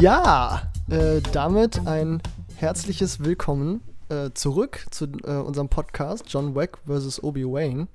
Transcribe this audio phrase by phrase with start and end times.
[0.00, 2.22] Ja, äh, damit ein
[2.54, 7.20] herzliches Willkommen äh, zurück zu äh, unserem Podcast John Wick vs.
[7.20, 7.88] Obi-Wan.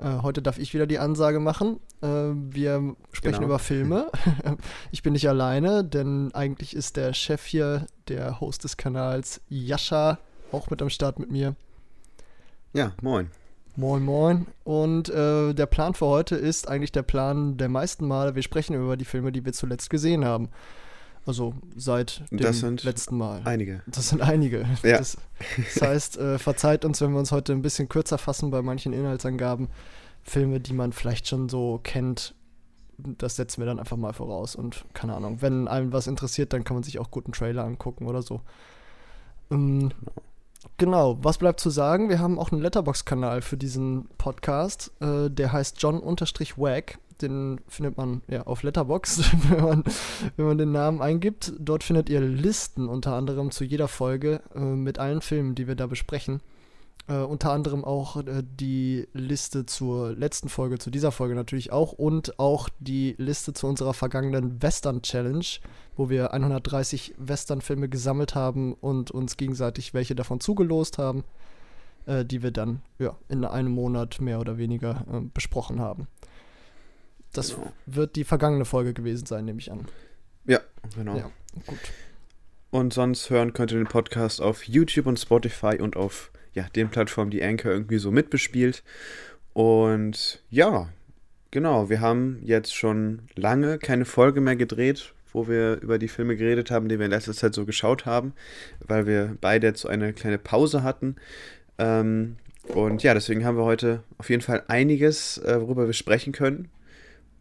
[0.00, 1.78] Äh, heute darf ich wieder die Ansage machen.
[2.02, 3.46] Äh, wir sprechen Genau.
[3.46, 4.10] über Filme.
[4.90, 10.18] ich bin nicht alleine, denn eigentlich ist der Chef hier, der Host des Kanals, Jascha,
[10.50, 11.54] auch mit am Start mit mir.
[12.72, 13.30] Ja, moin.
[13.76, 14.46] Moin, moin.
[14.64, 18.34] Und äh, der Plan für heute ist eigentlich der Plan der meisten Male.
[18.34, 20.48] Wir sprechen über die Filme, die wir zuletzt gesehen haben.
[21.26, 23.42] Also seit dem letzten Mal.
[23.44, 23.82] Einige.
[23.86, 24.64] Das sind einige.
[24.84, 24.98] Ja.
[24.98, 25.18] Das,
[25.74, 28.92] das heißt, äh, verzeiht uns, wenn wir uns heute ein bisschen kürzer fassen bei manchen
[28.92, 29.68] Inhaltsangaben.
[30.22, 32.34] Filme, die man vielleicht schon so kennt,
[32.98, 34.54] das setzen wir dann einfach mal voraus.
[34.54, 38.06] Und keine Ahnung, wenn einem was interessiert, dann kann man sich auch guten Trailer angucken
[38.06, 38.40] oder so.
[39.50, 39.90] Ähm,
[40.76, 42.08] genau, was bleibt zu sagen?
[42.08, 44.92] Wir haben auch einen Letterbox-Kanal für diesen Podcast.
[45.00, 46.98] Äh, der heißt John-Wack.
[47.22, 49.84] Den findet man ja auf Letterbox, wenn man,
[50.36, 51.52] wenn man den Namen eingibt.
[51.58, 55.74] Dort findet ihr Listen unter anderem zu jeder Folge äh, mit allen Filmen, die wir
[55.74, 56.40] da besprechen.
[57.08, 61.92] Äh, unter anderem auch äh, die Liste zur letzten Folge, zu dieser Folge natürlich auch
[61.92, 65.46] und auch die Liste zu unserer vergangenen Western Challenge,
[65.96, 71.22] wo wir 130 Western-Filme gesammelt haben und uns gegenseitig welche davon zugelost haben,
[72.06, 76.08] äh, die wir dann ja, in einem Monat mehr oder weniger äh, besprochen haben.
[77.36, 77.72] Das Genau.
[77.86, 79.86] wird die vergangene Folge gewesen sein, nehme ich an.
[80.46, 80.60] Ja,
[80.94, 81.16] genau.
[81.16, 81.30] Ja,
[81.66, 81.78] gut.
[82.70, 86.88] Und sonst hören könnt ihr den Podcast auf YouTube und Spotify und auf ja, den
[86.88, 88.82] Plattformen, die Anchor irgendwie so mitbespielt.
[89.52, 90.88] Und ja,
[91.50, 96.36] genau, wir haben jetzt schon lange keine Folge mehr gedreht, wo wir über die Filme
[96.36, 98.32] geredet haben, die wir in letzter Zeit so geschaut haben,
[98.80, 101.16] weil wir beide jetzt so eine kleine Pause hatten.
[101.78, 102.36] Ähm,
[102.68, 106.68] und ja, deswegen haben wir heute auf jeden Fall einiges, äh, worüber wir sprechen können.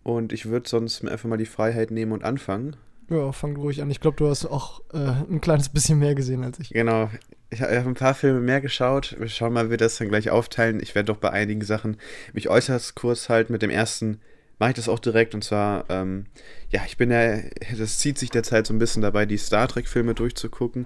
[0.06, 2.76] Und ich würde sonst mir einfach mal die Freiheit nehmen und anfangen.
[3.10, 3.90] Ja, fang ruhig an.
[3.90, 6.70] Ich glaube, du hast auch äh, ein kleines bisschen mehr gesehen als ich.
[6.70, 7.10] Genau.
[7.50, 9.16] Ich habe ein paar Filme mehr geschaut.
[9.18, 10.80] Wir schauen mal, wie wir das dann gleich aufteilen.
[10.80, 11.98] Ich werde doch bei einigen Sachen
[12.34, 13.52] mich äußerst kurz halten.
[13.52, 14.20] Mit dem ersten
[14.60, 15.34] mache ich das auch direkt.
[15.34, 16.28] Und zwar, ähm,
[16.70, 17.40] ja, ich bin ja,
[17.76, 20.86] das zieht sich derzeit so ein bisschen dabei, die Star Trek-Filme durchzugucken.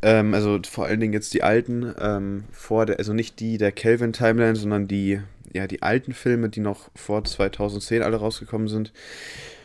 [0.00, 3.72] Ähm, also vor allen Dingen jetzt die alten, ähm, vor der, also nicht die der
[3.72, 5.20] Kelvin-Timeline, sondern die,
[5.52, 8.92] ja, die alten Filme, die noch vor 2010 alle rausgekommen sind.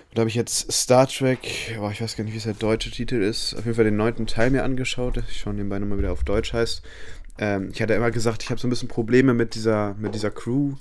[0.09, 1.39] Und da habe ich jetzt Star Trek,
[1.79, 3.97] oh, ich weiß gar nicht, wie es der deutsche Titel ist, auf jeden Fall den
[3.97, 5.21] neunten Teil mir angeschaut.
[5.29, 6.81] Ich schaue nebenbei nochmal wieder auf Deutsch heißt.
[7.37, 10.31] Ähm, ich hatte immer gesagt, ich habe so ein bisschen Probleme mit dieser, mit dieser
[10.31, 10.73] Crew,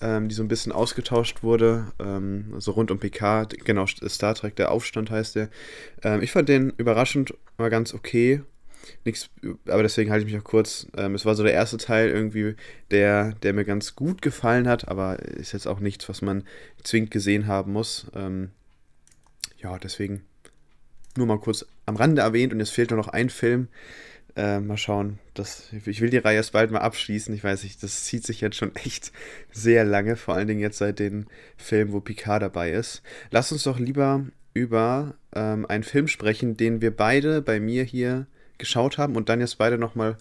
[0.00, 1.92] ähm, die so ein bisschen ausgetauscht wurde.
[2.00, 5.48] Ähm, so rund um Picard, genau, Star Trek, der Aufstand heißt der.
[6.02, 8.42] Ähm, ich fand den überraschend mal ganz okay.
[9.04, 9.30] Nichts,
[9.66, 10.86] aber deswegen halte ich mich auch kurz.
[10.96, 12.54] Ähm, es war so der erste Teil irgendwie,
[12.90, 16.44] der, der mir ganz gut gefallen hat, aber ist jetzt auch nichts, was man
[16.82, 18.06] zwingend gesehen haben muss.
[18.14, 18.50] Ähm,
[19.58, 20.22] ja, deswegen
[21.16, 23.68] nur mal kurz am Rande erwähnt und jetzt fehlt nur noch ein Film.
[24.34, 25.18] Äh, mal schauen.
[25.34, 27.34] Das, ich will die Reihe erst bald mal abschließen.
[27.34, 29.12] Ich weiß nicht, das zieht sich jetzt schon echt
[29.50, 31.26] sehr lange, vor allen Dingen jetzt seit den
[31.56, 33.02] Filmen, wo Picard dabei ist.
[33.30, 38.26] Lass uns doch lieber über ähm, einen Film sprechen, den wir beide bei mir hier
[38.62, 40.16] geschaut haben und dann jetzt beide nochmal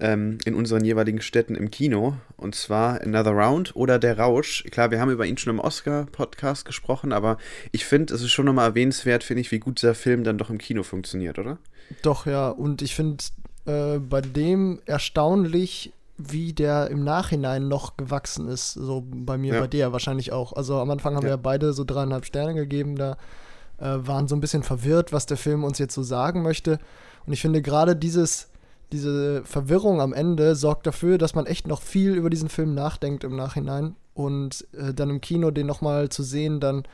[0.00, 2.14] ähm, in unseren jeweiligen Städten im Kino.
[2.36, 4.64] Und zwar Another Round oder Der Rausch.
[4.72, 7.38] Klar, wir haben über ihn schon im Oscar-Podcast gesprochen, aber
[7.70, 10.50] ich finde, es ist schon nochmal erwähnenswert, finde ich, wie gut dieser Film dann doch
[10.50, 11.58] im Kino funktioniert, oder?
[12.02, 12.48] Doch, ja.
[12.48, 13.22] Und ich finde
[13.66, 18.72] äh, bei dem erstaunlich, wie der im Nachhinein noch gewachsen ist.
[18.72, 19.60] So bei mir, Ja.
[19.60, 20.52] bei dir wahrscheinlich auch.
[20.52, 21.30] Also am Anfang haben Ja.
[21.34, 22.96] wir beide so dreieinhalb Sterne gegeben.
[22.96, 23.16] Da
[23.78, 26.78] äh, waren so ein bisschen verwirrt, was der Film uns jetzt so sagen möchte.
[27.26, 28.48] Und ich finde gerade dieses,
[28.92, 33.24] diese Verwirrung am Ende sorgt dafür, dass man echt noch viel über diesen Film nachdenkt
[33.24, 33.96] im Nachhinein.
[34.14, 36.84] Und äh, dann im Kino den nochmal zu sehen, dann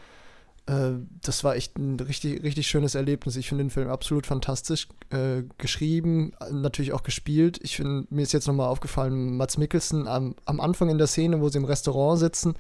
[0.71, 0.93] äh,
[1.23, 3.37] das war echt ein richtig, richtig schönes Erlebnis.
[3.37, 7.59] Ich finde den Film absolut fantastisch äh, geschrieben, natürlich auch gespielt.
[7.62, 11.41] Ich finde, mir ist jetzt nochmal aufgefallen, Mats Mikkelsen am, am Anfang in der Szene,
[11.41, 12.55] wo sie im Restaurant sitzen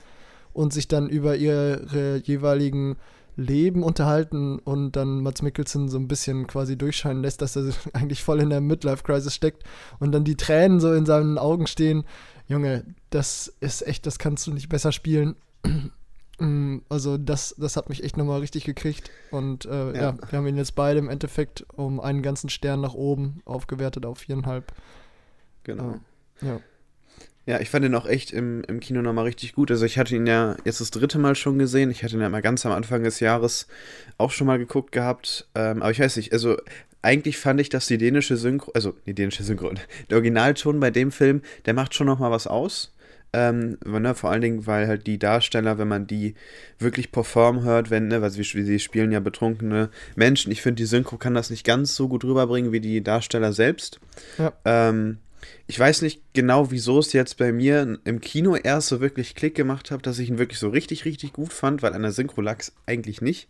[0.52, 2.96] und sich dann über ihre jeweiligen
[3.40, 8.22] Leben unterhalten und dann Mats Mikkelsen so ein bisschen quasi durchscheinen lässt, dass er eigentlich
[8.22, 9.64] voll in der Midlife-Crisis steckt
[9.98, 12.04] und dann die Tränen so in seinen Augen stehen.
[12.46, 15.36] Junge, das ist echt, das kannst du nicht besser spielen.
[16.42, 19.10] Mm, also das, das hat mich echt nochmal richtig gekriegt.
[19.30, 20.02] Und äh, ja.
[20.02, 20.16] ja.
[20.26, 24.20] wir haben ihn jetzt beide im Endeffekt um einen ganzen Stern nach oben aufgewertet auf
[24.20, 24.72] viereinhalb.
[25.64, 26.00] Genau.
[26.40, 26.60] Äh, ja.
[27.50, 29.72] Ja, ich fand ihn auch echt im, im Kino nochmal richtig gut.
[29.72, 31.90] Also ich hatte ihn ja jetzt das dritte Mal schon gesehen.
[31.90, 33.66] Ich hatte ihn ja mal ganz am Anfang des Jahres
[34.18, 35.48] auch schon mal geguckt gehabt.
[35.56, 36.58] Ähm, aber ich weiß nicht, also
[37.02, 39.72] eigentlich fand ich, dass die dänische Synchro, also die dänische Synchro,
[40.10, 42.94] der Originalton bei dem Film, der macht schon nochmal was aus.
[43.32, 46.36] Ähm, ne, vor allen Dingen, weil halt die Darsteller, wenn man die
[46.78, 50.52] wirklich performen hört, wenn, ne, weil sie, sie spielen ja betrunkene Menschen.
[50.52, 53.98] Ich finde, die Synchro kann das nicht ganz so gut rüberbringen wie die Darsteller selbst.
[54.38, 54.52] Ja.
[54.64, 55.18] Ähm,
[55.66, 59.54] ich weiß nicht genau, wieso es jetzt bei mir im Kino erst so wirklich Klick
[59.54, 62.40] gemacht hat, dass ich ihn wirklich so richtig, richtig gut fand, weil an der Synchro
[62.40, 63.48] lag eigentlich nicht.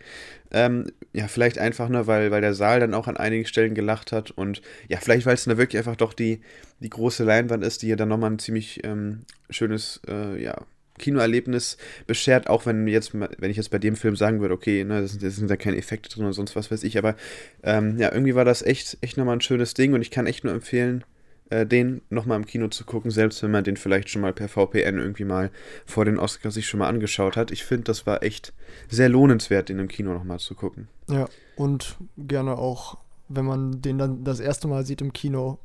[0.51, 4.13] Ähm, ja, vielleicht einfach nur, weil, weil der Saal dann auch an einigen Stellen gelacht
[4.13, 6.41] hat und ja, vielleicht, weil es dann wirklich einfach doch die,
[6.81, 10.67] die große Leinwand ist, die ja dann nochmal ein ziemlich ähm, schönes, äh, ja,
[11.01, 15.01] Kinoerlebnis beschert, auch wenn jetzt, wenn ich jetzt bei dem Film sagen würde, okay, ne,
[15.01, 17.17] das, sind, das sind da keine Effekte drin oder sonst was weiß ich, aber
[17.65, 20.45] ähm, ja, irgendwie war das echt, echt nochmal ein schönes Ding und ich kann echt
[20.45, 21.05] nur empfehlen,
[21.51, 24.49] äh, den nochmal im Kino zu gucken, selbst wenn man den vielleicht schon mal per
[24.49, 25.51] VPN irgendwie mal
[25.85, 27.51] vor den Oscars sich schon mal angeschaut hat.
[27.51, 28.53] Ich finde, das war echt
[28.89, 30.89] sehr lohnenswert, den im Kino nochmal zu gucken.
[31.09, 32.99] Ja, und gerne auch,
[33.29, 35.59] wenn man den dann das erste Mal sieht im Kino,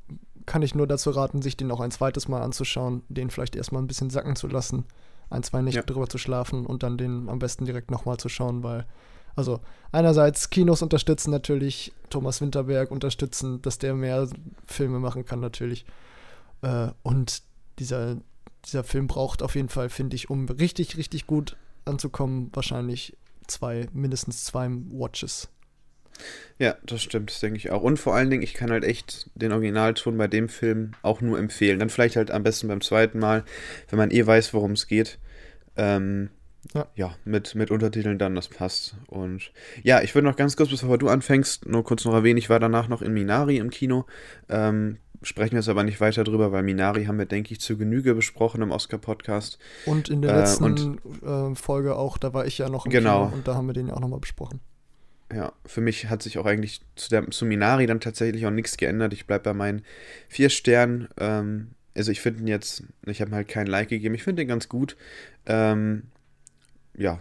[0.46, 3.82] kann ich nur dazu raten, sich den auch ein zweites Mal anzuschauen, den vielleicht erstmal
[3.82, 4.86] ein bisschen sacken zu lassen,
[5.30, 5.86] ein, zwei Nächte ja.
[5.86, 8.86] drüber zu schlafen und dann den am besten direkt nochmal zu schauen, weil
[9.36, 9.62] also
[9.92, 14.28] einerseits Kinos unterstützen natürlich, Thomas Winterberg unterstützen, dass der mehr
[14.66, 15.86] Filme machen kann natürlich.
[16.62, 17.42] Äh, und
[17.80, 18.18] dieser,
[18.66, 23.18] dieser Film braucht auf jeden Fall, finde ich, um richtig, richtig gut anzukommen, wahrscheinlich
[23.48, 25.50] zwei, mindestens zwei Watches.
[26.58, 27.82] Ja, das stimmt, das denke ich auch.
[27.82, 31.38] Und vor allen Dingen, ich kann halt echt den Originalton bei dem Film auch nur
[31.38, 31.80] empfehlen.
[31.80, 33.44] Dann vielleicht halt am besten beim zweiten Mal,
[33.90, 35.20] wenn man eh weiß, worum es geht.
[35.76, 36.30] Ähm,
[36.74, 36.88] ja.
[36.96, 38.96] ja, mit, mit Untertiteln dann, das passt.
[39.08, 39.52] Und
[39.84, 42.60] ja, ich würde noch ganz kurz, bevor du anfängst, nur kurz noch erwähnen, ich war
[42.60, 44.06] danach noch in Minari im Kino.
[44.50, 47.78] Ähm, sprechen wir jetzt aber nicht weiter drüber, weil Minari haben wir, denke ich, zu
[47.78, 49.60] Genüge besprochen im Oscar-Podcast.
[49.86, 52.92] Und in der äh, letzten und, äh, Folge auch, da war ich ja noch im
[52.92, 53.26] genau.
[53.26, 54.60] Kino und da haben wir den ja auch nochmal besprochen.
[55.34, 58.78] Ja, für mich hat sich auch eigentlich zu, der, zu Minari dann tatsächlich auch nichts
[58.78, 59.12] geändert.
[59.14, 59.82] Ich bleibe bei meinen
[60.30, 61.08] vier Sternen.
[61.18, 64.48] Ähm, also ich finde ihn jetzt, ich habe halt kein Like gegeben, ich finde ihn
[64.48, 64.96] ganz gut.
[65.48, 66.04] Ähm,
[66.98, 67.20] ja,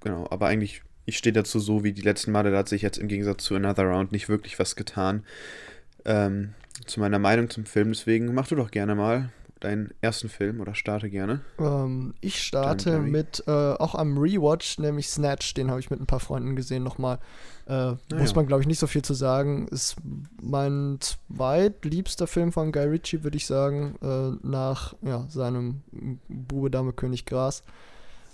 [0.00, 0.26] genau.
[0.30, 3.08] Aber eigentlich, ich stehe dazu so wie die letzten Male, da hat sich jetzt im
[3.08, 5.24] Gegensatz zu Another Round nicht wirklich was getan.
[6.04, 6.54] Ähm,
[6.86, 9.30] zu meiner Meinung zum Film, deswegen mach du doch gerne mal
[9.62, 11.40] deinen ersten Film oder starte gerne.
[11.58, 16.06] Ähm, ich starte mit äh, auch am Rewatch, nämlich Snatch, den habe ich mit ein
[16.06, 17.18] paar Freunden gesehen nochmal.
[17.66, 19.68] Äh, ah, muss man, glaube ich, nicht so viel zu sagen.
[19.68, 19.96] Ist
[20.40, 25.82] mein zweitliebster Film von Guy Ritchie, würde ich sagen, äh, nach ja, seinem
[26.28, 27.62] Bube, Dame, König, Gras.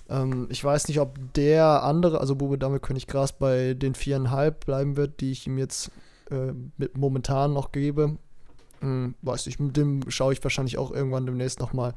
[0.09, 4.65] Ähm, ich weiß nicht, ob der andere, also Bube Dame König Gras, bei den viereinhalb
[4.65, 5.91] bleiben wird, die ich ihm jetzt
[6.31, 8.17] äh, mit momentan noch gebe.
[8.81, 11.95] Hm, weiß nicht, mit dem schaue ich wahrscheinlich auch irgendwann demnächst nochmal.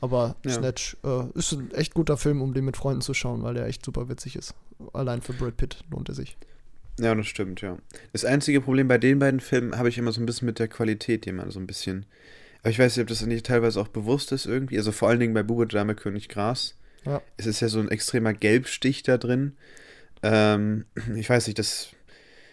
[0.00, 0.52] Aber ja.
[0.52, 3.66] Snatch äh, ist ein echt guter Film, um den mit Freunden zu schauen, weil der
[3.66, 4.54] echt super witzig ist.
[4.92, 6.36] Allein für Brad Pitt lohnt er sich.
[7.00, 7.78] Ja, das stimmt, ja.
[8.12, 10.68] Das einzige Problem bei den beiden Filmen habe ich immer so ein bisschen mit der
[10.68, 12.06] Qualität, die immer so ein bisschen.
[12.60, 14.78] Aber ich weiß nicht, ob das nicht teilweise auch bewusst ist irgendwie.
[14.78, 16.74] Also vor allen Dingen bei Bube Dame König Gras
[17.08, 17.22] ja.
[17.36, 19.56] Es ist ja so ein extremer Gelbstich da drin.
[20.22, 20.84] Ähm,
[21.16, 21.88] ich weiß nicht, das.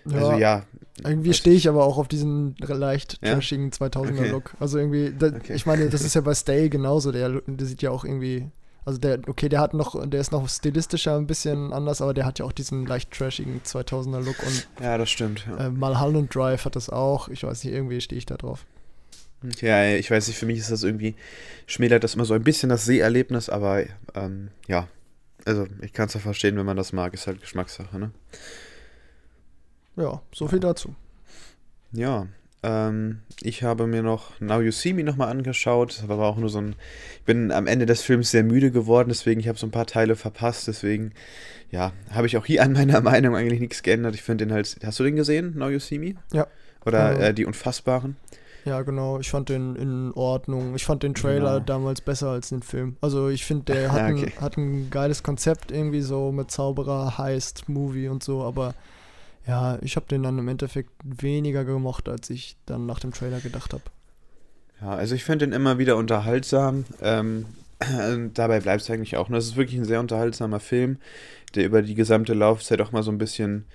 [0.05, 0.65] Ja, also ja.
[1.03, 3.87] Irgendwie stehe ich aber auch auf diesen leicht trashigen ja?
[3.87, 4.45] 2000er-Look.
[4.45, 4.57] Okay.
[4.59, 5.55] Also irgendwie, da, okay.
[5.55, 7.11] ich meine, das ist ja bei Stay genauso.
[7.11, 8.49] Der, der sieht ja auch irgendwie
[8.85, 12.25] also der, okay, der hat noch, der ist noch stilistischer ein bisschen anders, aber der
[12.25, 15.43] hat ja auch diesen leicht trashigen 2000er Look und ja, das stimmt.
[15.47, 15.65] Ja.
[15.65, 17.27] Äh, Mulholland Drive hat das auch.
[17.29, 18.67] Ich weiß nicht, irgendwie stehe ich da drauf.
[19.61, 21.15] Ja, ich weiß nicht, für mich ist das irgendwie,
[21.67, 23.83] schmälert das immer so ein bisschen das Seherlebnis, aber
[24.13, 24.87] ähm, ja,
[25.45, 28.11] also ich kann es ja verstehen, wenn man das mag, ist halt Geschmackssache, ne?
[29.95, 30.95] Ja, so viel dazu.
[31.91, 32.27] Ja,
[32.63, 36.37] ähm, ich habe mir noch Now You See Me nochmal angeschaut, das war aber auch
[36.37, 36.75] nur so ein,
[37.17, 39.85] ich bin am Ende des Films sehr müde geworden, deswegen ich habe so ein paar
[39.85, 41.13] Teile verpasst, deswegen,
[41.69, 44.15] ja, habe ich auch hier an meiner Meinung eigentlich nichts geändert.
[44.15, 46.15] Ich finde den halt, hast du den gesehen, Now You See Me?
[46.33, 46.47] Ja.
[46.85, 48.15] Oder äh, Die Unfassbaren?
[48.65, 49.19] Ja, genau.
[49.19, 50.75] Ich fand den in Ordnung.
[50.75, 51.65] Ich fand den Trailer genau.
[51.65, 52.97] damals besser als den Film.
[52.99, 54.33] Also ich finde, der hat, okay.
[54.35, 58.73] ein, hat ein geiles Konzept irgendwie so mit Zauberer, Heist, Movie und so, aber
[59.47, 63.39] ja, ich habe den dann im Endeffekt weniger gemocht, als ich dann nach dem Trailer
[63.39, 63.83] gedacht habe.
[64.81, 66.85] Ja, also ich finde den immer wieder unterhaltsam.
[67.01, 67.45] Ähm,
[68.33, 69.27] dabei bleibt es eigentlich auch.
[69.27, 70.97] Und das ist wirklich ein sehr unterhaltsamer Film,
[71.53, 73.65] der über die gesamte Laufzeit auch mal so ein bisschen,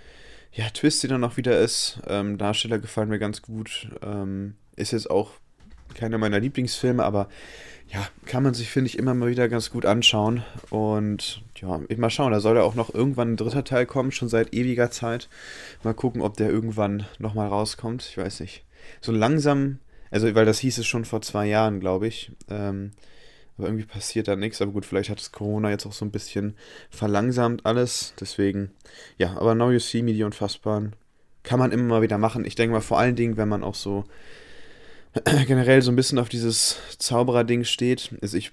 [0.52, 2.00] ja, twisty dann auch wieder ist.
[2.08, 3.88] Ähm, Darsteller gefallen mir ganz gut.
[4.02, 5.32] Ähm, ist jetzt auch
[5.94, 7.28] keiner meiner Lieblingsfilme, aber
[7.92, 10.44] ja, kann man sich, finde ich, immer mal wieder ganz gut anschauen.
[10.70, 14.12] Und ja, ich mal schauen, da soll ja auch noch irgendwann ein dritter Teil kommen,
[14.12, 15.28] schon seit ewiger Zeit.
[15.82, 18.06] Mal gucken, ob der irgendwann nochmal rauskommt.
[18.08, 18.64] Ich weiß nicht.
[19.00, 19.78] So langsam,
[20.10, 22.30] also weil das hieß es schon vor zwei Jahren, glaube ich.
[22.48, 22.92] Ähm,
[23.58, 24.62] aber irgendwie passiert da nichts.
[24.62, 26.54] Aber gut, vielleicht hat es Corona jetzt auch so ein bisschen
[26.90, 28.14] verlangsamt alles.
[28.20, 28.70] Deswegen,
[29.18, 30.94] ja, aber Now You See Me, die Unfassbaren,
[31.42, 32.44] kann man immer mal wieder machen.
[32.44, 34.04] Ich denke mal vor allen Dingen, wenn man auch so
[35.46, 38.14] generell so ein bisschen auf dieses Zauberer-Ding steht.
[38.22, 38.52] Also ich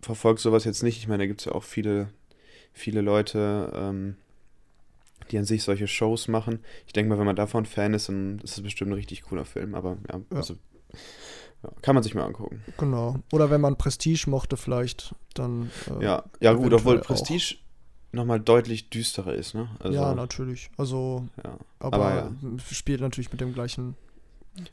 [0.00, 0.98] verfolge sowas jetzt nicht.
[0.98, 2.08] Ich meine, da gibt es ja auch viele,
[2.72, 4.16] viele Leute, ähm,
[5.30, 6.60] die an sich solche Shows machen.
[6.86, 9.44] Ich denke mal, wenn man davon Fan ist, dann ist es bestimmt ein richtig cooler
[9.44, 9.74] Film.
[9.74, 10.36] Aber ja, ja.
[10.36, 10.54] also
[11.62, 12.62] ja, kann man sich mal angucken.
[12.78, 13.16] Genau.
[13.32, 15.70] Oder wenn man Prestige mochte, vielleicht, dann.
[15.90, 17.56] Äh, ja, ja gut, obwohl Prestige
[18.12, 19.68] nochmal deutlich düsterer ist, ne?
[19.80, 20.70] Also, ja, natürlich.
[20.76, 21.26] Also,
[21.78, 22.32] aber, aber
[22.72, 23.96] spielt natürlich mit dem gleichen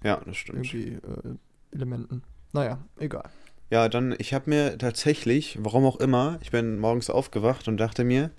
[0.04, 0.74] ja, das stimmt.
[0.74, 2.24] Irgendwie äh, Elementen.
[2.54, 3.30] Naja, egal.
[3.70, 8.04] Ja, dann, ich habe mir tatsächlich, warum auch immer, ich bin morgens aufgewacht und dachte
[8.04, 8.30] mir,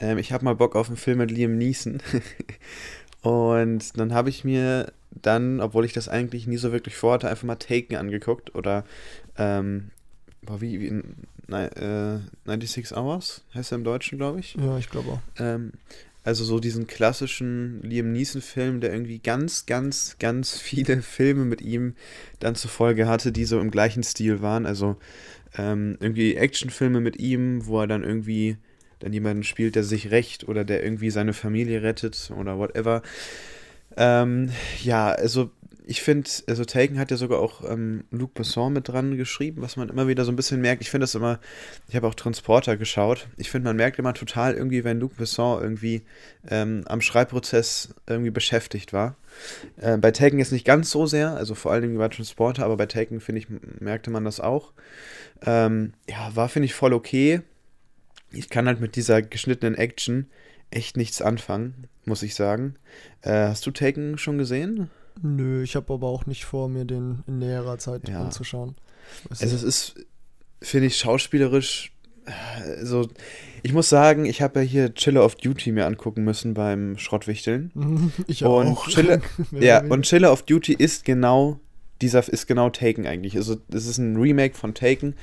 [0.00, 2.00] ähm, ich habe mal Bock auf einen Film mit Liam Neeson.
[3.22, 7.44] und dann habe ich mir dann, obwohl ich das eigentlich nie so wirklich vorhatte, einfach
[7.44, 8.84] mal Taken angeguckt oder,
[9.36, 9.90] ähm,
[10.42, 11.02] boah, wie, wie
[11.46, 14.54] nein, äh, 96 Hours heißt er im Deutschen, glaube ich.
[14.54, 15.20] Ja, ich glaube auch.
[15.38, 15.72] Ähm,
[16.24, 21.94] also so diesen klassischen Liam Neeson-Film, der irgendwie ganz, ganz, ganz viele Filme mit ihm
[22.40, 24.66] dann zur Folge hatte, die so im gleichen Stil waren.
[24.66, 24.96] Also
[25.56, 28.56] ähm, irgendwie Actionfilme mit ihm, wo er dann irgendwie
[29.00, 33.02] dann jemanden spielt, der sich rächt oder der irgendwie seine Familie rettet oder whatever.
[33.96, 34.50] Ähm,
[34.82, 35.50] ja, also
[35.86, 39.76] ich finde, also Taken hat ja sogar auch ähm, Luc Besson mit dran geschrieben, was
[39.76, 40.80] man immer wieder so ein bisschen merkt.
[40.80, 41.40] Ich finde das immer,
[41.88, 43.28] ich habe auch Transporter geschaut.
[43.36, 46.02] Ich finde, man merkt immer total irgendwie, wenn Luc Besson irgendwie
[46.48, 49.16] ähm, am Schreibprozess irgendwie beschäftigt war.
[49.76, 52.78] Äh, bei Taken ist nicht ganz so sehr, also vor allen Dingen bei Transporter, aber
[52.78, 53.48] bei Taken, finde ich,
[53.78, 54.72] merkte man das auch.
[55.44, 57.42] Ähm, ja, war, finde ich, voll okay.
[58.32, 60.28] Ich kann halt mit dieser geschnittenen Action
[60.70, 62.76] echt nichts anfangen, muss ich sagen.
[63.20, 64.90] Äh, hast du Taken schon gesehen?
[65.22, 68.20] Nö, ich habe aber auch nicht vor, mir den in näherer Zeit ja.
[68.20, 68.74] anzuschauen.
[69.30, 69.94] also es ist,
[70.60, 71.94] finde ich, schauspielerisch
[72.78, 73.08] also
[73.62, 77.70] ich muss sagen, ich habe ja hier Chiller of Duty mir angucken müssen beim Schrottwichteln.
[78.26, 78.60] Ich auch.
[78.64, 79.20] Und Chiller,
[79.52, 81.60] ja, und Chiller of Duty ist genau
[82.00, 83.36] dieser ist genau Taken eigentlich.
[83.36, 85.14] Also es ist ein Remake von Taken,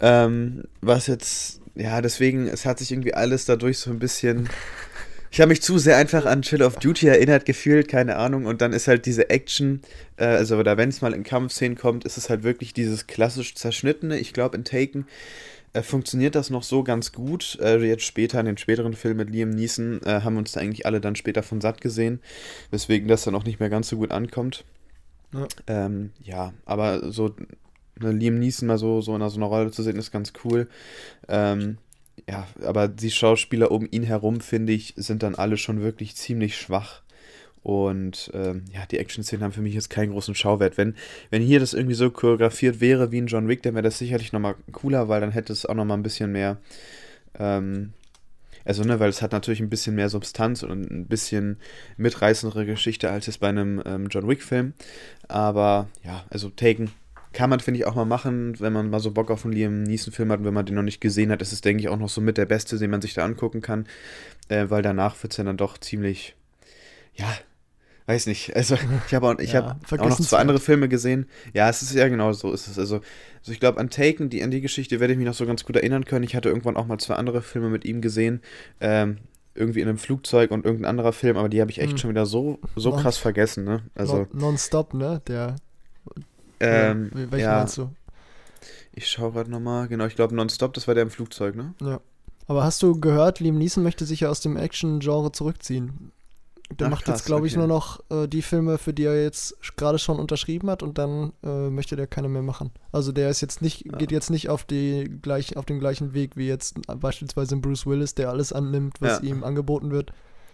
[0.00, 4.48] ähm, was jetzt ja deswegen es hat sich irgendwie alles dadurch so ein bisschen
[5.30, 8.46] ich habe mich zu sehr einfach an Chill of Duty erinnert gefühlt, keine Ahnung.
[8.46, 9.80] Und dann ist halt diese Action,
[10.16, 13.54] äh, also oder wenn es mal in Kampfszenen kommt, ist es halt wirklich dieses klassisch
[13.54, 14.18] zerschnittene.
[14.18, 15.06] Ich glaube, in Taken
[15.72, 17.58] äh, funktioniert das noch so ganz gut.
[17.60, 20.84] Äh, jetzt später, in den späteren Filmen mit Liam Neeson, äh, haben uns da eigentlich
[20.84, 22.20] alle dann später von satt gesehen,
[22.72, 24.64] weswegen das dann auch nicht mehr ganz so gut ankommt.
[25.32, 27.36] Ja, ähm, ja aber so
[28.00, 30.68] eine Liam Neeson mal so, so in so einer Rolle zu sehen, ist ganz cool.
[31.28, 31.78] Ähm,
[32.30, 36.56] ja, aber die Schauspieler um ihn herum, finde ich, sind dann alle schon wirklich ziemlich
[36.56, 37.02] schwach.
[37.62, 40.78] Und ähm, ja, die Action-Szenen haben für mich jetzt keinen großen Schauwert.
[40.78, 40.94] Wenn,
[41.30, 44.32] wenn hier das irgendwie so choreografiert wäre wie in John Wick, dann wäre das sicherlich
[44.32, 46.58] nochmal cooler, weil dann hätte es auch nochmal ein bisschen mehr.
[47.36, 47.94] Ähm,
[48.64, 51.56] also, ne, weil es hat natürlich ein bisschen mehr Substanz und ein bisschen
[51.96, 54.74] mitreißendere Geschichte als jetzt bei einem ähm, John Wick-Film.
[55.26, 56.90] Aber ja, also Taken
[57.32, 59.82] kann man, finde ich, auch mal machen, wenn man mal so Bock auf einen Liam
[59.84, 61.42] Neeson-Film hat und wenn man den noch nicht gesehen hat.
[61.42, 63.60] ist es, denke ich, auch noch so mit der beste, den man sich da angucken
[63.60, 63.86] kann.
[64.48, 66.34] Äh, weil danach wird es ja dann doch ziemlich,
[67.14, 67.32] ja,
[68.06, 68.56] weiß nicht.
[68.56, 71.26] Also, ich habe auch, ich ja, hab auch noch zwei andere Filme gesehen.
[71.54, 72.78] Ja, es ist ja genau so ist es.
[72.78, 73.00] Also,
[73.38, 75.64] also ich glaube, an Taken, die, an die Geschichte werde ich mich noch so ganz
[75.64, 76.24] gut erinnern können.
[76.24, 78.40] Ich hatte irgendwann auch mal zwei andere Filme mit ihm gesehen.
[78.80, 79.18] Ähm,
[79.54, 81.98] irgendwie in einem Flugzeug und irgendein anderer Film, aber die habe ich echt hm.
[81.98, 83.82] schon wieder so, so krass vergessen, ne?
[83.94, 84.26] Also.
[84.32, 85.20] Nonstop, ne?
[85.26, 85.56] Der
[86.60, 87.58] ähm, ja, welchen ja.
[87.58, 87.90] meinst du?
[88.92, 89.88] Ich schaue gerade nochmal.
[89.88, 91.74] Genau, ich glaube Nonstop, das war der im Flugzeug, ne?
[91.80, 92.00] Ja.
[92.46, 96.10] Aber hast du gehört, Liam Neeson möchte sich ja aus dem Action-Genre zurückziehen?
[96.78, 99.20] Der Ach, macht krass, jetzt, glaube ich, nur noch äh, die Filme, für die er
[99.22, 102.70] jetzt gerade schon unterschrieben hat und dann äh, möchte der keine mehr machen.
[102.92, 103.98] Also der ist jetzt nicht, ja.
[103.98, 108.14] geht jetzt nicht auf, die gleich, auf den gleichen Weg wie jetzt beispielsweise Bruce Willis,
[108.14, 109.28] der alles annimmt, was ja.
[109.28, 110.12] ihm angeboten wird,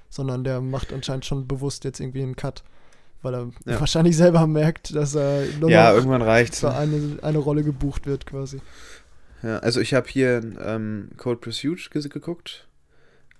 [0.08, 2.62] sondern der macht anscheinend schon bewusst jetzt irgendwie einen Cut
[3.22, 3.80] weil er ja.
[3.80, 8.06] wahrscheinlich selber merkt, dass er nur ja, noch irgendwann reicht's, für eine, eine Rolle gebucht
[8.06, 8.60] wird quasi.
[9.42, 12.66] Ja, also ich habe hier ähm, Cold Pursuit geguckt.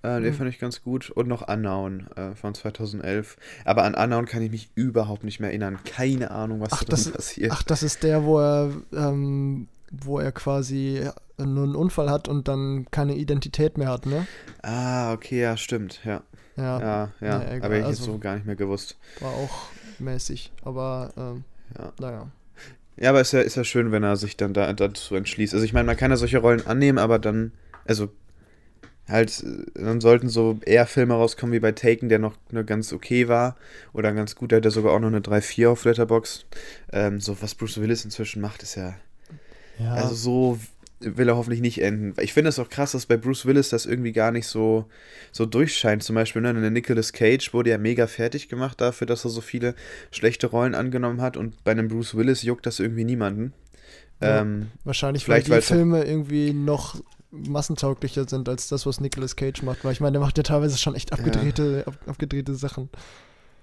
[0.03, 0.33] Äh, den mhm.
[0.33, 1.09] fand ich ganz gut.
[1.09, 3.37] Und noch Unknown äh, von 2011.
[3.65, 5.79] Aber an Unknown kann ich mich überhaupt nicht mehr erinnern.
[5.85, 7.51] Keine Ahnung, was ach, da drin passiert.
[7.51, 12.47] Ach, das ist der, wo er, ähm, wo er quasi nur einen Unfall hat und
[12.47, 14.25] dann keine Identität mehr hat, ne?
[14.63, 16.23] Ah, okay, ja, stimmt, ja.
[16.57, 17.39] Ja, ja, ja.
[17.39, 18.97] Nee, aber ich also, jetzt so gar nicht mehr gewusst.
[19.19, 21.43] War auch mäßig, aber ähm,
[21.77, 21.93] ja.
[21.99, 22.31] naja.
[22.99, 25.53] Ja, aber ist ja, ist ja schön, wenn er sich dann da, dazu entschließt.
[25.53, 27.51] Also ich meine, man kann ja solche Rollen annehmen, aber dann,
[27.85, 28.09] also
[29.07, 29.45] halt,
[29.75, 33.55] dann sollten so eher Filme rauskommen wie bei Taken, der noch ne, ganz okay war.
[33.93, 36.45] Oder ganz gut, der hat ja sogar auch noch eine 3-4 auf Letterbox.
[36.91, 38.95] Ähm, so, was Bruce Willis inzwischen macht, ist ja.
[39.77, 39.93] ja.
[39.93, 40.59] Also so
[40.99, 42.13] will er hoffentlich nicht enden.
[42.19, 44.85] Ich finde es auch krass, dass bei Bruce Willis das irgendwie gar nicht so,
[45.31, 46.03] so durchscheint.
[46.03, 49.41] Zum Beispiel ne, in Nicolas Cage wurde er mega fertig gemacht dafür, dass er so
[49.41, 49.75] viele
[50.11, 53.53] schlechte Rollen angenommen hat und bei einem Bruce Willis juckt das irgendwie niemanden.
[54.21, 56.99] Ja, ähm, wahrscheinlich, vielleicht, weil die Filme irgendwie noch
[57.29, 59.85] massentauglicher sind als das, was Nicolas Cage macht.
[59.85, 61.87] Weil ich meine, der macht ja teilweise schon echt abgedrehte, ja.
[61.87, 62.89] ab, abgedrehte Sachen.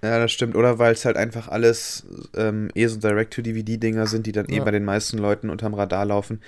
[0.05, 0.55] Ja, das stimmt.
[0.55, 2.05] Oder weil es halt einfach alles
[2.37, 4.61] ähm, eh so Direct-to-DVD-Dinger sind, die dann eh ja.
[4.61, 6.41] eh bei den meisten Leuten unterm Radar laufen.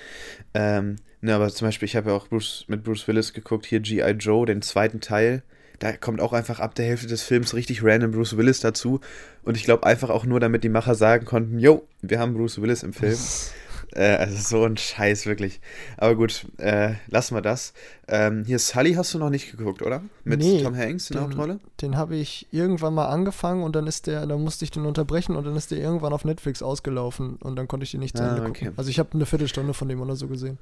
[0.54, 3.80] Ähm, ne, aber zum Beispiel, ich habe ja auch Bruce, mit Bruce Willis geguckt, hier
[3.80, 4.10] G.I.
[4.12, 5.42] Joe, den zweiten Teil.
[5.80, 9.00] Da kommt auch einfach ab der Hälfte des Films richtig random Bruce Willis dazu.
[9.42, 12.62] Und ich glaube einfach auch nur, damit die Macher sagen konnten, yo, wir haben Bruce
[12.62, 13.18] Willis im Film.
[13.94, 15.60] Äh, also so ein Scheiß, wirklich.
[15.96, 17.72] Aber gut, äh, lassen wir das.
[18.06, 20.02] Ähm, hier Sully hast du noch nicht geguckt, oder?
[20.24, 21.60] Mit nee, Tom Hanks in der Hauptrolle?
[21.80, 25.36] Den habe ich irgendwann mal angefangen und dann ist der, dann musste ich den unterbrechen
[25.36, 28.22] und dann ist der irgendwann auf Netflix ausgelaufen und dann konnte ich den nicht zu
[28.22, 28.68] ah, Ende gucken.
[28.68, 28.72] Okay.
[28.76, 30.58] Also ich habe eine Viertelstunde von dem oder so gesehen.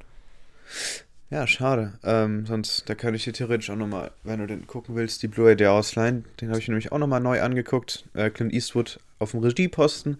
[1.28, 1.94] Ja, schade.
[2.04, 5.28] Ähm, sonst, da könnte ich dir theoretisch auch nochmal, wenn du den gucken willst, die
[5.28, 6.24] Blu-ray dir ausleihen.
[6.40, 8.04] Den habe ich nämlich auch nochmal neu angeguckt.
[8.14, 10.18] Äh, Clint Eastwood auf dem Regieposten.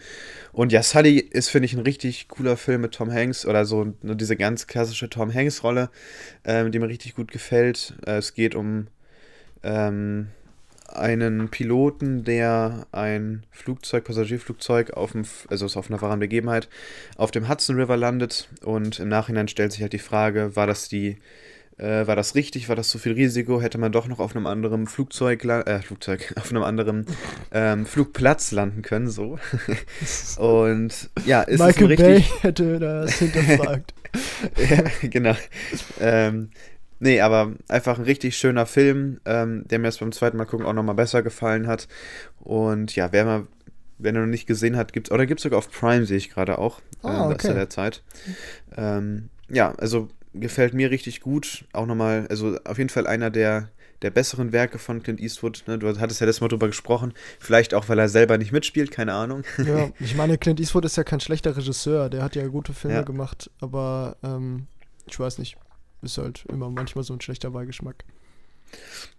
[0.53, 3.95] Und ja, Sully ist, finde ich, ein richtig cooler Film mit Tom Hanks oder so
[4.03, 5.91] ne, diese ganz klassische Tom Hanks-Rolle,
[6.45, 7.95] ähm, die mir richtig gut gefällt.
[8.07, 8.89] Äh, es geht um
[9.63, 10.29] ähm,
[10.89, 16.69] einen Piloten, der ein Flugzeug, Passagierflugzeug, auf dem, also auf einer wahren Begebenheit,
[17.17, 20.89] auf dem Hudson River landet und im Nachhinein stellt sich halt die Frage, war das
[20.89, 21.19] die
[21.79, 22.69] äh, war das richtig?
[22.69, 23.61] War das zu viel Risiko?
[23.61, 27.07] Hätte man doch noch auf einem anderen Flugzeug, äh, Flugzeug, auf einem anderen
[27.53, 29.39] ähm, Flugplatz landen können, so.
[30.39, 32.31] Und ja, ist Michael es richtig...
[32.31, 33.95] Bay hätte das hinterfragt.
[34.71, 35.37] ja, genau.
[36.01, 36.51] Ähm,
[36.99, 40.67] nee, aber einfach ein richtig schöner Film, ähm, der mir jetzt beim zweiten Mal gucken
[40.67, 41.89] auch nochmal besser gefallen hat.
[42.39, 43.47] Und ja, wer mal
[43.99, 46.29] wenn er noch nicht gesehen hat, gibt's, oder gibt es sogar auf Prime, sehe ich
[46.29, 46.81] gerade auch.
[47.03, 47.35] Ah, okay.
[47.35, 48.03] Das ist ja der Zeit.
[48.77, 50.09] Ähm, ja, also
[50.41, 51.65] gefällt mir richtig gut.
[51.73, 53.71] Auch nochmal, also auf jeden Fall einer der,
[54.03, 55.65] der besseren Werke von Clint Eastwood.
[55.67, 55.79] Ne?
[55.79, 57.13] Du hattest ja das Mal drüber gesprochen.
[57.39, 59.43] Vielleicht auch, weil er selber nicht mitspielt, keine Ahnung.
[59.59, 62.09] Ja, ich meine, Clint Eastwood ist ja kein schlechter Regisseur.
[62.09, 63.03] Der hat ja gute Filme ja.
[63.03, 64.67] gemacht, aber ähm,
[65.07, 65.57] ich weiß nicht.
[66.03, 68.05] Ist halt immer manchmal so ein schlechter Beigeschmack.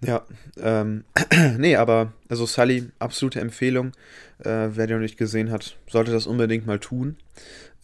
[0.02, 0.26] Ja,
[0.58, 1.04] ähm,
[1.58, 3.94] nee, aber also Sully, absolute Empfehlung.
[4.40, 7.18] Äh, wer den noch nicht gesehen hat, sollte das unbedingt mal tun.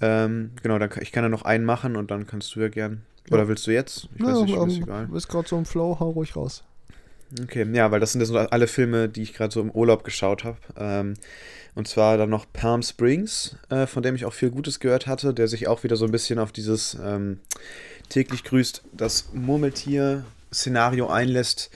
[0.01, 3.03] Ähm, genau, dann, ich kann ja noch einen machen und dann kannst du ja gern
[3.31, 4.09] oder willst du jetzt?
[4.15, 5.07] Ich weiß nicht, um, ist egal.
[5.07, 6.63] Du bist gerade so im Flow, hau ruhig raus.
[7.41, 10.03] Okay, ja, weil das sind ja so alle Filme, die ich gerade so im Urlaub
[10.03, 10.57] geschaut habe.
[10.77, 11.15] Ähm,
[11.75, 15.33] und zwar dann noch Palm Springs, äh, von dem ich auch viel Gutes gehört hatte,
[15.33, 17.39] der sich auch wieder so ein bisschen auf dieses ähm,
[18.09, 21.71] täglich grüßt das Murmeltier-Szenario einlässt.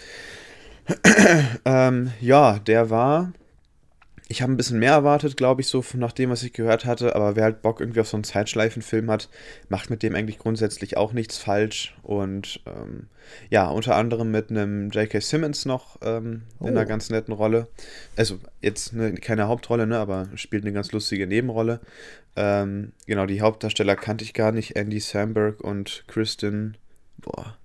[1.66, 3.34] ähm, ja, der war
[4.30, 7.16] ich habe ein bisschen mehr erwartet, glaube ich, so nach dem, was ich gehört hatte.
[7.16, 9.30] Aber wer halt Bock irgendwie auf so einen Zeitschleifenfilm hat,
[9.70, 11.96] macht mit dem eigentlich grundsätzlich auch nichts falsch.
[12.04, 13.08] Und ähm,
[13.50, 15.22] ja, unter anderem mit einem J.K.
[15.22, 16.66] Simmons noch ähm, oh.
[16.68, 16.90] in einer oh.
[16.90, 17.68] ganz netten Rolle.
[18.18, 21.80] Also jetzt ne, keine Hauptrolle, ne, aber spielt eine ganz lustige Nebenrolle.
[22.36, 24.76] Ähm, genau, die Hauptdarsteller kannte ich gar nicht.
[24.76, 26.76] Andy Samberg und Kristen.
[27.18, 27.58] Boah.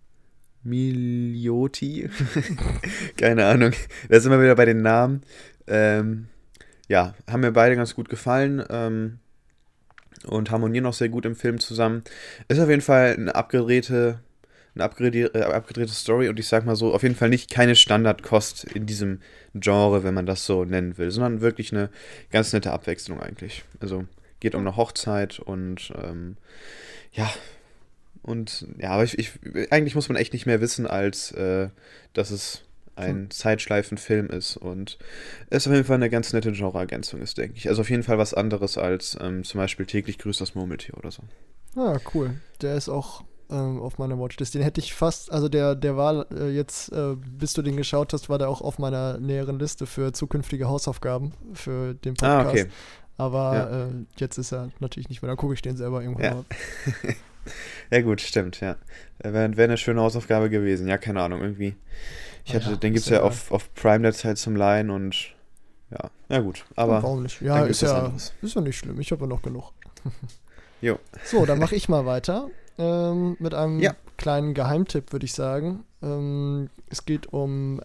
[0.62, 2.08] Milioti?
[3.16, 3.72] keine Ahnung.
[4.08, 5.22] Da sind wir wieder bei den Namen.
[5.66, 6.28] Ähm,
[6.92, 9.18] ja, haben mir beide ganz gut gefallen ähm,
[10.26, 12.04] und harmonieren auch sehr gut im Film zusammen.
[12.48, 14.18] Ist auf jeden Fall eine abgedrehte,
[14.74, 17.76] eine abgedrehte, äh, abgedrehte Story und ich sag mal so, auf jeden Fall nicht keine
[17.76, 19.20] Standardkost in diesem
[19.54, 21.88] Genre, wenn man das so nennen will, sondern wirklich eine
[22.30, 23.64] ganz nette Abwechslung eigentlich.
[23.80, 24.04] Also
[24.40, 26.36] geht um eine Hochzeit und ähm,
[27.12, 27.32] ja,
[28.20, 29.32] und ja, aber ich, ich,
[29.70, 31.70] eigentlich muss man echt nicht mehr wissen, als äh,
[32.12, 34.98] dass es ein Zeitschleifenfilm ist und
[35.50, 37.68] es auf jeden Fall eine ganz nette Genreergänzung ist, denke ich.
[37.68, 41.10] Also auf jeden Fall was anderes als ähm, zum Beispiel täglich grüßt das Murmeltier oder
[41.10, 41.22] so.
[41.76, 42.34] Ah, cool.
[42.60, 44.54] Der ist auch ähm, auf meiner Watchlist.
[44.54, 48.12] Den hätte ich fast, also der, der war äh, jetzt, äh, bis du den geschaut
[48.12, 52.46] hast, war der auch auf meiner näheren Liste für zukünftige Hausaufgaben für den Podcast.
[52.46, 52.66] Ah, okay.
[53.18, 53.84] Aber ja.
[53.86, 55.28] äh, jetzt ist er natürlich nicht mehr.
[55.28, 56.34] Dann gucke ich den selber irgendwann ja.
[56.34, 56.44] mal.
[57.90, 58.76] ja, gut, stimmt, ja.
[59.18, 60.88] Wäre wär eine schöne Hausaufgabe gewesen.
[60.88, 61.76] Ja, keine Ahnung, irgendwie
[62.44, 65.34] ich hatte, ja, den gibt es ja auf, auf Prime derzeit zum Leihen und
[65.90, 66.64] ja, ja gut.
[66.76, 67.40] Aber warum nicht?
[67.42, 69.00] Ja, ist ja, ist ja nicht schlimm.
[69.00, 69.72] Ich habe ja noch genug.
[70.80, 70.98] jo.
[71.24, 73.94] So, dann mache ich mal weiter ähm, mit einem ja.
[74.16, 75.84] kleinen Geheimtipp, würde ich sagen.
[76.02, 77.80] Ähm, es geht um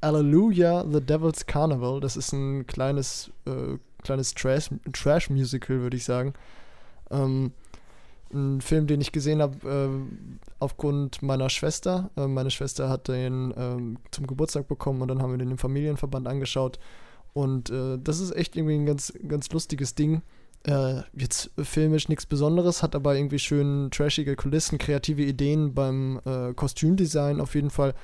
[0.00, 2.00] Alleluia, The Devil's Carnival.
[2.00, 6.34] Das ist ein kleines, äh, kleines Trash-Musical, würde ich sagen.
[7.10, 7.52] Ähm,
[8.32, 12.10] ein Film, den ich gesehen habe äh, aufgrund meiner Schwester.
[12.16, 15.58] Äh, meine Schwester hat den äh, zum Geburtstag bekommen und dann haben wir den im
[15.58, 16.78] Familienverband angeschaut.
[17.32, 20.22] Und äh, das ist echt irgendwie ein ganz, ganz lustiges Ding.
[20.64, 26.52] Äh, jetzt filmisch nichts Besonderes, hat aber irgendwie schön trashige Kulissen, kreative Ideen beim äh,
[26.54, 27.94] Kostümdesign auf jeden Fall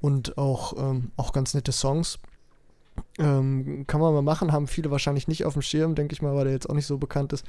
[0.00, 2.18] und auch, ähm, auch ganz nette Songs.
[3.18, 6.34] Ähm, kann man mal machen, haben viele wahrscheinlich nicht auf dem Schirm, denke ich mal,
[6.34, 7.46] weil der jetzt auch nicht so bekannt ist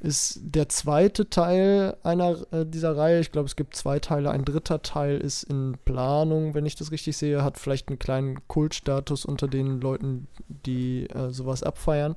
[0.00, 3.20] ist der zweite Teil einer äh, dieser Reihe.
[3.20, 4.30] Ich glaube, es gibt zwei Teile.
[4.30, 8.46] Ein dritter Teil ist in Planung, wenn ich das richtig sehe, hat vielleicht einen kleinen
[8.46, 12.16] Kultstatus unter den Leuten, die äh, sowas abfeiern.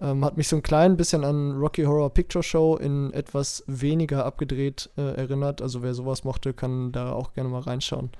[0.00, 4.24] Ähm, hat mich so ein klein bisschen an Rocky Horror Picture Show in etwas weniger
[4.24, 5.60] abgedreht äh, erinnert.
[5.60, 8.10] Also wer sowas mochte, kann da auch gerne mal reinschauen.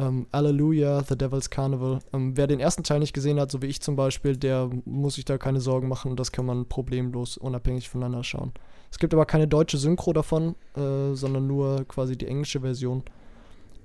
[0.00, 1.98] Ähm, Alleluia, The Devil's Carnival.
[2.14, 5.16] Ähm, wer den ersten Teil nicht gesehen hat, so wie ich zum Beispiel, der muss
[5.16, 6.16] sich da keine Sorgen machen.
[6.16, 8.52] Das kann man problemlos unabhängig voneinander schauen.
[8.90, 13.02] Es gibt aber keine deutsche Synchro davon, äh, sondern nur quasi die englische Version.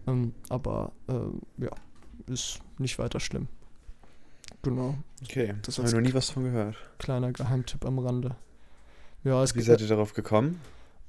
[0.07, 1.71] Ähm, aber äh, ja,
[2.27, 3.49] ist nicht weiter schlimm.
[4.61, 4.95] Genau.
[5.21, 6.77] Okay, das habe ich noch nie was von gehört.
[6.97, 8.35] Kleiner Geheimtipp am Rande.
[9.25, 10.61] Ja, Wie seid ihr darauf gekommen?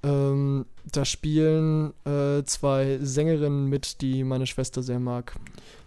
[0.07, 5.35] Ähm, da spielen äh, zwei Sängerinnen mit, die meine Schwester sehr mag.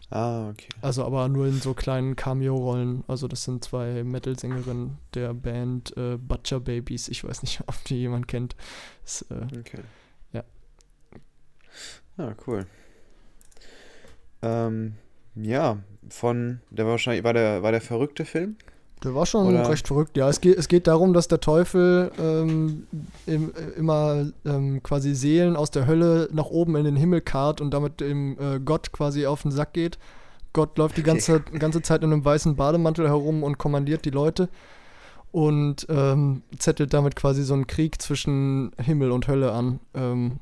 [0.09, 0.67] Ah, okay.
[0.81, 3.03] Also aber nur in so kleinen Cameo-Rollen.
[3.07, 7.07] Also das sind zwei Metal-Sängerinnen der Band äh, Butcher Babies.
[7.07, 8.55] Ich weiß nicht, ob die jemand kennt.
[9.03, 9.81] Das, äh, okay.
[10.33, 10.43] Ja.
[12.17, 12.65] Ah, cool.
[14.41, 14.95] Ähm,
[15.35, 15.77] ja,
[16.09, 18.57] von, der war wahrscheinlich, war der, war der verrückte Film?
[19.03, 19.69] Der war schon Oder?
[19.69, 20.27] recht verrückt, ja.
[20.27, 22.87] Es geht, es geht darum, dass der Teufel ähm,
[23.25, 27.73] im, immer ähm, quasi Seelen aus der Hölle nach oben in den Himmel karrt und
[27.73, 29.97] damit dem äh, Gott quasi auf den Sack geht.
[30.51, 34.49] Gott läuft die ganze, ganze Zeit in einem weißen Bademantel herum und kommandiert die Leute
[35.31, 39.79] und ähm, zettelt damit quasi so einen Krieg zwischen Himmel und Hölle an.
[39.93, 40.39] Ähm,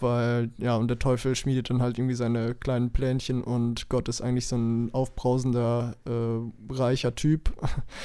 [0.00, 4.20] weil, ja, und der Teufel schmiedet dann halt irgendwie seine kleinen Plänchen und Gott ist
[4.20, 7.52] eigentlich so ein aufbrausender, äh, reicher Typ,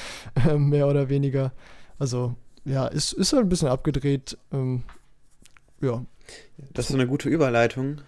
[0.56, 1.52] mehr oder weniger.
[1.98, 4.36] Also, ja, ist, ist halt ein bisschen abgedreht.
[4.52, 4.82] Ähm,
[5.80, 6.04] ja.
[6.72, 8.02] Das ist eine gute Überleitung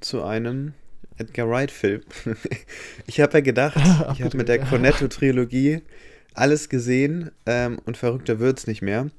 [0.00, 0.74] zu einem
[1.16, 2.02] Edgar Wright-Film.
[3.06, 3.76] ich habe ja gedacht,
[4.14, 5.82] ich habe mit der Cornetto-Trilogie
[6.34, 9.10] alles gesehen ähm, und verrückter wird's nicht mehr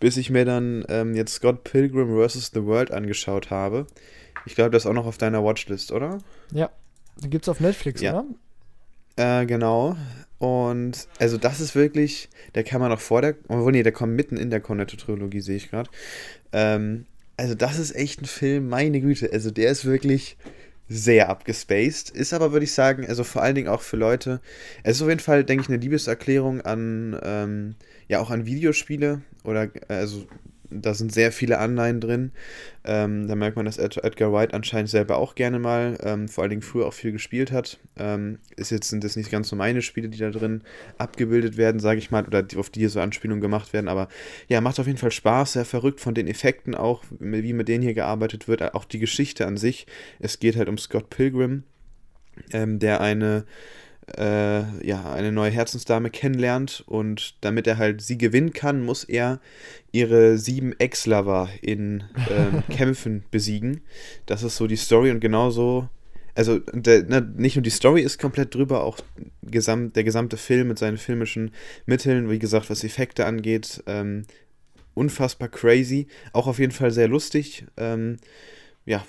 [0.00, 2.50] bis ich mir dann ähm, jetzt Scott Pilgrim vs.
[2.54, 3.86] The World angeschaut habe.
[4.46, 6.18] Ich glaube, das ist auch noch auf deiner Watchlist, oder?
[6.52, 6.70] Ja,
[7.22, 8.12] den gibt es auf Netflix, ja.
[8.12, 9.40] oder?
[9.42, 9.96] Äh, genau.
[10.38, 14.14] Und also das ist wirklich, der kann man noch vor der, oh nee, der kommt
[14.14, 15.90] mitten in der Cornetto-Trilogie, sehe ich gerade.
[16.52, 17.06] Ähm,
[17.36, 19.30] also das ist echt ein Film, meine Güte.
[19.32, 20.36] Also der ist wirklich
[20.88, 22.10] sehr abgespaced.
[22.10, 24.40] Ist aber, würde ich sagen, also vor allen Dingen auch für Leute,
[24.82, 27.74] es ist auf jeden Fall, denke ich, eine Liebeserklärung an, ähm,
[28.08, 30.26] ja, auch an Videospiele oder, also
[30.70, 32.32] da sind sehr viele Anleihen drin.
[32.84, 36.50] Ähm, da merkt man, dass Edgar Wright anscheinend selber auch gerne mal, ähm, vor allen
[36.50, 37.78] Dingen früher auch viel gespielt hat.
[37.96, 40.62] Ähm, ist jetzt, sind das nicht ganz so meine Spiele, die da drin
[40.98, 43.88] abgebildet werden, sage ich mal, oder die, auf die hier so Anspielungen gemacht werden.
[43.88, 44.08] Aber
[44.48, 47.82] ja, macht auf jeden Fall Spaß, sehr verrückt von den Effekten auch, wie mit denen
[47.82, 48.74] hier gearbeitet wird.
[48.74, 49.86] Auch die Geschichte an sich.
[50.18, 51.64] Es geht halt um Scott Pilgrim,
[52.52, 53.44] ähm, der eine
[54.16, 59.40] äh, ja, eine neue Herzensdame kennenlernt und damit er halt sie gewinnen kann, muss er
[59.92, 63.82] ihre sieben Ex-Lover in äh, Kämpfen besiegen.
[64.26, 65.88] Das ist so die Story und genauso,
[66.34, 68.98] also der, na, nicht nur die Story ist komplett drüber, auch
[69.42, 71.52] gesamt, der gesamte Film mit seinen filmischen
[71.86, 74.24] Mitteln, wie gesagt, was Effekte angeht, ähm,
[74.94, 77.64] unfassbar crazy, auch auf jeden Fall sehr lustig.
[77.76, 78.16] Ähm,
[78.84, 79.04] ja,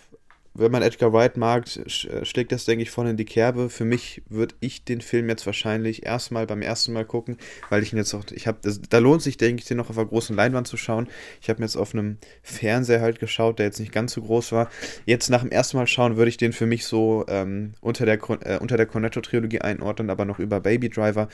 [0.60, 3.69] wenn man Edgar Wright mag, äh, schlägt das, denke ich, voll in die Kerbe.
[3.69, 7.38] Für mich würde ich den Film jetzt wahrscheinlich erstmal beim ersten Mal gucken,
[7.69, 9.98] weil ich ihn jetzt auch, ich habe, da lohnt sich, denke ich, den noch auf
[9.98, 11.08] einer großen Leinwand zu schauen.
[11.41, 14.52] Ich habe mir jetzt auf einem Fernseher halt geschaut, der jetzt nicht ganz so groß
[14.52, 14.69] war.
[15.06, 18.19] Jetzt nach dem ersten Mal schauen, würde ich den für mich so ähm, unter der,
[18.41, 21.30] äh, unter der Cornetto-Trilogie einordnen, aber noch über Baby Driver.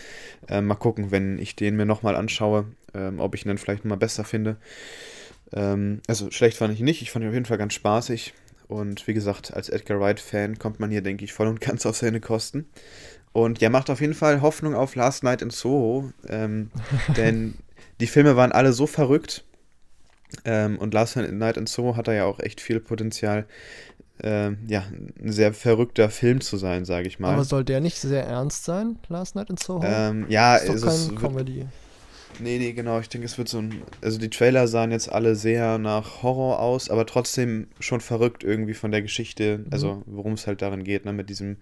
[0.48, 3.86] Äh, mal gucken, wenn ich den mir nochmal anschaue, ähm, ob ich ihn dann vielleicht
[3.86, 4.58] mal besser finde.
[5.54, 8.34] Ähm, also schlecht fand ich ihn nicht, ich fand ihn auf jeden Fall ganz spaßig.
[8.68, 11.98] Und wie gesagt, als Edgar Wright-Fan kommt man hier, denke ich, voll und ganz auf
[11.98, 12.68] seine Kosten.
[13.32, 16.72] Und ja, macht auf jeden Fall Hoffnung auf Last Night in Soho, ähm,
[17.18, 17.56] denn
[18.00, 19.44] die Filme waren alle so verrückt.
[20.44, 23.46] Ähm, und Last Night in Soho hat da ja auch echt viel Potenzial,
[24.24, 24.84] ähm, ja,
[25.22, 27.34] ein sehr verrückter Film zu sein, sage ich mal.
[27.34, 29.84] Aber soll der nicht sehr ernst sein, Last Night in Soho?
[29.84, 31.66] Ähm, ja, ist doch kein Comedy.
[32.40, 33.00] Nee, nee, genau.
[33.00, 33.82] Ich denke, es wird so ein.
[34.02, 38.74] Also die Trailer sahen jetzt alle sehr nach Horror aus, aber trotzdem schon verrückt irgendwie
[38.74, 39.60] von der Geschichte.
[39.60, 39.68] Mhm.
[39.72, 41.58] Also worum es halt darin geht, ne, mit diesem,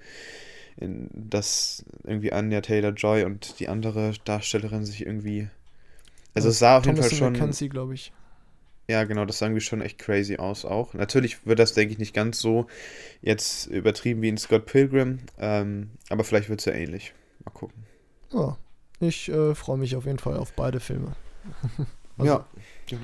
[0.77, 5.47] in, dass irgendwie Anya Taylor Joy und die andere Darstellerin sich irgendwie.
[6.33, 7.33] Also es sah auf jeden Fall schon.
[7.33, 8.11] McKenzie, glaube ich.
[8.89, 10.93] Ja, genau, das sah irgendwie schon echt crazy aus auch.
[10.93, 12.67] Natürlich wird das, denke ich, nicht ganz so
[13.21, 17.13] jetzt übertrieben wie in Scott Pilgrim, ähm, aber vielleicht wird es ja ähnlich.
[17.45, 17.85] Mal gucken.
[18.33, 18.57] Ja,
[19.03, 21.13] ich äh, freue mich auf jeden Fall auf beide Filme.
[22.17, 22.45] also, ja,
[22.87, 23.01] genau.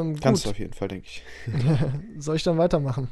[0.00, 0.50] Ähm, Kannst gut.
[0.50, 1.22] du auf jeden Fall, denke ich.
[2.18, 3.08] Soll ich dann weitermachen?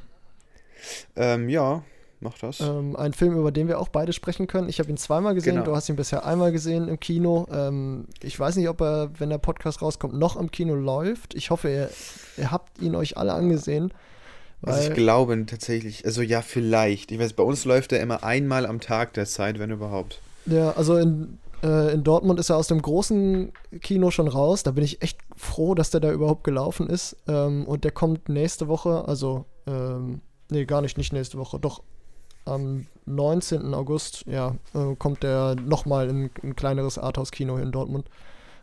[1.16, 1.82] Ähm, ja,
[2.20, 2.60] mach das.
[2.60, 4.68] Ähm, ein Film, über den wir auch beide sprechen können.
[4.68, 5.66] Ich habe ihn zweimal gesehen, Genau.
[5.66, 7.46] du hast ihn bisher einmal gesehen im Kino.
[7.52, 11.34] Ähm, ich weiß nicht, ob er, wenn der Podcast rauskommt, noch im Kino läuft.
[11.34, 11.90] Ich hoffe, ihr,
[12.37, 13.92] ihr habt ihn euch alle angesehen.
[14.62, 17.12] also ich glaube tatsächlich, also ja, vielleicht.
[17.12, 20.20] Ich weiß, bei uns läuft er immer einmal am Tag der Zeit, wenn überhaupt.
[20.46, 24.62] ja, also in, äh, in Dortmund ist er aus dem großen Kino schon raus.
[24.62, 27.16] Da bin ich echt froh, dass der da überhaupt gelaufen ist.
[27.27, 31.83] Ähm, und der kommt nächste Woche, also, ähm, nee, gar nicht, nicht nächste Woche, doch
[32.44, 33.72] am 19.
[33.72, 38.11] August, ja, äh, kommt der nochmal in ein kleineres Arthouse-Kino in Dortmund.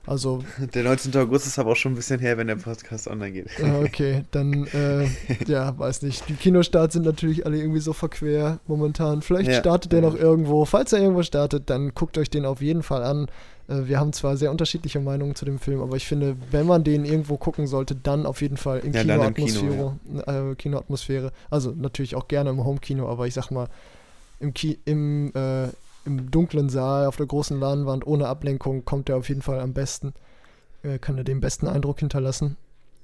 [0.08, 1.16] Also, Der 19.
[1.18, 3.48] August ist aber auch schon ein bisschen her, wenn der Podcast online geht.
[3.84, 5.06] okay, dann, äh,
[5.48, 6.28] ja, weiß nicht.
[6.28, 9.22] Die Kinostarts sind natürlich alle irgendwie so verquer momentan.
[9.22, 9.60] Vielleicht Ja.
[9.60, 10.10] startet der Ja.
[10.10, 10.66] noch irgendwo.
[10.66, 13.28] Falls er irgendwo startet, dann guckt euch den auf jeden Fall an.
[13.68, 16.84] Äh, wir haben zwar sehr unterschiedliche Meinungen zu dem Film, aber ich finde, wenn man
[16.84, 20.52] den irgendwo gucken sollte, dann auf jeden Fall in Ja, im Kino, Kinoatmosphäre.
[20.52, 21.32] äh, Kinoatmosphäre.
[21.52, 23.68] Also natürlich auch gerne im Homekino, aber ich sag mal,
[24.40, 25.68] im, Ki im, äh,
[26.06, 29.74] im dunklen Saal auf der großen Leinwand ohne Ablenkung kommt er auf jeden Fall am
[29.74, 30.14] besten.
[30.84, 32.58] Äh, kann er den besten Eindruck hinterlassen.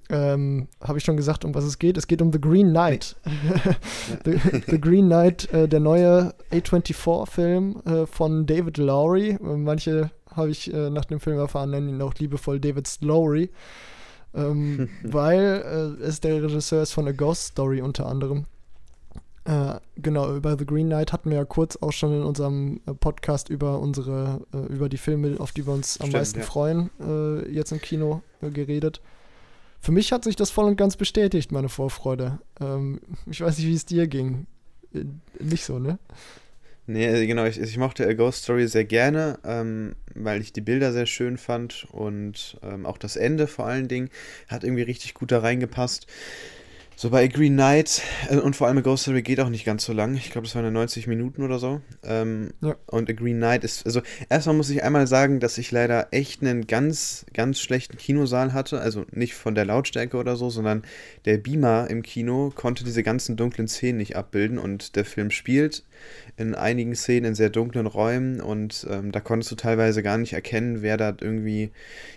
[0.09, 1.97] Ähm, Habe ich schon gesagt, um was es geht?
[1.97, 3.17] Es geht um The Green Knight.
[4.25, 9.37] The, The Green Knight, äh, der neue A24-Film äh, von David Lowry.
[9.41, 13.49] Manche habe ich äh, nach dem Film erfahren, nennen ihn auch liebevoll David Slowry.
[14.33, 18.45] Ähm, weil äh, es der Regisseur ist von A Ghost Story unter anderem.
[19.47, 22.93] Äh, genau, über The Green Knight hatten wir ja kurz auch schon in unserem äh,
[22.93, 26.45] Podcast über unsere, äh, über die Filme, auf die wir uns am Stimmt, meisten ja.
[26.45, 29.01] freuen, äh, jetzt im Kino äh, geredet.
[29.79, 32.39] Für mich hat sich das voll und ganz bestätigt, meine Vorfreude.
[32.59, 34.47] Ähm, ich weiß nicht, wie es dir ging.
[35.39, 35.97] Nicht so, ne?
[36.85, 40.91] Nee, genau, ich, ich mochte A Ghost Story sehr gerne, ähm, weil ich die Bilder
[40.91, 44.09] sehr schön fand und ähm, auch das Ende vor allen Dingen
[44.49, 46.07] hat irgendwie richtig gut da reingepasst.
[46.99, 49.65] So bei A Green Knight äh, und vor allem A Ghost Story geht auch nicht
[49.65, 50.15] ganz so lang.
[50.15, 51.79] Ich glaube, das waren ja 90 Minuten oder so.
[52.03, 52.75] Ähm, Ja.
[52.87, 56.41] Und A Green Knight ist, also erstmal muss ich einmal sagen, dass ich leider echt
[56.41, 58.81] einen ganz, ganz schlechten Kinosaal hatte.
[58.81, 60.81] Also nicht von der Lautstärke oder so, sondern
[61.25, 65.83] der Beamer im Kino konnte diese ganzen dunklen Szenen nicht abbilden und der Film spielt
[66.37, 70.33] in einigen Szenen in sehr dunklen Räumen und ähm, da konntest du teilweise gar nicht
[70.33, 71.71] erkennen, wer da irgendwie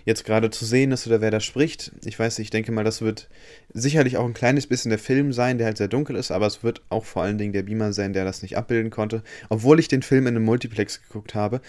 [0.05, 1.91] jetzt gerade zu sehen ist oder wer da spricht.
[2.05, 3.29] Ich weiß nicht, ich denke mal, das wird
[3.73, 6.63] sicherlich auch ein kleines bisschen der Film sein, der halt sehr dunkel ist, aber es
[6.63, 9.23] wird auch vor allen Dingen der Beamer sein, der das nicht abbilden konnte.
[9.49, 11.61] Obwohl ich den Film in einem Multiplex geguckt habe,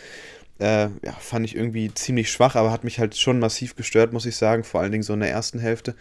[0.58, 4.26] äh, ja, fand ich irgendwie ziemlich schwach, aber hat mich halt schon massiv gestört, muss
[4.26, 5.94] ich sagen, vor allen Dingen so in der ersten Hälfte.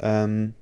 [0.00, 0.54] Ähm,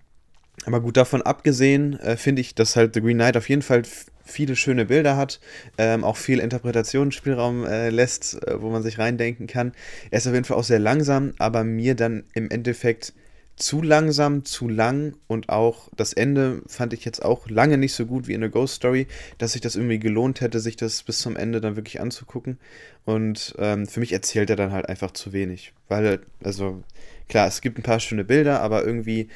[0.67, 3.83] aber gut, davon abgesehen, äh, finde ich, dass halt The Green Knight auf jeden Fall
[4.25, 5.41] viele schöne Bilder hat,
[5.79, 9.73] ähm, auch viel Interpretationsspielraum äh, lässt, äh, wo man sich reindenken kann.
[10.11, 13.13] Er ist auf jeden Fall auch sehr langsam, aber mir dann im Endeffekt
[13.57, 18.07] zu langsam, zu lang und auch das Ende fand ich jetzt auch lange nicht so
[18.07, 21.19] gut wie in A Ghost Story, dass sich das irgendwie gelohnt hätte, sich das bis
[21.19, 22.59] zum Ende dann wirklich anzugucken.
[23.05, 25.75] Und ähm, für mich erzählt er dann halt einfach zu wenig.
[25.89, 26.83] Weil, also,
[27.29, 29.29] klar, es gibt ein paar schöne Bilder, aber irgendwie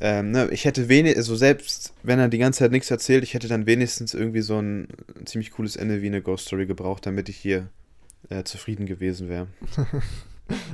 [0.00, 3.34] ähm, ne, ich hätte wenig, also selbst wenn er die ganze Zeit nichts erzählt, ich
[3.34, 4.88] hätte dann wenigstens irgendwie so ein,
[5.24, 7.68] ziemlich cooles Ende wie eine Ghost Story gebraucht, damit ich hier
[8.28, 9.48] äh, zufrieden gewesen wäre.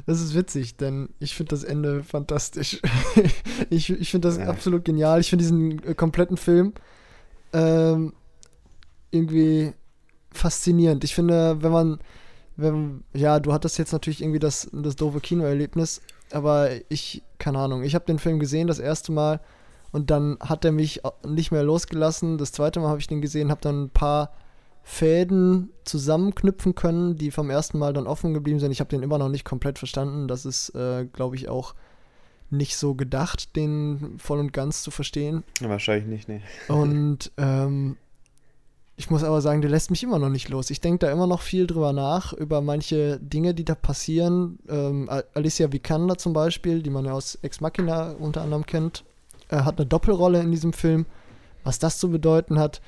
[0.05, 2.79] Das ist witzig, denn ich finde das Ende fantastisch.
[3.71, 4.45] ich ich finde das Ja.
[4.49, 5.19] absolut genial.
[5.19, 6.75] Ich finde diesen äh, kompletten Film
[7.55, 8.13] ähm,
[9.11, 9.73] irgendwie
[10.31, 11.05] faszinierend.
[11.05, 11.99] Ich finde, wenn man,
[12.57, 17.83] wenn, ja, du hattest jetzt natürlich irgendwie das, das doofe Kinoerlebnis, aber ich, keine Ahnung,
[17.83, 19.41] ich habe den Film gesehen das erste Mal
[19.91, 22.39] und dann hat er mich nicht mehr losgelassen.
[22.39, 24.33] Das zweite Mal habe ich den gesehen, habe dann ein paar
[24.83, 28.73] Fäden zusammenknüpfen können, die vom ersten Mal dann offen geblieben sind.
[28.73, 30.29] Ich habe den immer noch nicht komplett verstanden.
[30.29, 31.75] Das ist, äh, glaube ich, auch
[32.51, 35.45] nicht so gedacht, den voll und ganz zu verstehen.
[35.61, 36.43] Wahrscheinlich nicht, nee.
[36.69, 37.97] Und ähm,
[38.97, 40.71] ich muss aber sagen, der lässt mich immer noch nicht los.
[40.71, 44.59] Ich denke da immer noch viel drüber nach, über manche Dinge, die da passieren.
[44.69, 49.05] Ähm, Al- Alicia Vikander zum Beispiel, die man ja aus Ex Machina unter anderem kennt,
[49.49, 51.07] äh, hat eine Doppelrolle in diesem Film.
[51.65, 52.81] Was das zu bedeuten hat.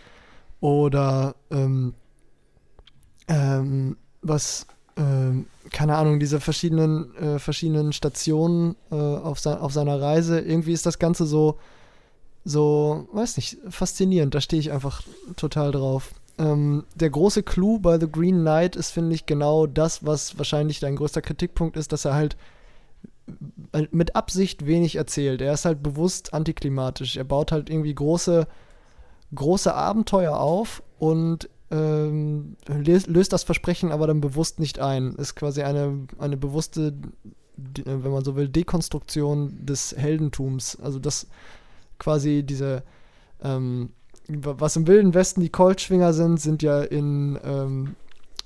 [0.61, 1.95] Oder ähm,
[3.29, 10.01] ähm, was, ähm, keine Ahnung, diese verschiedenen, äh, verschiedenen Stationen äh, auf, se auf seiner
[10.01, 10.41] Reise.
[10.41, 11.59] Irgendwie ist das Ganze so,
[12.45, 14.35] so, weiß nicht, faszinierend.
[14.35, 15.03] Da stehe ich einfach
[15.37, 16.13] total drauf.
[16.37, 20.81] Ähm, der große Clou bei The Green Knight ist, finde ich, genau das, was wahrscheinlich
[20.81, 22.37] dein größter Kritikpunkt ist, dass er halt
[23.73, 25.41] äh, mit Absicht wenig erzählt.
[25.41, 27.17] Er ist halt bewusst antiklimatisch.
[27.17, 28.47] Er baut halt irgendwie große,
[29.35, 35.15] große Abenteuer auf und ähm, löst das Versprechen aber dann bewusst nicht ein.
[35.15, 36.95] Ist quasi eine, eine bewusste,
[37.57, 40.79] wenn man so will, Dekonstruktion des Heldentums.
[40.81, 41.27] Also das
[41.99, 42.83] quasi diese,
[43.43, 43.91] ähm,
[44.29, 47.97] was im Wilden Westen die Coltschwinger sind, sind ja in ähm,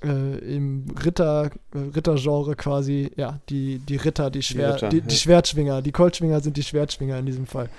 [0.03, 4.97] äh, im Ritter, äh, Rittergenre quasi, ja, die, die Ritter, die, Schwer, die, Ritter, die,
[4.97, 5.05] ja.
[5.05, 5.81] die Schwertschwinger.
[5.81, 7.69] Die Coltschwinger sind die Schwertschwinger in diesem Fall.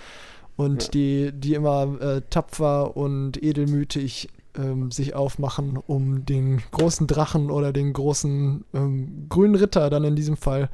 [0.56, 0.90] Und ja.
[0.90, 7.72] die, die immer äh, tapfer und edelmütig ähm, sich aufmachen, um den großen Drachen oder
[7.72, 10.68] den großen ähm, grünen Ritter dann in diesem Fall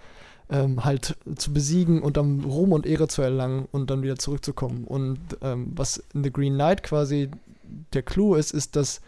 [0.50, 4.84] ähm, halt zu besiegen und dann Ruhm und Ehre zu erlangen und dann wieder zurückzukommen.
[4.84, 7.30] Und ähm, was in The Green Knight quasi
[7.92, 9.00] der Clou ist, ist, dass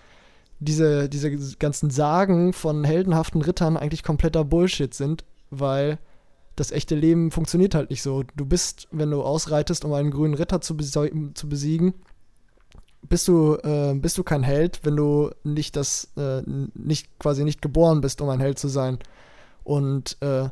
[0.61, 5.98] diese, diese ganzen Sagen von heldenhaften Rittern eigentlich kompletter Bullshit sind, weil
[6.57, 8.24] das echte Leben funktioniert halt nicht so.
[8.35, 11.94] Du bist, wenn du ausreitest, um einen grünen Ritter zu, zu besiegen,
[13.09, 16.42] bist du, äh, bist du kein Held, wenn du nicht das, äh,
[16.74, 18.98] nicht quasi nicht geboren bist, um ein Held zu sein.
[19.62, 20.48] Und äh,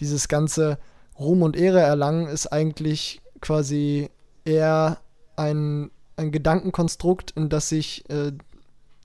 [0.00, 0.78] dieses ganze
[1.18, 4.10] Ruhm und Ehre erlangen ist eigentlich quasi
[4.44, 4.98] eher
[5.36, 8.32] ein, ein Gedankenkonstrukt, in das sich äh,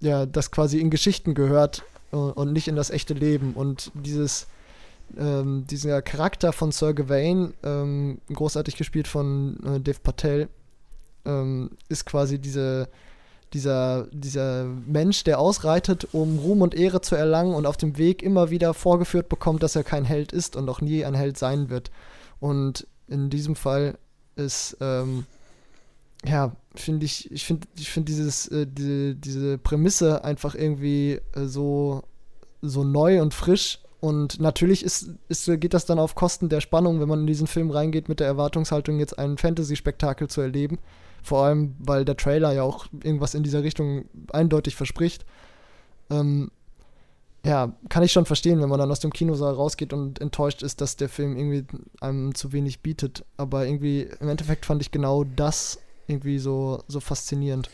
[0.02, 3.54] ja, das quasi in Geschichten gehört äh, und nicht in das echte Leben.
[3.54, 4.48] Und dieses,
[5.18, 10.50] ähm, dieser Charakter von Sir Gawain, ähm, großartig gespielt von äh, Dev Patel,
[11.26, 12.90] ähm, ist quasi diese,
[13.54, 18.24] dieser, dieser Mensch, der ausreitet, um Ruhm und Ehre zu erlangen und auf dem Weg
[18.24, 21.70] immer wieder vorgeführt bekommt, dass er kein Held ist und auch nie ein Held sein
[21.70, 21.92] wird.
[22.40, 23.98] Und in diesem Fall
[24.36, 25.26] ist ähm,
[26.26, 32.04] ja, finde ich, ich finde, ich dieses, äh, diese, diese Prämisse einfach irgendwie äh, so,
[32.62, 33.80] so neu und frisch.
[34.00, 37.48] Und natürlich ist, ist, geht das dann auf Kosten der Spannung, wenn man in diesen
[37.48, 40.80] Film reingeht mit der Erwartungshaltung, jetzt ein Fantasy-Spektakel zu erleben.
[41.22, 45.26] Vor allem, weil der Trailer ja auch irgendwas in dieser Richtung eindeutig verspricht.
[46.10, 46.52] Ähm,
[47.46, 50.80] ja, kann ich schon verstehen, wenn man dann aus dem Kinosaal rausgeht und enttäuscht ist,
[50.82, 51.66] dass der Film irgendwie
[52.00, 53.26] einem zu wenig bietet.
[53.38, 57.70] Aber irgendwie im Endeffekt fand ich genau das irgendwie so, so faszinierend.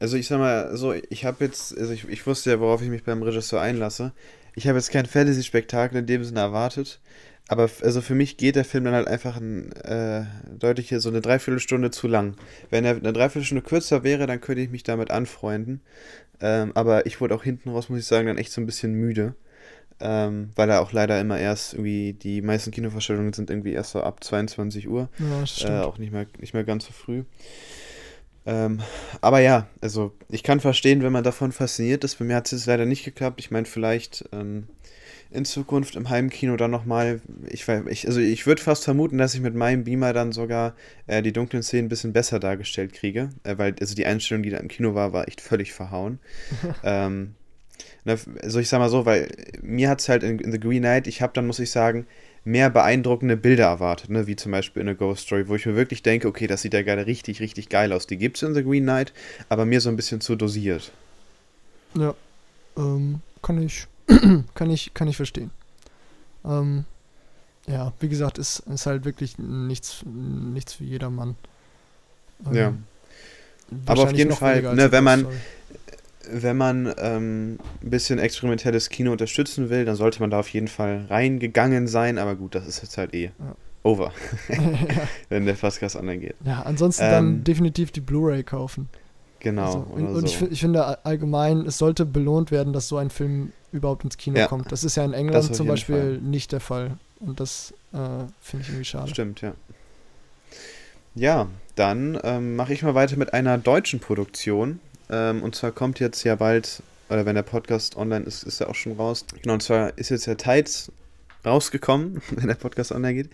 [0.00, 2.88] Also ich sag mal, so, ich habe jetzt, also ich, ich wusste ja, worauf ich
[2.88, 4.12] mich beim Regisseur einlasse.
[4.56, 7.00] Ich habe jetzt kein Fantasy-Spektakel in dem Sinne erwartet.
[7.50, 10.22] Aber also für mich geht der Film dann halt einfach ein, äh,
[10.56, 12.36] deutlich hier so eine Dreiviertelstunde zu lang.
[12.70, 15.80] Wenn er eine Dreiviertelstunde kürzer wäre, dann könnte ich mich damit anfreunden.
[16.40, 18.94] Ähm, aber ich wurde auch hinten raus, muss ich sagen, dann echt so ein bisschen
[18.94, 19.34] müde
[20.00, 24.02] ähm, weil er auch leider immer erst irgendwie, die meisten Kinovorstellungen sind irgendwie erst so
[24.02, 25.08] ab 22 Uhr.
[25.18, 25.70] Ja, das stimmt.
[25.70, 27.24] Äh, auch nicht mehr, nicht mehr ganz so früh.
[28.46, 28.80] Ähm,
[29.20, 32.18] aber ja, also ich kann verstehen, wenn man davon fasziniert ist.
[32.18, 33.38] Bei mir hat es jetzt leider nicht geklappt.
[33.38, 34.66] Ich meine, vielleicht ähm,
[35.32, 37.20] in Zukunft im Heimkino dann nochmal.
[37.48, 40.74] Ich, ich, also ich würde fast vermuten, dass ich mit meinem Beamer dann sogar
[41.06, 43.30] äh, die dunklen Szenen ein bisschen besser dargestellt kriege.
[43.44, 46.18] Äh, weil also die Einstellung, die da im Kino war, war echt völlig verhauen.
[46.84, 47.34] ähm,
[48.04, 49.28] also ich sag mal so, weil
[49.62, 52.06] mir hat es halt in, in, The Green Knight, ich habe dann, muss ich sagen,
[52.44, 54.26] mehr beeindruckende Bilder erwartet, ne?
[54.26, 56.74] wie zum Beispiel in A Ghost Story, wo ich mir wirklich denke, okay, das sieht
[56.74, 58.06] ja gerade richtig, richtig geil aus.
[58.06, 59.12] Die gibt es in The Green Knight,
[59.48, 60.90] aber mir so ein bisschen zu dosiert.
[61.94, 62.14] Ja,
[62.76, 63.86] ähm, kann ich,
[64.54, 65.50] kann ich, kann ich verstehen.
[66.44, 66.84] Ähm,
[67.66, 71.36] ja, wie gesagt, ist, ist halt wirklich nichts, nichts für jedermann.
[72.46, 72.72] Ähm, ja.
[73.86, 75.26] Aber auf jeden Fall, ne, wenn man,
[76.28, 80.68] wenn man ähm, ein bisschen experimentelles Kino unterstützen will, dann sollte man da auf jeden
[80.68, 82.18] Fall reingegangen sein.
[82.18, 83.56] Aber gut, das ist jetzt halt eh ja.
[83.84, 84.12] over,
[85.28, 86.36] wenn der Fastcast online geht.
[86.44, 88.88] Ja, ansonsten ähm, dann definitiv die Blu-ray kaufen.
[89.40, 89.64] Genau.
[89.64, 90.44] Also, und, und so.
[90.46, 94.38] ich, ich, finde allgemein, es sollte belohnt werden, dass so ein Film überhaupt ins Kino
[94.38, 94.70] ja, kommt.
[94.70, 96.18] Das ist ja in England zum Beispiel Fall.
[96.18, 96.98] nicht der Fall.
[97.20, 97.96] Und das äh,
[98.40, 99.10] finde ich irgendwie schade.
[99.10, 99.54] Stimmt, ja.
[101.14, 104.78] Ja, dann ähm, mache ich mal weiter mit einer deutschen Produktion.
[105.10, 108.68] Ähm, und zwar kommt jetzt ja bald, oder wenn der Podcast online ist, ist er
[108.68, 109.24] auch schon raus.
[109.42, 110.92] Genau, und zwar ist jetzt ja Tides
[111.44, 113.30] rausgekommen, wenn der Podcast online geht.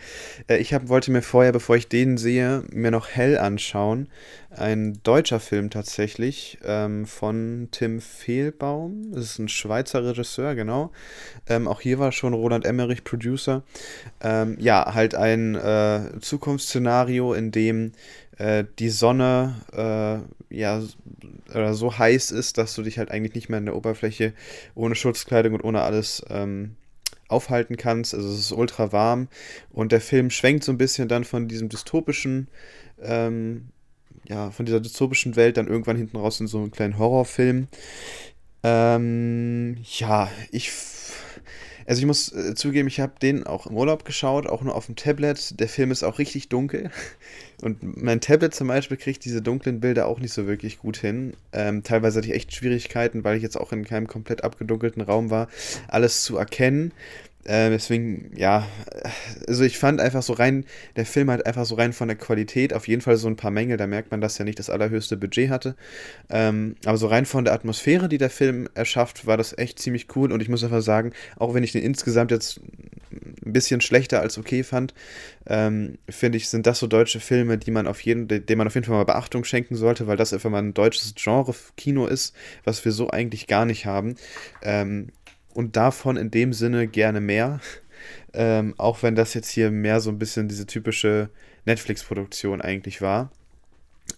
[0.49, 4.09] Äh, ich hab, wollte mir vorher, bevor ich den sehe, mir noch Hell anschauen.
[4.51, 9.13] Ein deutscher Film tatsächlich ähm, von Tim Fehlbaum.
[9.13, 10.93] Das ist ein Schweizer Regisseur, genau.
[11.47, 13.63] Ähm, auch hier war schon Roland Emmerich Producer.
[14.23, 17.93] Ähm, ja, halt ein äh, Zukunftsszenario, in dem
[18.39, 20.83] äh, die Sonne äh, ja
[21.51, 24.33] oder so heiß ist, dass du dich halt eigentlich nicht mehr in der Oberfläche
[24.75, 26.77] ohne Schutzkleidung und ohne alles ähm,
[27.29, 28.15] aufhalten kannst.
[28.15, 29.29] Also es ist ultra warm
[29.71, 32.49] und der Film schwenkt so ein bisschen dann von diesem dystopischen,
[33.03, 33.69] ähm,
[34.29, 37.69] ja, von dieser dystopischen Welt dann irgendwann hinten raus in so einen kleinen Horrorfilm.
[38.63, 40.73] Ähm, ja, ich
[41.87, 44.87] also ich muss äh, zugeben, ich habe den auch im Urlaub geschaut, auch nur auf
[44.87, 45.59] dem Tablet.
[45.61, 46.91] Der Film ist auch richtig dunkel.
[47.63, 51.35] Und mein Tablet zum Beispiel kriegt diese dunklen Bilder auch nicht so wirklich gut hin.
[51.53, 55.31] Ähm, teilweise hatte ich echt Schwierigkeiten, weil ich jetzt auch in keinem komplett abgedunkelten Raum
[55.31, 55.49] war,
[55.89, 56.93] alles zu erkennen.
[57.47, 58.67] Äh, deswegen, ja,
[59.47, 60.65] also ich fand einfach so rein,
[60.97, 63.53] der Film hat einfach so rein von der Qualität auf jeden Fall so ein paar
[63.53, 65.77] Mängel, da merkt man, dass er nicht das allerhöchste Budget hatte.
[66.29, 70.09] Ähm, aber so rein von der Atmosphäre, die der Film erschafft, war das echt ziemlich
[70.17, 72.61] cool und ich muss einfach sagen, auch wenn ich den insgesamt jetzt
[73.13, 74.93] ein bisschen schlechter als okay fand,
[75.47, 78.75] ähm, finde ich, sind das so deutsche Filme, die man auf jeden, denen man auf
[78.75, 82.35] jeden Fall mal Beachtung schenken sollte, weil das einfach mal ein deutsches Genre-Kino ist,
[82.65, 84.17] was wir so eigentlich gar nicht haben.
[84.63, 85.13] Ähm,
[85.57, 87.61] und davon in dem Sinne gerne mehr.
[88.35, 91.31] Ähm, auch wenn das jetzt hier mehr so ein bisschen diese typische
[91.65, 93.31] Netflix-Produktion eigentlich war.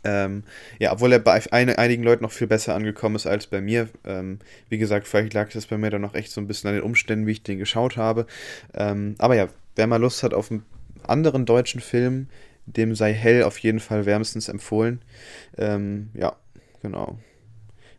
[0.03, 0.43] Ähm,
[0.81, 3.89] ja, obwohl er bei ein, einigen Leuten noch viel besser angekommen ist als bei mir.
[4.05, 6.75] Ähm, wie gesagt, vielleicht lag das bei mir dann noch echt so ein bisschen an
[6.75, 8.27] den Umständen, wie ich den geschaut habe.
[8.75, 10.65] Ähm, aber ja, wer mal Lust hat auf einen
[11.05, 12.29] anderen deutschen Film,
[12.67, 15.03] dem sei hell auf jeden Fall wärmstens empfohlen.
[15.57, 16.37] Ähm, ja,
[16.83, 17.21] genau.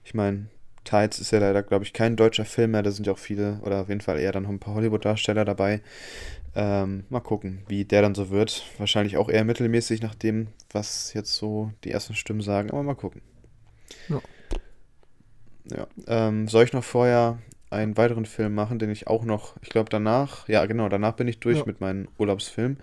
[0.04, 0.48] Ich meine,
[0.84, 2.84] Tides ist ja leider, glaube ich, kein deutscher Film mehr.
[2.84, 5.45] Da sind ja auch viele, oder auf jeden Fall eher dann noch ein paar Hollywood-Darsteller
[5.45, 5.82] dabei.
[6.55, 8.65] Ähm, mal gucken, wie der dann so wird.
[8.77, 12.71] Wahrscheinlich auch eher mittelmäßig nach dem, was jetzt so die ersten Stimmen sagen.
[12.71, 13.21] Aber mal gucken.
[14.07, 14.21] Ja.
[15.71, 15.88] ja.
[16.07, 19.89] Ähm, soll ich noch vorher einen weiteren Film machen, den ich auch noch, ich glaube
[19.91, 21.63] danach, ja genau, danach bin ich durch ja.
[21.65, 22.77] mit meinem Urlaubsfilm.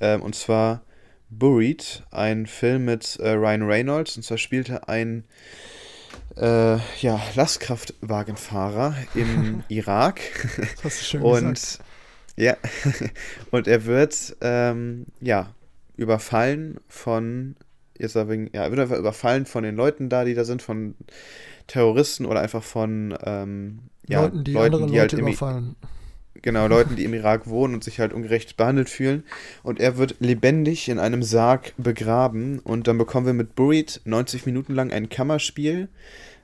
[0.00, 0.82] Ähm, und zwar
[1.30, 4.16] Buried, ein Film mit äh, Ryan Reynolds.
[4.16, 5.24] Und zwar spielte ein
[6.36, 10.20] äh, ja, Lastkraftwagenfahrer im Irak.
[10.76, 11.84] Das hast du schön und gesagt.
[12.36, 12.56] ja,
[13.50, 15.54] und er wird ähm, ja
[15.96, 17.56] überfallen von
[17.98, 20.94] jetzt wegen, ja, er wird einfach überfallen von den Leuten da, die da sind, von
[21.66, 25.76] Terroristen oder einfach von ähm, ja, Leuten, die Leuten, die halt Leute halt überfallen.
[26.42, 29.24] Genau, Leuten, die im Irak wohnen und sich halt ungerecht behandelt fühlen.
[29.62, 32.60] Und er wird lebendig in einem Sarg begraben.
[32.60, 35.88] Und dann bekommen wir mit Buried 90 Minuten lang ein Kammerspiel,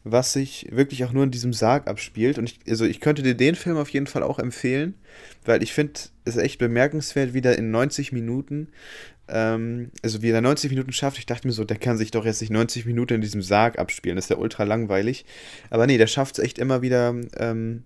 [0.03, 2.39] was sich wirklich auch nur in diesem Sarg abspielt.
[2.39, 4.95] Und ich, also ich könnte dir den Film auf jeden Fall auch empfehlen,
[5.45, 8.69] weil ich finde es echt bemerkenswert, wie der in 90 Minuten,
[9.29, 11.19] ähm, also wie er 90 Minuten schafft.
[11.19, 13.79] Ich dachte mir so, der kann sich doch jetzt nicht 90 Minuten in diesem Sarg
[13.79, 14.17] abspielen.
[14.17, 15.25] Das ist ja ultra langweilig.
[15.71, 17.15] Aber nee, der schafft es echt immer wieder.
[17.37, 17.85] Ähm,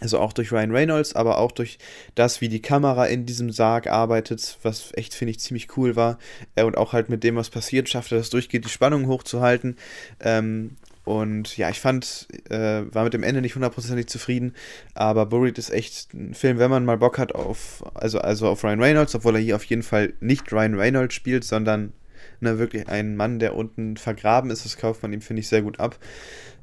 [0.00, 1.78] also auch durch Ryan Reynolds, aber auch durch
[2.14, 6.18] das, wie die Kamera in diesem Sarg arbeitet, was echt, finde ich, ziemlich cool war.
[6.54, 9.76] Äh, und auch halt mit dem, was passiert, schafft er das durchgeht, die Spannung hochzuhalten.
[10.20, 14.54] Ähm, und ja, ich fand, äh, war mit dem Ende nicht hundertprozentig zufrieden,
[14.92, 18.64] aber Buried ist echt ein Film, wenn man mal Bock hat auf, also, also auf
[18.64, 21.92] Ryan Reynolds, obwohl er hier auf jeden Fall nicht Ryan Reynolds spielt, sondern
[22.40, 25.62] ne, wirklich ein Mann, der unten vergraben ist, das kauft man ihm, finde ich, sehr
[25.62, 25.96] gut ab.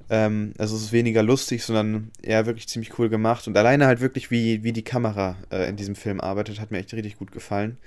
[0.10, 3.47] Ähm, also es ist weniger lustig, sondern eher wirklich ziemlich cool gemacht.
[3.47, 6.80] Und alleine halt wirklich, wie, wie die Kamera äh, in diesem Film arbeitet, hat mir
[6.80, 7.78] echt richtig gut gefallen.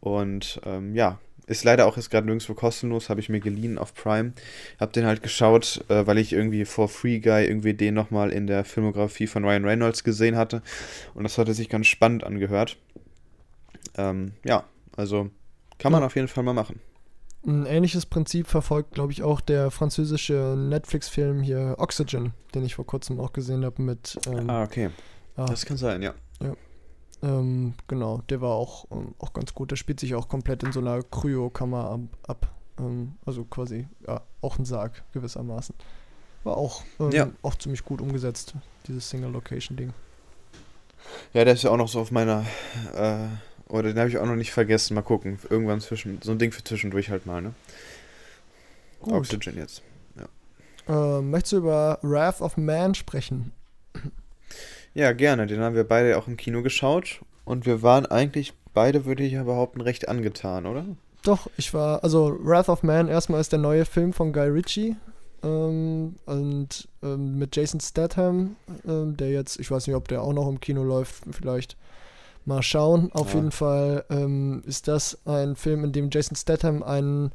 [0.00, 3.94] Und ähm, ja, ist leider auch jetzt gerade nirgendwo kostenlos, habe ich mir geliehen auf
[3.94, 4.32] Prime.
[4.80, 8.46] Hab den halt geschaut, äh, weil ich irgendwie vor Free Guy irgendwie den nochmal in
[8.46, 10.62] der Filmografie von Ryan Reynolds gesehen hatte.
[11.14, 12.76] Und das hatte sich ganz spannend angehört.
[13.96, 14.64] Ähm, ja,
[14.96, 15.30] also
[15.78, 16.06] kann man ja.
[16.06, 16.80] auf jeden Fall mal machen.
[17.46, 22.86] Ein ähnliches Prinzip verfolgt, glaube ich, auch der französische Netflix-Film hier Oxygen, den ich vor
[22.86, 24.18] kurzem auch gesehen habe mit.
[24.26, 24.90] Ähm, ah, okay.
[25.36, 26.12] Ah, das kann sein, ja.
[26.42, 26.54] Ja.
[27.22, 29.70] Ähm, genau, der war auch, ähm, auch ganz gut.
[29.70, 32.00] Der spielt sich auch komplett in so einer Kryokammer ab.
[32.26, 32.54] ab.
[32.80, 35.74] Ähm, also quasi, ja, auch ein Sarg gewissermaßen.
[36.42, 37.30] War auch, ähm, ja.
[37.42, 38.54] auch ziemlich gut umgesetzt,
[38.88, 39.92] dieses Single-Location-Ding.
[41.32, 42.44] Ja, der ist ja auch noch so auf meiner
[42.94, 43.28] äh,
[43.68, 44.94] oder den habe ich auch noch nicht vergessen.
[44.94, 45.38] Mal gucken.
[45.50, 46.20] Irgendwann zwischen.
[46.22, 47.54] So ein Ding für zwischendurch halt mal, ne?
[49.00, 49.14] Gut.
[49.14, 49.82] Oxygen jetzt.
[50.16, 51.18] Ja.
[51.18, 53.52] Äh, möchtest du über Wrath of Man sprechen?
[54.94, 55.46] Ja, gerne.
[55.46, 57.20] Den haben wir beide auch im Kino geschaut.
[57.44, 60.86] Und wir waren eigentlich beide, würde ich ja behaupten, recht angetan, oder?
[61.22, 62.02] Doch, ich war.
[62.02, 64.96] Also, Wrath of Man erstmal ist der neue Film von Guy Ritchie.
[65.42, 68.56] Ähm, und ähm, mit Jason Statham,
[68.86, 71.76] ähm, der jetzt, ich weiß nicht, ob der auch noch im Kino läuft, vielleicht
[72.46, 73.10] Mal schauen.
[73.12, 73.36] Auf ja.
[73.36, 77.32] jeden Fall ähm, ist das ein Film, in dem Jason Statham einen,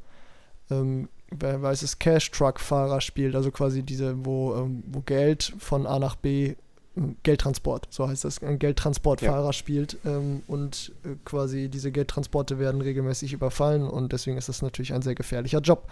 [0.69, 3.35] ähm, wer weiß es, Cash-Truck-Fahrer spielt.
[3.35, 6.55] Also quasi diese, wo, ähm, wo Geld von A nach B,
[6.95, 9.53] ähm, Geldtransport, so heißt das, ein Geldtransportfahrer ja.
[9.53, 9.97] spielt.
[10.05, 15.01] Ähm, und äh, quasi diese Geldtransporte werden regelmäßig überfallen und deswegen ist das natürlich ein
[15.01, 15.89] sehr gefährlicher Job.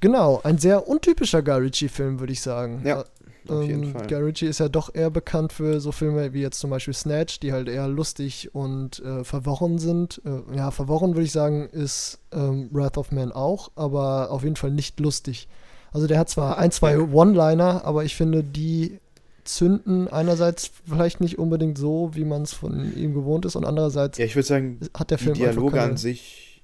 [0.00, 2.82] Genau, ein sehr untypischer Guy Ritchie-Film, würde ich sagen.
[2.84, 3.04] Ja.
[3.48, 4.06] Auf jeden ähm, Fall.
[4.06, 7.40] Guy Ritchie ist ja doch eher bekannt für so Filme wie jetzt zum Beispiel Snatch,
[7.40, 10.22] die halt eher lustig und äh, verworren sind.
[10.24, 14.56] Äh, ja, verworren würde ich sagen, ist ähm, Wrath of Man auch, aber auf jeden
[14.56, 15.48] Fall nicht lustig.
[15.92, 18.98] Also der hat zwar ein, zwei One-Liner, aber ich finde, die
[19.44, 24.18] zünden einerseits vielleicht nicht unbedingt so, wie man es von ihm gewohnt ist und andererseits
[24.18, 26.62] Ja, ich würde sagen, hat der die Film einfach Dialoge keine, an sich,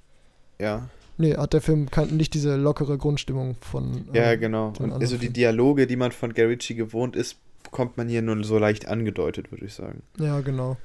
[0.59, 0.89] ja,
[1.21, 4.71] Nee, hat der Film kein, nicht diese lockere Grundstimmung von ja, äh, genau.
[4.71, 5.29] den Und also die.
[5.29, 9.53] Dialoge, die man von Guy Ritchie gewohnt ist, bekommt man hier nur so leicht angedeutet,
[9.53, 10.03] würde ich sagen.
[10.19, 10.79] Ja, genau.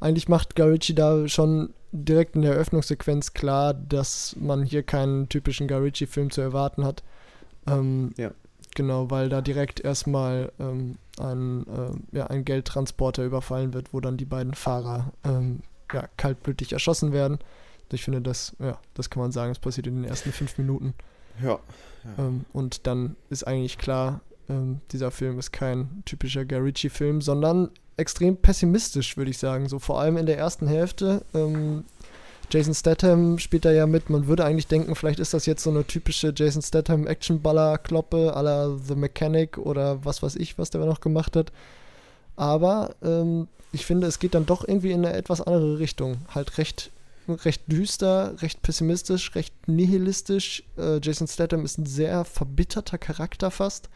[0.00, 5.28] Eigentlich macht Guy Ritchie da schon direkt in der Eröffnungssequenz klar, dass man hier keinen
[5.28, 7.02] typischen Guy Ritchie-Film zu erwarten hat.
[7.66, 8.30] Ähm, Ja.
[8.74, 14.18] Genau, weil da direkt erstmal ähm, ein, äh, ja, ein Geldtransporter überfallen wird, wo dann
[14.18, 15.60] die beiden Fahrer ähm,
[15.92, 17.38] ja, kaltblütig erschossen werden.
[17.92, 20.94] Ich finde, das, ja, das kann man sagen, das passiert in den ersten fünf Minuten.
[21.42, 21.58] Ja.
[22.18, 27.70] Ähm, und dann ist eigentlich klar, ähm, dieser Film ist kein typischer Guy Ritchie-Film, sondern
[27.96, 29.68] extrem pessimistisch, würde ich sagen.
[29.68, 31.22] So vor allem in der ersten Hälfte.
[31.34, 31.84] Ähm,
[32.50, 34.08] Jason Statham spielt da ja mit.
[34.08, 38.42] Man würde eigentlich denken, vielleicht ist das jetzt so eine typische Jason Statham Actionballer-Kloppe à
[38.42, 41.52] la The Mechanic oder was weiß ich, was der noch gemacht hat.
[42.36, 46.18] Aber ähm, ich finde, es geht dann doch irgendwie in eine etwas andere Richtung.
[46.34, 46.92] Halt recht,
[47.28, 50.64] recht düster, recht pessimistisch, recht nihilistisch.
[50.76, 53.88] Äh, Jason Statham ist ein sehr verbitterter Charakter fast.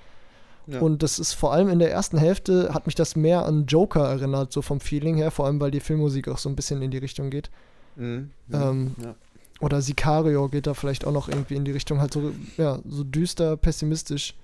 [0.66, 0.80] Ja.
[0.80, 4.08] Und das ist vor allem in der ersten Hälfte, hat mich das mehr an Joker
[4.08, 6.90] erinnert, so vom Feeling her, vor allem weil die Filmmusik auch so ein bisschen in
[6.90, 7.50] die Richtung geht.
[7.96, 8.30] Mhm.
[8.52, 9.14] Ähm, ja.
[9.60, 13.04] Oder Sicario geht da vielleicht auch noch irgendwie in die Richtung, halt so, ja, so
[13.04, 14.34] düster, pessimistisch.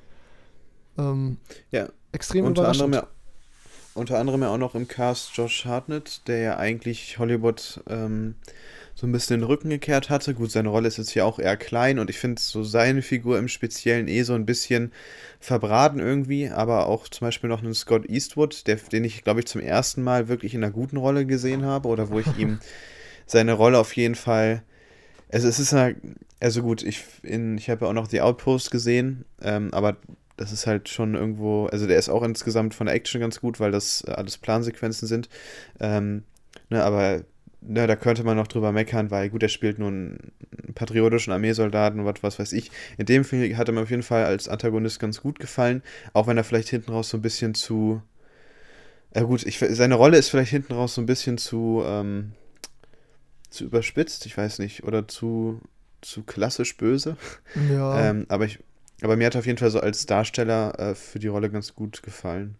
[0.99, 1.39] Ähm,
[1.71, 2.85] Ja, extrem unter überraschend.
[2.85, 3.07] anderem,
[3.95, 8.35] unter anderem ja auch noch im Cast Josh Hartnett, der ja eigentlich Hollywood ähm,
[8.97, 10.33] so ein bisschen den Rücken gekehrt hatte.
[10.33, 13.39] Gut, seine Rolle ist jetzt hier auch eher klein und ich finde so seine Figur
[13.39, 14.91] im Speziellen eh so ein bisschen
[15.39, 19.47] verbraten irgendwie, aber auch zum Beispiel noch einen Scott Eastwood, der, den ich, glaube ich,
[19.47, 22.59] zum ersten Mal wirklich in einer guten Rolle gesehen habe oder wo ich ihm
[23.27, 24.63] seine Rolle auf jeden Fall.
[25.31, 25.97] Also es ist eine,
[26.41, 29.99] also gut, ich, in, ich habe ja auch noch The Outpost gesehen, ähm, aber
[30.39, 33.61] das ist halt schon irgendwo, also der ist auch insgesamt von der Action ganz gut,
[33.61, 35.29] weil das alles Plansequenzen sind.
[35.81, 36.23] Ähm,
[36.71, 37.25] ne, aber
[37.67, 40.33] ne, da könnte man noch drüber meckern, weil gut, er spielt nur einen
[40.75, 42.71] patriotischen Armeesoldaten und was, was weiß ich.
[42.99, 46.27] In dem Film hat er mir auf jeden Fall als Antagonist ganz gut gefallen, auch
[46.27, 48.03] wenn er vielleicht hinten raus so ein bisschen zu.
[49.15, 52.33] Ja gut, ich, seine Rolle ist vielleicht hinten raus so ein bisschen zu, ähm,
[53.51, 55.61] zu überspitzt, ich weiß nicht, oder zu,
[56.03, 57.17] zu klassisch böse.
[57.55, 58.59] Ja, Ähm, aber ich,
[59.03, 61.75] aber mir hat er auf jeden Fall so als Darsteller äh, für die Rolle ganz
[61.75, 62.57] gut gefallen.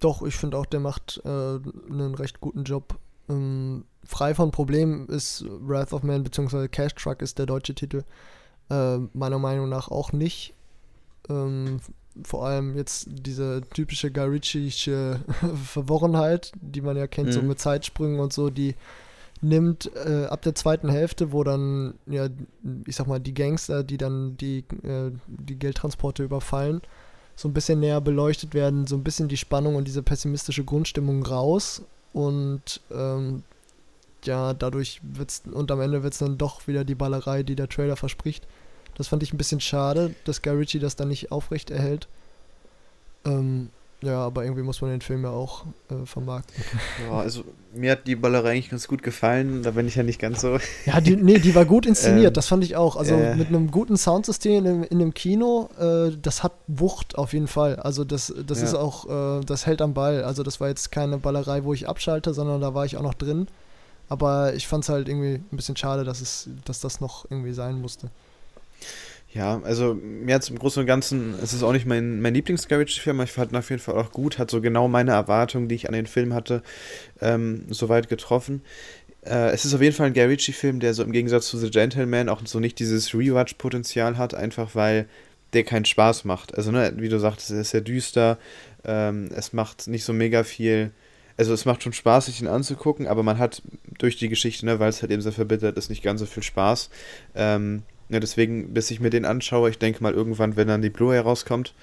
[0.00, 2.98] doch, ich finde auch, der macht äh, einen recht guten Job.
[3.28, 6.66] Ähm, frei von Problemen ist Wrath of Man bzw.
[6.68, 8.02] Cash Truck ist der deutsche Titel.
[8.70, 10.54] Äh, meiner Meinung nach auch nicht.
[11.28, 11.78] Ähm,
[12.24, 15.20] vor allem jetzt diese typische Guy Ritchie-sche
[15.64, 17.48] Verworrenheit, die man ja kennt, so Mhm.
[17.48, 18.74] mit Zeitsprüngen und so, die
[19.40, 22.28] nimmt äh, ab der zweiten Hälfte, wo dann, ja,
[22.86, 26.80] ich sag mal, die Gangster, die dann die, äh, die Geldtransporte überfallen,
[27.36, 31.24] so ein bisschen näher beleuchtet werden, so ein bisschen die Spannung und diese pessimistische Grundstimmung
[31.24, 31.82] raus
[32.12, 33.44] und ähm,
[34.28, 37.68] ja, dadurch wird's, und am Ende wird es dann doch wieder die Ballerei, die der
[37.68, 38.46] Trailer verspricht.
[38.96, 42.06] Das fand ich ein bisschen schade, dass Guy Ritchie das dann nicht aufrecht erhält.
[43.24, 43.70] Ähm,
[44.00, 46.54] ja, aber irgendwie muss man den Film ja auch äh, vermarkten.
[47.10, 47.42] Ja, also
[47.74, 50.58] mir hat die Ballerei eigentlich ganz gut gefallen, da bin ich ja nicht ganz so.
[50.86, 52.94] Ja, die, nee, die war gut inszeniert, Ähm, das fand ich auch.
[52.96, 53.34] Also äh.
[53.34, 57.48] mit einem guten Soundsystem in, einem- in einem Kino, äh, das hat Wucht auf jeden
[57.48, 57.76] Fall.
[57.76, 58.64] Also das, das Ja.
[58.66, 60.22] ist auch, äh, das hält am Ball.
[60.22, 63.14] Also das war jetzt keine Ballerei, wo ich abschalte, sondern da war ich auch noch
[63.14, 63.48] drin.
[64.08, 67.52] Aber ich fand es halt irgendwie ein bisschen schade, dass es, dass das noch irgendwie
[67.52, 68.10] sein musste.
[69.34, 72.32] Ja, also mir hat es im Großen und Ganzen, es ist auch nicht mein, mein
[72.32, 75.68] Lieblings-Garage-Film, aber ich fand ihn auf jeden Fall auch gut, hat so genau meine Erwartungen,
[75.68, 76.62] die ich an den Film hatte,
[77.20, 78.62] ähm, soweit getroffen.
[79.26, 81.70] Äh, es ist auf jeden Fall ein Guy Ritchie-Film, der so im Gegensatz zu The
[81.70, 85.06] Gentleman auch so nicht dieses Rewatch-Potenzial hat, einfach weil
[85.52, 86.56] der keinen Spaß macht.
[86.56, 88.38] Also, ne, wie du sagtest, er ist sehr düster,
[88.84, 90.90] ähm, es macht nicht so mega viel.
[91.38, 93.62] Also es macht schon Spaß, sich ihn anzugucken, aber man hat
[93.98, 96.42] durch die Geschichte, ne, weil es halt eben sehr verbittert ist, nicht ganz so viel
[96.42, 96.90] Spaß.
[97.36, 100.90] Ähm, ja, deswegen, bis ich mir den anschaue, ich denke mal irgendwann, wenn dann die
[100.90, 101.74] Blu-ray rauskommt.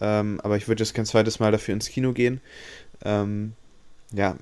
[0.00, 2.40] Ähm, aber ich würde jetzt kein zweites Mal dafür ins Kino gehen.
[3.04, 3.54] Ähm,
[4.12, 4.36] ja,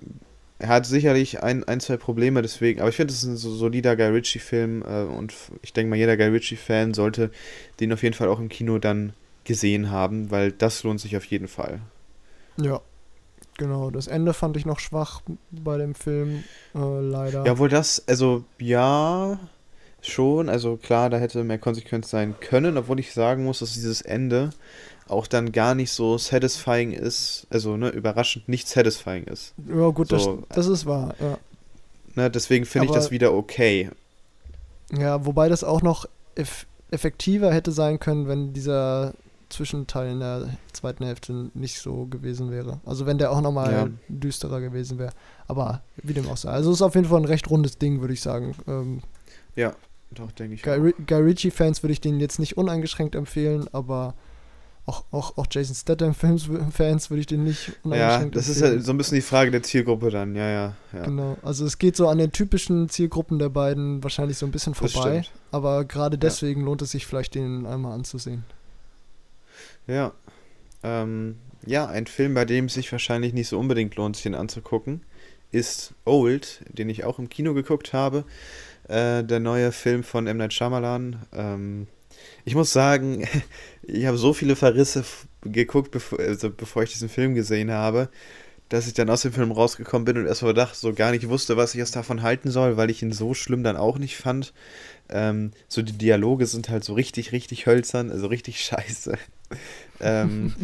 [0.59, 3.51] er hat sicherlich ein, ein, zwei Probleme, deswegen, aber ich finde, es ist ein so
[3.55, 5.33] solider Guy Ritchie-Film äh, und
[5.63, 7.31] ich denke mal, jeder Guy Ritchie-Fan sollte
[7.81, 11.25] den auf jeden Fall auch im Kino dann gesehen haben, weil das lohnt sich auf
[11.25, 11.81] jeden Fall.
[12.59, 12.83] Ja,
[13.61, 13.91] genau.
[13.91, 15.21] Das Ende fand ich noch schwach
[15.53, 16.43] bei dem Film,
[16.75, 17.47] äh, leider.
[17.47, 19.39] Ja, wohl das, also ja,
[20.03, 24.01] schon, also klar, da hätte mehr Konsequenz sein können, obwohl ich sagen muss, dass dieses
[24.01, 24.51] Ende
[25.07, 29.55] auch dann gar nicht so satisfying ist, also ne, überraschend nicht satisfying ist.
[29.69, 31.39] Ja, gut, So, das, das ist wahr, ja.
[32.17, 33.91] Ne, deswegen finde ich das wieder okay.
[34.99, 39.13] Ja, wobei das auch noch eff effektiver hätte sein können, wenn dieser
[39.51, 42.81] Zwischenteil in der zweiten Hälfte nicht so gewesen wäre.
[42.87, 43.89] Also wenn der auch nochmal ja.
[44.09, 45.13] düsterer gewesen wäre.
[45.47, 46.51] Aber wie dem auch sei.
[46.51, 48.55] Also es ist auf jeden Fall ein recht rundes Ding, würde ich sagen.
[48.67, 49.03] Ähm,
[49.57, 49.75] ja,
[50.13, 50.63] doch, denke ich.
[50.63, 54.15] Guy, Guy Ritchie-Fans würde ich den jetzt nicht uneingeschränkt empfehlen, aber
[54.87, 58.97] auch, auch, auch Jason Statham-Fans würde ich den nicht Ja, das ist ja so ein
[58.97, 61.05] bisschen die Frage der Zielgruppe dann, ja, ja, ja.
[61.05, 64.75] Genau, also es geht so an den typischen Zielgruppen der beiden wahrscheinlich so ein bisschen
[64.75, 66.67] vorbei, aber gerade deswegen ja.
[66.67, 68.45] lohnt es sich vielleicht, den einmal anzusehen.
[69.91, 70.13] Ja,
[70.85, 71.37] ähm,
[71.67, 75.03] ja, ein Film, bei dem es sich wahrscheinlich nicht so unbedingt lohnt, sich den anzugucken,
[75.51, 78.25] ist Old, den ich auch im Kino geguckt habe.
[78.89, 80.37] Äh, der neue Film von M.
[80.37, 81.27] Night Shyamalan.
[81.33, 81.87] Ähm,
[82.45, 83.27] ich muss sagen,
[83.83, 85.05] ich habe so viele Verrisse
[85.43, 88.11] geguckt, bevor, also bevor ich diesen Film gesehen habe,
[88.69, 91.57] dass ich dann aus dem Film rausgekommen bin und erstmal dachte, so gar nicht wusste,
[91.57, 94.53] was ich jetzt davon halten soll, weil ich ihn so schlimm dann auch nicht fand.
[95.11, 99.17] Ähm, so die Dialoge sind halt so richtig, richtig hölzern, also richtig scheiße.
[100.01, 100.55] ähm,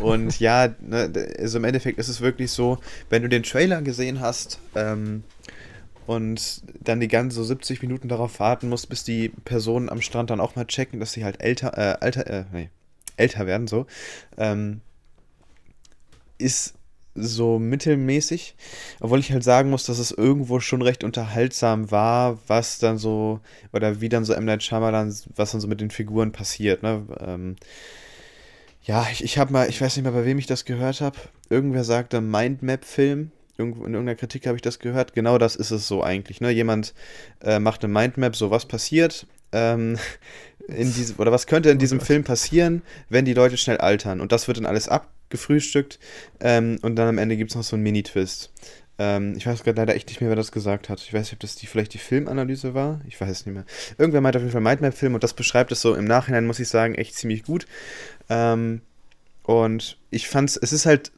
[0.00, 2.78] und ja, ne, also im Endeffekt ist es wirklich so,
[3.08, 5.24] wenn du den Trailer gesehen hast, ähm,
[6.06, 10.30] und dann die ganzen so 70 Minuten darauf warten muss, bis die Personen am Strand
[10.30, 12.70] dann auch mal checken, dass sie halt älter, äh, alter, äh, nee,
[13.16, 13.86] älter werden, so,
[14.36, 14.80] ähm,
[16.38, 16.74] ist
[17.16, 18.54] so mittelmäßig,
[19.00, 23.40] obwohl ich halt sagen muss, dass es irgendwo schon recht unterhaltsam war, was dann so,
[23.72, 24.44] oder wie dann so M.
[24.44, 27.56] Night Shyamalan, was dann so mit den Figuren passiert, ne, ähm,
[28.82, 31.16] ja, ich, ich habe mal, ich weiß nicht mehr, bei wem ich das gehört habe.
[31.50, 35.14] Irgendwer sagte Mindmap-Film irgendwo in irgendeiner Kritik habe ich das gehört.
[35.14, 36.40] Genau das ist es so eigentlich.
[36.40, 36.50] Ne?
[36.50, 36.94] Jemand
[37.42, 39.26] äh, macht eine Mindmap, so was passiert.
[39.52, 39.98] Ähm,
[40.68, 44.20] in diesem, oder was könnte in oh diesem Film passieren, wenn die Leute schnell altern?
[44.20, 44.88] Und das wird dann alles
[45.26, 45.98] abgefrühstückt.
[46.40, 48.52] Ähm, und dann am Ende gibt es noch so einen Mini-Twist.
[48.98, 51.00] Ähm, ich weiß gerade leider echt nicht mehr, wer das gesagt hat.
[51.00, 53.00] Ich weiß nicht, ob das die, vielleicht die Filmanalyse war.
[53.06, 53.66] Ich weiß es nicht mehr.
[53.98, 56.68] Irgendwer meint auf jeden Fall Mindmap-Film und das beschreibt es so im Nachhinein, muss ich
[56.68, 57.66] sagen, echt ziemlich gut.
[58.28, 58.80] Ähm,
[59.42, 61.12] und ich fand es, es ist halt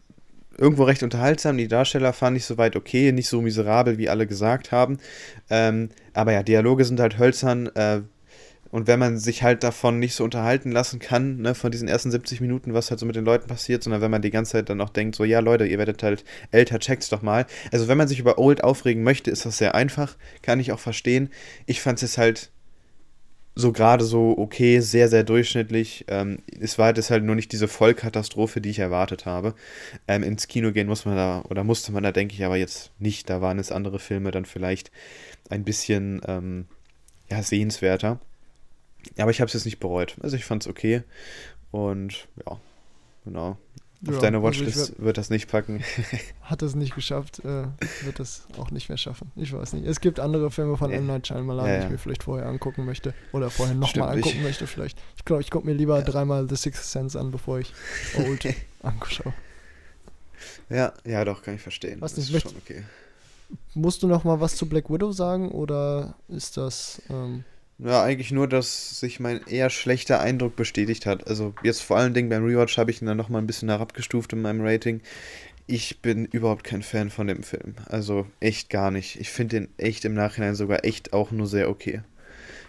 [0.56, 1.56] irgendwo recht unterhaltsam.
[1.56, 4.98] Die Darsteller fand ich soweit okay, nicht so miserabel, wie alle gesagt haben.
[5.48, 7.68] Ähm, aber ja, Dialoge sind halt hölzern.
[7.76, 8.02] Äh,
[8.70, 12.10] und wenn man sich halt davon nicht so unterhalten lassen kann, ne, von diesen ersten
[12.10, 14.68] 70 Minuten, was halt so mit den Leuten passiert, sondern wenn man die ganze Zeit
[14.68, 17.46] dann auch denkt, so, ja, Leute, ihr werdet halt älter, checkt's doch mal.
[17.72, 20.80] Also, wenn man sich über Old aufregen möchte, ist das sehr einfach, kann ich auch
[20.80, 21.30] verstehen.
[21.66, 22.50] Ich fand es halt
[23.54, 26.04] so gerade so okay, sehr, sehr durchschnittlich.
[26.06, 29.54] Ähm, es war halt nur nicht diese Vollkatastrophe, die ich erwartet habe.
[30.06, 32.92] Ähm, ins Kino gehen muss man da, oder musste man da, denke ich, aber jetzt
[33.00, 33.28] nicht.
[33.28, 34.92] Da waren es andere Filme dann vielleicht
[35.50, 36.66] ein bisschen ähm,
[37.28, 38.20] ja, sehenswerter.
[39.18, 40.16] Aber ich habe es jetzt nicht bereut.
[40.22, 41.02] Also ich fand es okay.
[41.70, 42.58] Und ja,
[43.24, 43.58] genau.
[44.06, 45.82] Auf ja, deine also Watchlist also wird das nicht packen.
[46.42, 47.64] hat es nicht geschafft, äh,
[48.04, 49.32] wird es auch nicht mehr schaffen.
[49.34, 49.86] Ich weiß nicht.
[49.86, 51.06] Es gibt andere Filme von M.
[51.06, 51.78] Night Shyamalan, ja, ja.
[51.78, 53.12] die ich mir vielleicht vorher angucken möchte.
[53.32, 54.98] Oder vorher nochmal angucken ich, möchte vielleicht.
[55.16, 57.72] Ich glaube, ich gucke mir lieber dreimal The Sixth Sense an, bevor ich
[58.16, 58.46] Old
[58.82, 59.34] anschaue.
[60.70, 62.00] Ja, ja, doch, kann ich verstehen.
[62.00, 62.84] Was nicht, möcht, okay.
[63.74, 67.02] Musst du noch mal was zu Black Widow sagen oder ist das...
[67.10, 67.44] Ähm,
[67.78, 71.28] ja, eigentlich nur, dass sich mein eher schlechter Eindruck bestätigt hat.
[71.28, 74.32] Also jetzt vor allen Dingen beim Rewatch habe ich ihn dann nochmal ein bisschen herabgestuft
[74.32, 75.00] in meinem Rating.
[75.66, 77.76] Ich bin überhaupt kein Fan von dem Film.
[77.86, 79.20] Also echt gar nicht.
[79.20, 82.02] Ich finde den echt im Nachhinein sogar echt auch nur sehr okay.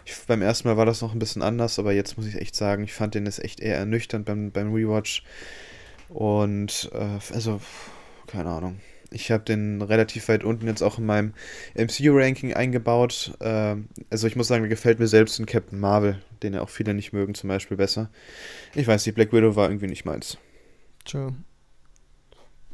[0.06, 2.56] Ich, beim ersten Mal war das noch ein bisschen anders, aber jetzt muss ich echt
[2.56, 5.24] sagen, ich fand den ist echt eher ernüchternd beim, beim Rewatch.
[6.10, 7.62] Und äh, also,
[8.28, 8.80] keine Ahnung.
[9.12, 11.34] Ich habe den relativ weit unten jetzt auch in meinem
[11.76, 13.34] MCU-Ranking eingebaut.
[13.40, 13.76] Äh,
[14.10, 16.94] also ich muss sagen, mir gefällt mir selbst in Captain Marvel, den ja auch viele
[16.94, 18.10] nicht mögen, zum Beispiel besser.
[18.76, 20.38] Ich weiß, die Black Widow war irgendwie nicht meins.
[21.06, 21.34] Tja.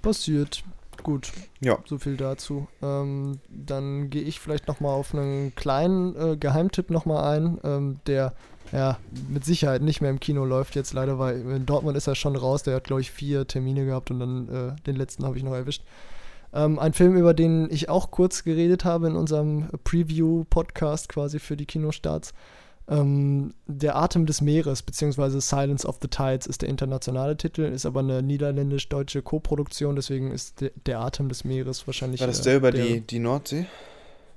[0.02, 0.64] Passiert.
[1.04, 1.32] Gut.
[1.62, 1.80] Ja.
[1.86, 2.68] So viel dazu.
[2.82, 8.34] Ähm, dann gehe ich vielleicht nochmal auf einen kleinen äh, Geheimtipp nochmal ein, ähm, der
[8.72, 8.98] ja
[9.30, 12.36] mit Sicherheit nicht mehr im Kino läuft jetzt leider, weil in Dortmund ist er schon
[12.36, 12.64] raus.
[12.64, 15.54] Der hat, glaube ich, vier Termine gehabt und dann äh, den letzten habe ich noch
[15.54, 15.84] erwischt.
[16.54, 21.58] Ähm, ein Film, über den ich auch kurz geredet habe in unserem Preview-Podcast quasi für
[21.58, 22.34] die Kinostarts.
[22.88, 27.86] Ähm, der Atem des Meeres, beziehungsweise Silence of the Tides ist der internationale Titel, ist
[27.86, 32.22] aber eine niederländisch-deutsche Koproduktion, deswegen ist de der Atem des Meeres wahrscheinlich.
[32.22, 33.66] War das der äh, über der, die, die Nordsee?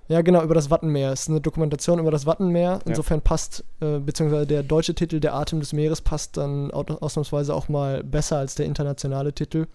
[0.08, 1.12] Ja, genau, über das Wattenmeer.
[1.12, 2.80] Es ist eine Dokumentation über das Wattenmeer.
[2.86, 3.24] Insofern ja.
[3.24, 8.02] passt, äh, beziehungsweise der deutsche Titel Der Atem des Meeres passt dann ausnahmsweise auch mal
[8.02, 9.66] besser als der internationale Titel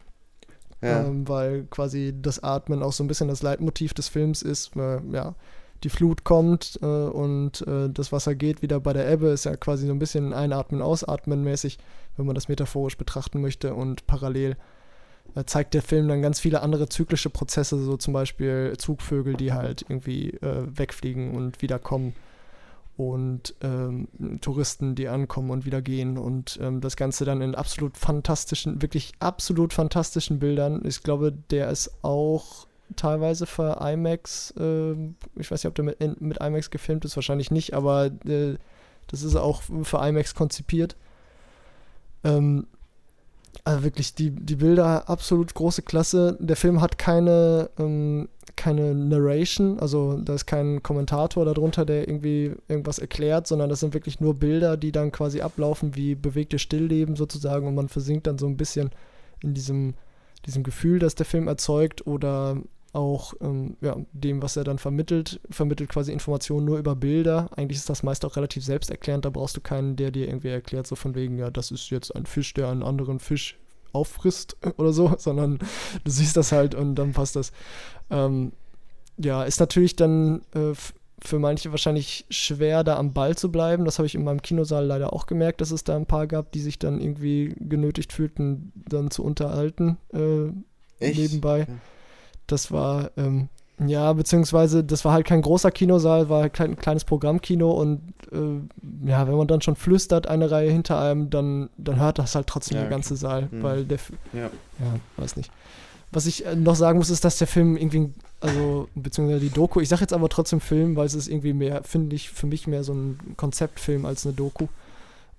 [0.83, 4.75] ähm, weil quasi das Atmen auch so ein bisschen das Leitmotiv des Films ist.
[4.75, 5.35] Weil, ja,
[5.83, 9.55] die Flut kommt äh, und äh, das Wasser geht wieder bei der Ebbe, ist ja
[9.55, 11.77] quasi so ein bisschen Einatmen, Ausatmen mäßig,
[12.15, 13.73] wenn man das metaphorisch betrachten möchte.
[13.73, 14.55] Und parallel
[15.35, 19.53] äh, zeigt der Film dann ganz viele andere zyklische Prozesse, so zum Beispiel Zugvögel, die
[19.53, 22.13] halt irgendwie äh, wegfliegen und wiederkommen
[22.95, 24.07] und ähm,
[24.41, 29.13] Touristen, die ankommen und wieder gehen und ähm, das Ganze dann in absolut fantastischen, wirklich
[29.19, 30.81] absolut fantastischen Bildern.
[30.85, 34.93] Ich glaube, der ist auch teilweise für IMAX, äh,
[35.35, 38.57] ich weiß nicht, ob der mit, mit IMAX gefilmt ist, wahrscheinlich nicht, aber äh,
[39.07, 40.95] das ist auch für IMAX konzipiert.
[42.23, 42.67] Ähm,
[43.63, 46.37] also wirklich, die, die Bilder absolut große Klasse.
[46.39, 52.55] Der Film hat keine, ähm, keine Narration, also da ist kein Kommentator darunter, der irgendwie
[52.67, 57.15] irgendwas erklärt, sondern das sind wirklich nur Bilder, die dann quasi ablaufen wie bewegte Stillleben
[57.15, 58.91] sozusagen und man versinkt dann so ein bisschen
[59.41, 59.93] in diesem,
[60.45, 62.57] diesem Gefühl, das der Film erzeugt oder
[62.93, 67.49] auch ähm, ja, dem, was er dann vermittelt, vermittelt quasi Informationen nur über Bilder.
[67.55, 70.87] Eigentlich ist das meist auch relativ selbsterklärend, da brauchst du keinen, der dir irgendwie erklärt,
[70.87, 73.57] so von wegen, ja, das ist jetzt ein Fisch, der einen anderen Fisch
[73.93, 75.57] auffrisst oder so, sondern
[76.03, 77.51] du siehst das halt und dann passt das.
[78.11, 78.53] Ähm,
[79.17, 80.73] ja, ist natürlich dann äh,
[81.19, 83.85] für manche wahrscheinlich schwer, da am Ball zu bleiben.
[83.85, 86.51] Das habe ich in meinem Kinosaal leider auch gemerkt, dass es da ein paar gab,
[86.51, 90.51] die sich dann irgendwie genötigt fühlten, dann zu unterhalten äh,
[90.99, 91.59] nebenbei.
[91.59, 91.67] Ja.
[92.47, 97.05] Das war, ähm, ja, beziehungsweise das war halt kein großer Kinosaal, war halt ein kleines
[97.05, 101.99] Programmkino und äh, ja, wenn man dann schon flüstert, eine Reihe hinter einem, dann, dann
[101.99, 103.63] hört das halt trotzdem ja, der ganze Saal, mhm.
[103.63, 103.99] weil der,
[104.33, 104.41] ja.
[104.41, 105.51] ja, weiß nicht.
[106.11, 109.79] Was ich äh, noch sagen muss, ist, dass der Film irgendwie, also, beziehungsweise die Doku,
[109.79, 112.67] ich sage jetzt aber trotzdem Film, weil es ist irgendwie mehr, finde ich, für mich
[112.67, 114.67] mehr so ein Konzeptfilm als eine Doku.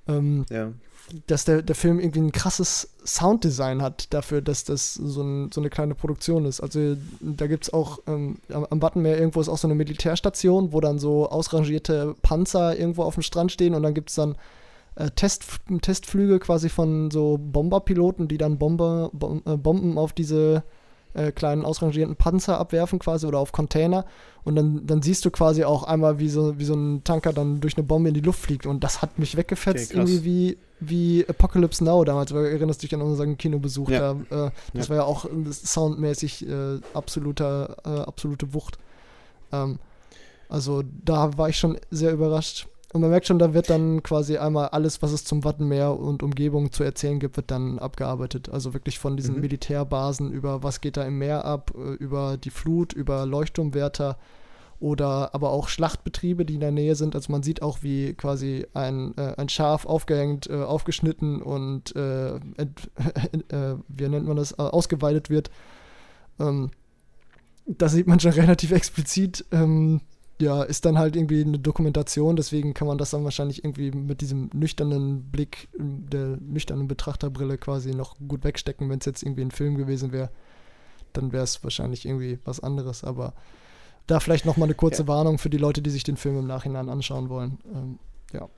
[0.09, 0.72] Ähm, ja
[1.26, 5.61] dass der, der Film irgendwie ein krasses Sounddesign hat dafür, dass das so, ein, so
[5.61, 6.61] eine kleine Produktion ist.
[6.61, 10.80] Also da gibt es auch ähm, am Wattenmeer irgendwo ist auch so eine Militärstation, wo
[10.80, 14.36] dann so ausrangierte Panzer irgendwo auf dem Strand stehen und dann gibt es dann
[14.96, 15.44] äh, Test,
[15.82, 20.64] Testflüge quasi von so Bomberpiloten, die dann Bomber, Bom, äh, Bomben auf diese
[21.14, 24.04] äh, kleinen ausrangierten Panzer abwerfen quasi oder auf Container
[24.44, 27.60] und dann, dann siehst du quasi auch einmal, wie so, wie so ein Tanker dann
[27.60, 30.58] durch eine Bombe in die Luft fliegt und das hat mich weggefetzt, okay, irgendwie wie,
[30.80, 34.14] wie Apocalypse Now damals, weil du erinnerst dich an unseren Kinobesuch ja.
[34.28, 34.90] da, äh, das ja.
[34.90, 38.78] war ja auch soundmäßig äh, absoluter, äh, absolute Wucht.
[39.52, 39.78] Ähm,
[40.48, 42.68] also da war ich schon sehr überrascht.
[42.95, 46.22] Und man merkt schon, da wird dann quasi einmal alles, was es zum Wattenmeer und
[46.22, 48.49] Umgebung zu erzählen gibt, wird dann abgearbeitet.
[48.49, 49.40] Also wirklich von diesen mhm.
[49.40, 54.16] Militärbasen über was geht da im Meer ab, äh, über die Flut, über Leuchtturmwärter
[54.78, 57.16] oder aber auch Schlachtbetriebe, die in der Nähe sind.
[57.16, 62.36] Also man sieht auch, wie quasi ein, äh, ein Schaf aufgehängt, äh, aufgeschnitten und äh,
[62.36, 62.90] ent,
[63.49, 65.51] äh, wie nennt man das, äh, ausgeweidet wird.
[66.38, 66.70] Ähm,
[67.66, 69.45] da sieht man schon relativ explizit.
[69.51, 70.01] Ähm,
[70.41, 74.20] ja, ist dann halt irgendwie eine Dokumentation, deswegen kann man das dann wahrscheinlich irgendwie mit
[74.20, 79.53] diesem nüchternen Blick, der nüchternen Betrachterbrille quasi noch gut wegstecken, wenn es jetzt irgendwie ein
[79.53, 80.30] Film gewesen wäre.
[81.12, 83.35] Dann wäre es wahrscheinlich irgendwie was anderes, aber
[84.07, 85.09] da vielleicht nochmal eine kurze ja.
[85.09, 87.59] Warnung für die Leute, die sich den Film im Nachhinein anschauen wollen.
[87.72, 87.99] Ähm,
[88.32, 88.49] ja.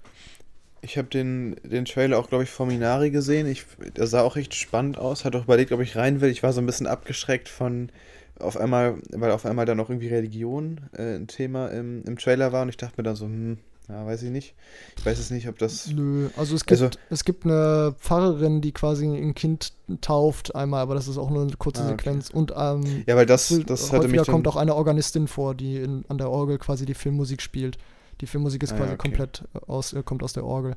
[0.80, 3.46] Ich habe den, den Trailer auch, glaube ich, vor Minari gesehen.
[3.46, 3.64] Ich,
[3.96, 5.24] der sah auch echt spannend aus.
[5.24, 6.30] Hat auch überlegt, ob ich rein will.
[6.30, 7.90] Ich war so ein bisschen abgeschreckt von
[8.38, 12.52] auf einmal, weil auf einmal dann auch irgendwie Religion äh, ein Thema im, im Trailer
[12.52, 13.58] war und ich dachte mir dann so, hm,
[13.88, 14.54] ja, weiß ich nicht.
[14.98, 15.86] Ich weiß es nicht, ob das.
[15.88, 20.82] Nö, also es gibt, also, es gibt eine Pfarrerin, die quasi ein Kind tauft einmal,
[20.82, 21.92] aber das ist auch nur eine kurze ah, okay.
[21.92, 22.30] Sequenz.
[22.30, 24.26] Und ähm, ja, weil das, das hatte mich.
[24.26, 27.78] kommt auch eine Organistin vor, die in, an der Orgel quasi die Filmmusik spielt.
[28.20, 29.08] Die Filmmusik ist ah, quasi okay.
[29.08, 30.74] komplett aus, äh, kommt aus der Orgel.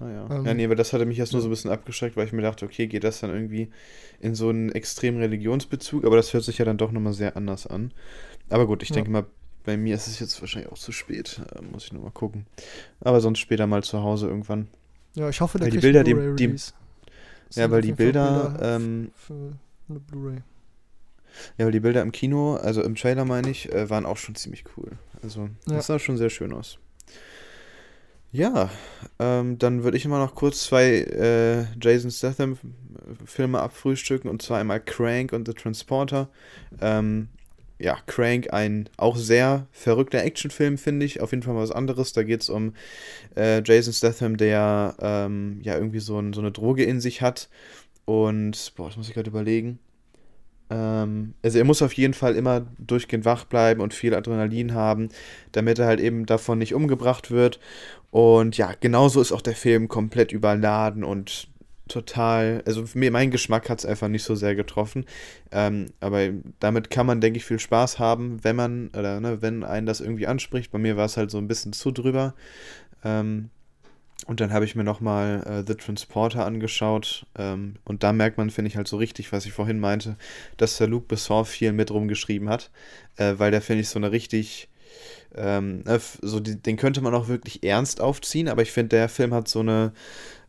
[0.00, 0.30] Ah, ja.
[0.30, 2.32] Ähm, ja, nee, aber das hatte mich jetzt nur so ein bisschen abgeschreckt, weil ich
[2.32, 3.70] mir dachte, okay, geht das dann irgendwie
[4.20, 7.66] in so einen extremen Religionsbezug, aber das hört sich ja dann doch nochmal sehr anders
[7.66, 7.92] an.
[8.48, 8.96] Aber gut, ich ja.
[8.96, 9.26] denke mal,
[9.64, 11.40] bei mir ist es jetzt wahrscheinlich auch zu spät.
[11.54, 12.46] Äh, muss ich nochmal gucken.
[13.00, 14.68] Aber sonst später mal zu Hause irgendwann.
[15.14, 16.56] Ja, ich hoffe, der weil die Bilder, die, die
[17.54, 19.52] Ja, weil die Bilder, Bilder ähm, für
[19.88, 20.38] eine Blu-ray.
[21.56, 24.34] Ja, weil die Bilder im Kino, also im Trailer meine ich, äh, waren auch schon
[24.34, 24.92] ziemlich cool.
[25.22, 26.78] Also, das sah schon sehr schön aus.
[28.30, 28.70] Ja,
[29.18, 34.80] ähm, dann würde ich immer noch kurz zwei äh, Jason Statham-Filme abfrühstücken, und zwar einmal
[34.80, 36.28] Crank und The Transporter.
[36.80, 37.28] Ähm,
[37.78, 41.20] ja, Crank, ein auch sehr verrückter Actionfilm, finde ich.
[41.22, 42.12] Auf jeden Fall mal was anderes.
[42.12, 42.74] Da geht es um
[43.36, 47.48] äh, Jason Statham, der ähm, ja irgendwie so, ein, so eine Droge in sich hat.
[48.04, 49.78] Und, boah, das muss ich gerade überlegen.
[50.70, 55.08] Ähm, also er muss auf jeden Fall immer durchgehend wach bleiben und viel Adrenalin haben,
[55.52, 57.60] damit er halt eben davon nicht umgebracht wird.
[58.10, 61.48] Und ja, genauso ist auch der Film komplett überladen und
[61.88, 65.04] total, also mir, mein Geschmack hat es einfach nicht so sehr getroffen.
[65.50, 66.28] Ähm, aber
[66.60, 70.00] damit kann man, denke ich, viel Spaß haben, wenn man, oder ne, wenn einen das
[70.00, 70.70] irgendwie anspricht.
[70.70, 72.34] Bei mir war es halt so ein bisschen zu drüber.
[73.04, 73.50] Ähm,
[74.26, 77.26] und dann habe ich mir nochmal äh, The Transporter angeschaut.
[77.36, 80.16] Ähm, und da merkt man, finde ich, halt so richtig, was ich vorhin meinte,
[80.56, 82.70] dass der Luc Besson viel mit rumgeschrieben hat.
[83.16, 84.68] Äh, weil der, finde ich, so eine richtig
[85.34, 89.08] ähm, ne, so die, den könnte man auch wirklich ernst aufziehen, aber ich finde, der
[89.08, 89.92] Film hat so eine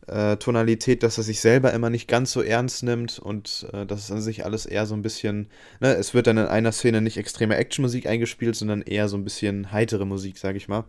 [0.06, 4.04] äh, Tonalität, dass er sich selber immer nicht ganz so ernst nimmt und äh, das
[4.04, 5.48] ist an sich alles eher so ein bisschen,
[5.80, 9.24] ne, es wird dann in einer Szene nicht extreme Actionmusik eingespielt, sondern eher so ein
[9.24, 10.84] bisschen heitere Musik, sage ich mal.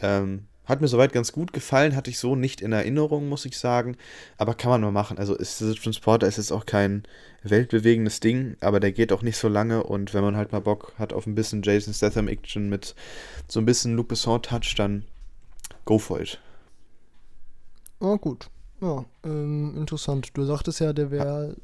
[0.00, 3.58] Ähm, hat mir soweit ganz gut gefallen, hatte ich so nicht in Erinnerung, muss ich
[3.58, 3.96] sagen.
[4.36, 5.18] Aber kann man mal machen.
[5.18, 7.04] Also ist The Transporter ist jetzt auch kein
[7.42, 10.94] weltbewegendes Ding, aber der geht auch nicht so lange und wenn man halt mal Bock
[10.98, 12.94] hat auf ein bisschen Jason Statham Action mit
[13.48, 15.04] so ein bisschen Luc Besson Touch, dann
[15.84, 16.40] go for it.
[18.00, 18.50] Oh, gut.
[18.80, 20.30] Ja, ähm, interessant.
[20.34, 21.56] Du sagtest ja, der wäre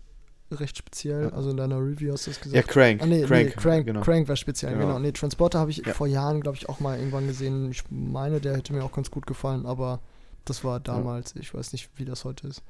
[0.61, 1.31] recht speziell.
[1.31, 2.55] Also in deiner Review hast du es gesagt.
[2.57, 3.03] Ja, Crank.
[3.03, 4.01] Ah, nee, Crank, nee, Crank, genau.
[4.03, 4.87] Crank war speziell, Genau.
[4.87, 4.99] genau.
[4.99, 5.93] Nee, Transporter habe ich Ja.
[5.95, 7.71] vor Jahren, glaube ich, auch mal irgendwann gesehen.
[7.71, 10.01] Ich meine, der hätte mir auch ganz gut gefallen, aber
[10.45, 11.35] das war damals.
[11.37, 12.63] Ich weiß nicht, wie das heute ist.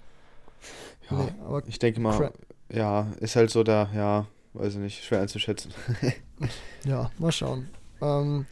[1.10, 2.32] Ja, Nee, aber ich denke mal, Cra-
[2.72, 5.72] ja, ist halt so da, ja, weiß ich nicht, schwer einzuschätzen.
[6.84, 7.68] ja, mal schauen.
[8.00, 8.46] Ähm,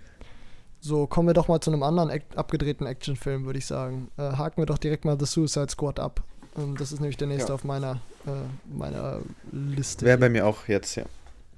[0.80, 4.10] so, kommen wir doch mal zu einem anderen Act abgedrehten Actionfilm, würde ich sagen.
[4.16, 6.22] Äh, haken wir doch direkt mal The Suicide Squad ab.
[6.56, 7.54] Ähm, das ist nämlich der nächste Ja.
[7.54, 9.20] auf meiner, äh, meiner
[9.52, 10.04] Liste.
[10.04, 11.04] Wäre bei mir auch jetzt, ja.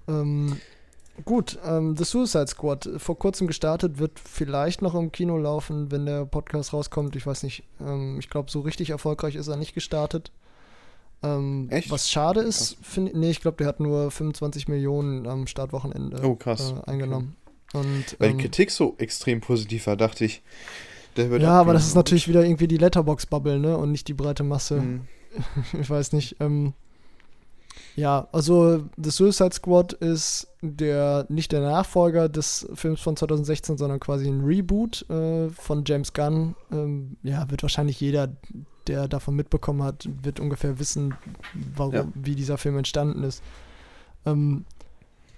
[0.08, 0.58] Ähm,
[1.24, 5.90] gut, ähm, The Suicide Squad, äh, vor kurzem gestartet, wird vielleicht noch im Kino laufen,
[5.90, 7.16] wenn der Podcast rauskommt.
[7.16, 7.64] Ich weiß nicht.
[7.80, 10.30] Ähm, ich glaube, so richtig erfolgreich ist er nicht gestartet.
[11.22, 11.90] Ähm, Echt?
[11.90, 16.34] Was schade ist, finde nee, ich glaube, der hat nur 25 Millionen am Startwochenende Oh,
[16.34, 16.74] krass.
[16.84, 17.36] äh, eingenommen.
[17.72, 20.42] Und, Weil ähm, die Kritik so extrem positiv war, dachte ich,
[21.16, 23.76] ja, aber das ist natürlich wieder irgendwie die Letterbox-Bubble, ne?
[23.76, 24.80] Und nicht die breite Masse.
[24.80, 25.02] Mhm.
[25.80, 26.36] ich weiß nicht.
[26.40, 26.74] Ähm,
[27.96, 34.00] ja, also The Suicide Squad ist der nicht der Nachfolger des Films von 2016, sondern
[34.00, 36.54] quasi ein Reboot äh, von James Gunn.
[36.70, 38.28] Ähm, ja, wird wahrscheinlich jeder,
[38.86, 41.14] der davon mitbekommen hat, wird ungefähr wissen,
[41.74, 42.06] warum, Ja.
[42.14, 43.42] wie dieser Film entstanden ist.
[44.24, 44.64] Ähm,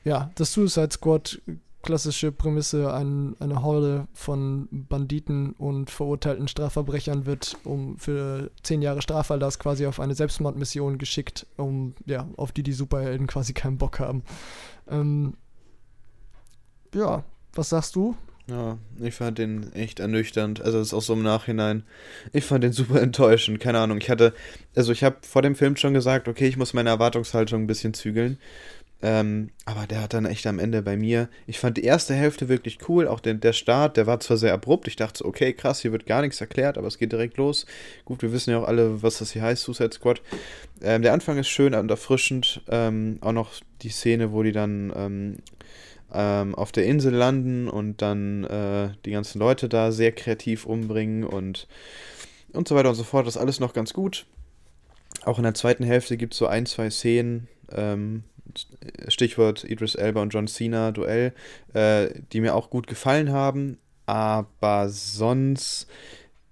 [0.05, 1.40] ja, The Suicide Squad,
[1.85, 9.03] klassische Prämisse, ein, eine Horde von Banditen und verurteilten Strafverbrechern wird um für zehn Jahre
[9.03, 14.01] Straferlass quasi auf eine Selbstmordmission geschickt, um ja, auf die die Superhelden quasi keinen Bock
[14.01, 14.24] haben.
[14.89, 15.35] Ähm,
[16.95, 17.22] ja,
[17.55, 18.16] was sagst du?
[18.47, 20.61] Ja, ich fand den echt ernüchternd.
[20.61, 21.82] Also das ist auch so im Nachhinein.
[22.32, 23.59] Ich fand den super enttäuschend.
[23.59, 23.99] Keine Ahnung.
[23.99, 24.35] Ich hatte,
[24.76, 27.95] also ich habe vor dem Film schon gesagt, okay, ich muss meine Erwartungshaltung ein bisschen
[27.95, 28.39] zügeln.
[29.07, 31.28] Ähm, aber der hat dann echt am Ende bei mir.
[31.46, 33.07] Ich fand die erste Hälfte wirklich cool.
[33.07, 34.88] Auch der, der Start, der war zwar sehr abrupt.
[34.88, 37.66] Ich dachte, so, okay, krass, hier wird gar nichts erklärt, aber es geht direkt los.
[38.07, 40.22] Gut, wir wissen ja auch alle, was das hier heißt, Suicide Squad.
[40.80, 42.62] Ähm, der Anfang ist schön und erfrischend.
[42.68, 43.50] Ähm, auch noch
[43.82, 45.36] die Szene, wo die dann ähm,
[46.11, 51.24] ähm, auf der Insel landen und dann äh, die ganzen Leute da sehr kreativ umbringen
[51.24, 51.68] und,
[52.55, 53.26] und so weiter und so fort.
[53.26, 54.24] Das ist alles noch ganz gut.
[55.26, 58.24] Auch in der zweiten Hälfte gibt es so ein, zwei Szenen, ähm,
[59.09, 61.32] Stichwort Idris Elba und John Cena Duell,
[61.72, 63.78] äh, die mir auch gut gefallen haben.
[64.07, 65.86] Aber sonst,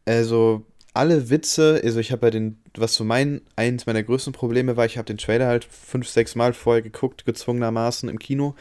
[0.04, 4.76] also alle Witze, also ich habe bei den, was so mein, eins meiner größten Probleme
[4.76, 8.54] war, ich habe den Trailer halt fünf, sechs Mal vorher geguckt, gezwungenermaßen im Kino.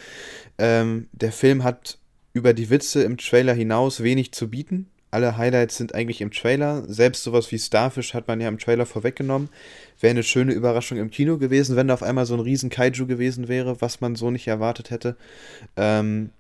[0.58, 1.98] Ähm, der Film hat
[2.34, 4.88] über die Witze im Trailer hinaus wenig zu bieten.
[5.12, 6.84] Alle Highlights sind eigentlich im Trailer.
[6.88, 9.50] Selbst sowas wie Starfish hat man ja im Trailer vorweggenommen.
[10.00, 13.06] Wäre eine schöne Überraschung im Kino gewesen, wenn da auf einmal so ein riesen Kaiju
[13.06, 15.18] gewesen wäre, was man so nicht erwartet hätte.
[15.76, 16.32] Ähm,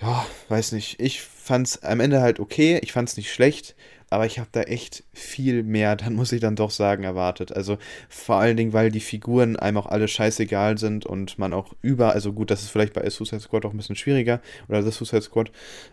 [0.00, 1.00] ja, weiß nicht.
[1.00, 2.78] Ich fand's am Ende halt okay.
[2.82, 3.74] Ich fand's nicht schlecht.
[4.10, 7.52] Aber ich habe da echt viel mehr, dann muss ich dann doch sagen, erwartet.
[7.52, 11.72] Also vor allen Dingen, weil die Figuren einem auch alle scheißegal sind und man auch
[11.80, 14.90] über, also gut, das ist vielleicht bei Suicide Squad auch ein bisschen schwieriger, oder The
[14.90, 15.52] Suicide Squad,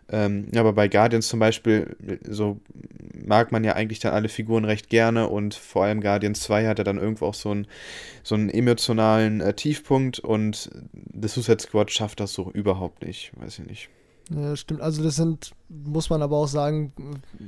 [0.09, 1.95] ähm, aber bei Guardians zum Beispiel,
[2.27, 2.59] so
[3.13, 6.79] mag man ja eigentlich dann alle Figuren recht gerne und vor allem Guardians 2 hat
[6.79, 7.67] ja dann irgendwo auch so einen,
[8.23, 10.69] so einen emotionalen äh, Tiefpunkt und
[11.13, 13.89] The Suicide Squad schafft das so überhaupt nicht, weiß ich nicht.
[14.29, 14.81] Ja, stimmt.
[14.81, 16.91] Also das sind, muss man aber auch sagen,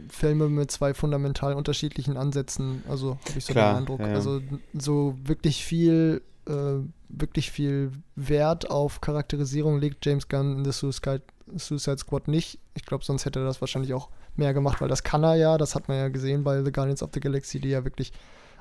[0.09, 2.84] Filme mit zwei fundamental unterschiedlichen Ansätzen.
[2.88, 3.99] Also habe ich so Klar, den Eindruck.
[3.99, 4.07] ja.
[4.07, 4.41] Also
[4.73, 6.75] so wirklich viel, äh,
[7.09, 11.23] wirklich viel Wert auf Charakterisierung legt James Gunn in The Suicide,
[11.57, 12.59] Suicide Squad nicht.
[12.75, 15.57] Ich glaube, sonst hätte er das wahrscheinlich auch mehr gemacht, weil das kann er ja.
[15.57, 18.13] Das hat man ja gesehen bei The Guardians of the Galaxy, die ja wirklich,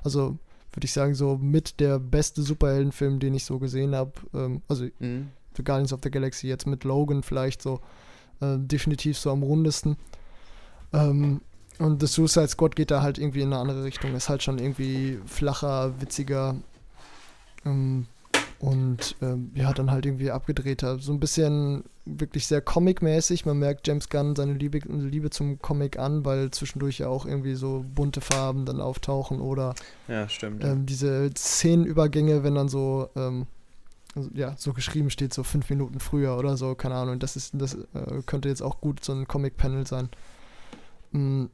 [0.03, 0.37] also
[0.73, 4.13] würde ich sagen, so mit der beste Superheldenfilm, den ich so gesehen habe.
[4.35, 5.29] Ähm, also Mhm.
[5.57, 7.81] The Guardians of the Galaxy jetzt mit Logan vielleicht so
[8.41, 9.97] äh, definitiv so am rundesten.
[10.93, 11.41] Ähm,
[11.79, 14.15] und The Suicide Squad geht da halt irgendwie in eine andere Richtung.
[14.15, 16.57] Ist halt schon irgendwie flacher, witziger
[17.65, 18.07] ähm,
[18.59, 20.99] und ähm, ja, dann halt irgendwie abgedrehter.
[20.99, 23.47] So ein bisschen wirklich sehr comic-mäßig.
[23.47, 27.55] Man merkt James Gunn seine Liebe, Liebe zum Comic an, weil zwischendurch ja auch irgendwie
[27.55, 29.75] so bunte Farben dann auftauchen oder
[30.09, 30.65] Ja, stimmt.
[30.65, 33.47] ähm, diese Szenenübergänge, wenn dann so, ähm,
[34.15, 37.19] also, ja, so geschrieben steht, so fünf Minuten früher oder so, keine Ahnung.
[37.19, 40.09] Das ist, das äh, könnte jetzt auch gut so ein Comic-Panel sein.
[41.13, 41.51] Mhm.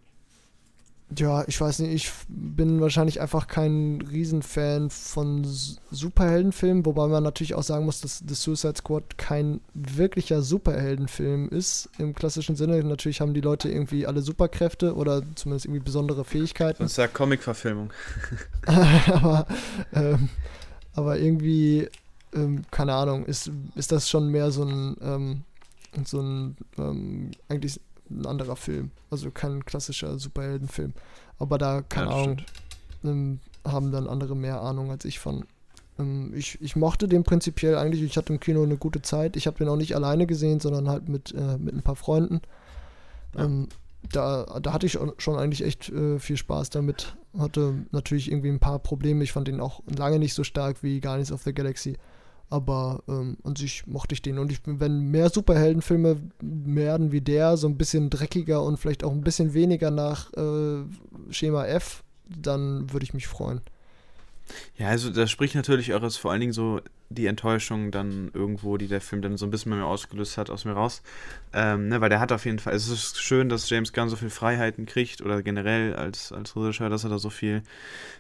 [1.17, 7.55] Ja, ich weiß nicht, ich bin wahrscheinlich einfach kein Riesenfan von Superheldenfilmen, wobei man natürlich
[7.55, 12.83] auch sagen muss, dass The Suicide Squad kein wirklicher Superheldenfilm ist, im klassischen Sinne.
[12.83, 16.83] Natürlich haben die Leute irgendwie alle Superkräfte oder zumindest irgendwie besondere Fähigkeiten.
[16.83, 17.93] Das ist ja Comic-Verfilmung.
[19.07, 19.47] aber,
[19.93, 20.31] ähm,
[20.95, 21.89] aber irgendwie,
[22.35, 25.43] ähm, keine Ahnung, ist, ist das schon mehr so ein, ähm,
[26.05, 27.81] so ein, ähm, eigentlich
[28.11, 28.91] ein anderer Film.
[29.11, 30.93] Also kein klassischer Superheldenfilm.
[31.39, 32.37] Aber da, keine ja, Ahnung,
[33.05, 35.45] ähm, haben dann andere mehr Ahnung als ich von.
[35.99, 39.37] Ähm, ich, ich mochte den prinzipiell eigentlich, ich hatte im Kino eine gute Zeit.
[39.37, 42.41] Ich habe den auch nicht alleine gesehen, sondern halt mit, äh, mit ein paar Freunden.
[43.37, 43.45] Ja.
[43.45, 43.69] Ähm,
[44.13, 47.17] da, da hatte ich schon eigentlich echt äh, viel Spaß damit.
[47.39, 49.25] Hatte natürlich irgendwie ein paar Probleme.
[49.25, 51.97] Ich fand den auch lange nicht so stark wie Guardians of the Galaxy.
[52.51, 54.39] Aber ähm, an sich mochte ich den.
[54.39, 59.13] Und ich, wenn mehr Superheldenfilme werden wie der, so ein bisschen dreckiger und vielleicht auch
[59.13, 60.85] ein bisschen weniger nach äh,
[61.31, 63.61] Schema F, dann würde ich mich freuen.
[64.77, 68.89] Ja, also da spricht natürlich auch vor allen Dingen so die Enttäuschung dann irgendwo, die
[68.89, 71.03] der Film dann so ein bisschen mehr ausgelöst hat, aus mir raus.
[71.53, 74.17] Ähm, ne, weil der hat auf jeden Fall, es ist schön, dass James Gunn so
[74.17, 77.63] viel Freiheiten kriegt oder generell als, als Regisseur, dass er da so viel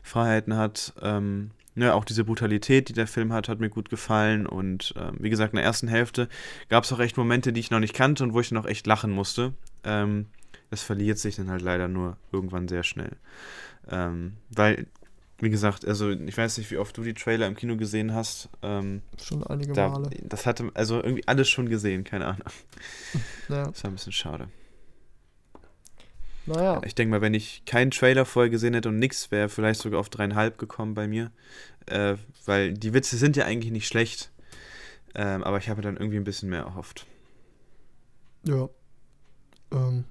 [0.03, 0.95] Freiheiten hat.
[1.03, 4.47] Ähm, ne, auch diese Brutalität, die der Film hat, hat mir gut gefallen.
[4.47, 6.29] Und ähm, wie gesagt, in der ersten Hälfte
[6.69, 8.87] gab es auch echt Momente, die ich noch nicht kannte und wo ich auch echt
[8.87, 9.53] lachen musste.
[9.83, 10.27] Ähm,
[10.71, 13.13] das verliert sich dann halt leider nur irgendwann sehr schnell.
[13.89, 14.87] Ähm, weil,
[15.39, 18.49] wie gesagt, also ich weiß nicht, wie oft du die Trailer im Kino gesehen hast.
[18.63, 20.11] Ähm, schon einige da, Male.
[20.23, 22.49] Das hatte also irgendwie alles schon gesehen, keine Ahnung.
[23.49, 23.67] Ja.
[23.67, 24.49] Das war ein bisschen schade.
[26.47, 26.81] Naja.
[26.85, 30.01] Ich denke mal, wenn ich keinen Trailer vorher gesehen hätte und nichts, wäre vielleicht sogar
[30.01, 31.31] auf dreieinhalb gekommen bei mir.
[31.87, 34.31] Äh, weil die Witze sind ja eigentlich nicht schlecht.
[35.15, 37.07] Ähm, aber ich habe dann irgendwie ein bisschen mehr erhofft.
[38.47, 38.69] Ja.
[39.73, 40.05] Ähm,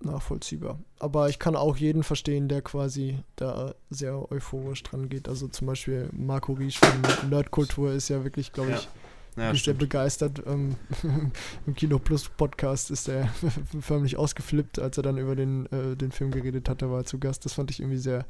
[0.00, 0.78] nachvollziehbar.
[1.00, 5.28] Aber ich kann auch jeden verstehen, der quasi da sehr euphorisch dran geht.
[5.28, 8.90] Also zum Beispiel Marco Riesch von Nerdkultur ist ja wirklich, glaube ich, ja
[9.38, 10.42] ja, ist sehr begeistert.
[10.46, 10.76] Ähm,
[11.66, 13.28] Im Kino Plus Podcast ist er
[13.80, 16.82] förmlich ausgeflippt, als er dann über den, äh, den Film geredet hat.
[16.82, 17.44] Er war zu Gast.
[17.44, 18.26] Das fand ich irgendwie sehr,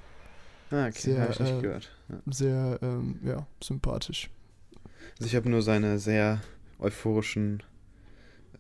[0.71, 0.99] ah, okay.
[0.99, 1.79] sehr, ich äh, ja.
[2.27, 4.31] sehr ähm, ja, sympathisch.
[5.19, 6.41] Also ich habe nur seine sehr
[6.79, 7.63] euphorischen,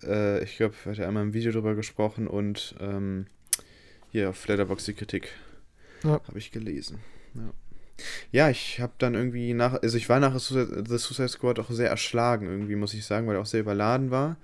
[0.02, 3.26] äh, ich glaube, er hat ja einmal im Video drüber gesprochen und ähm,
[4.10, 5.28] hier auf Letterboxd die Kritik
[6.02, 6.20] ja.
[6.26, 7.00] habe ich gelesen.
[7.34, 7.52] Ja.
[8.30, 11.90] Ja, ich habe dann irgendwie nach, also ich war nach The Suicide Squad auch sehr
[11.90, 14.36] erschlagen irgendwie, muss ich sagen, weil er auch sehr überladen war.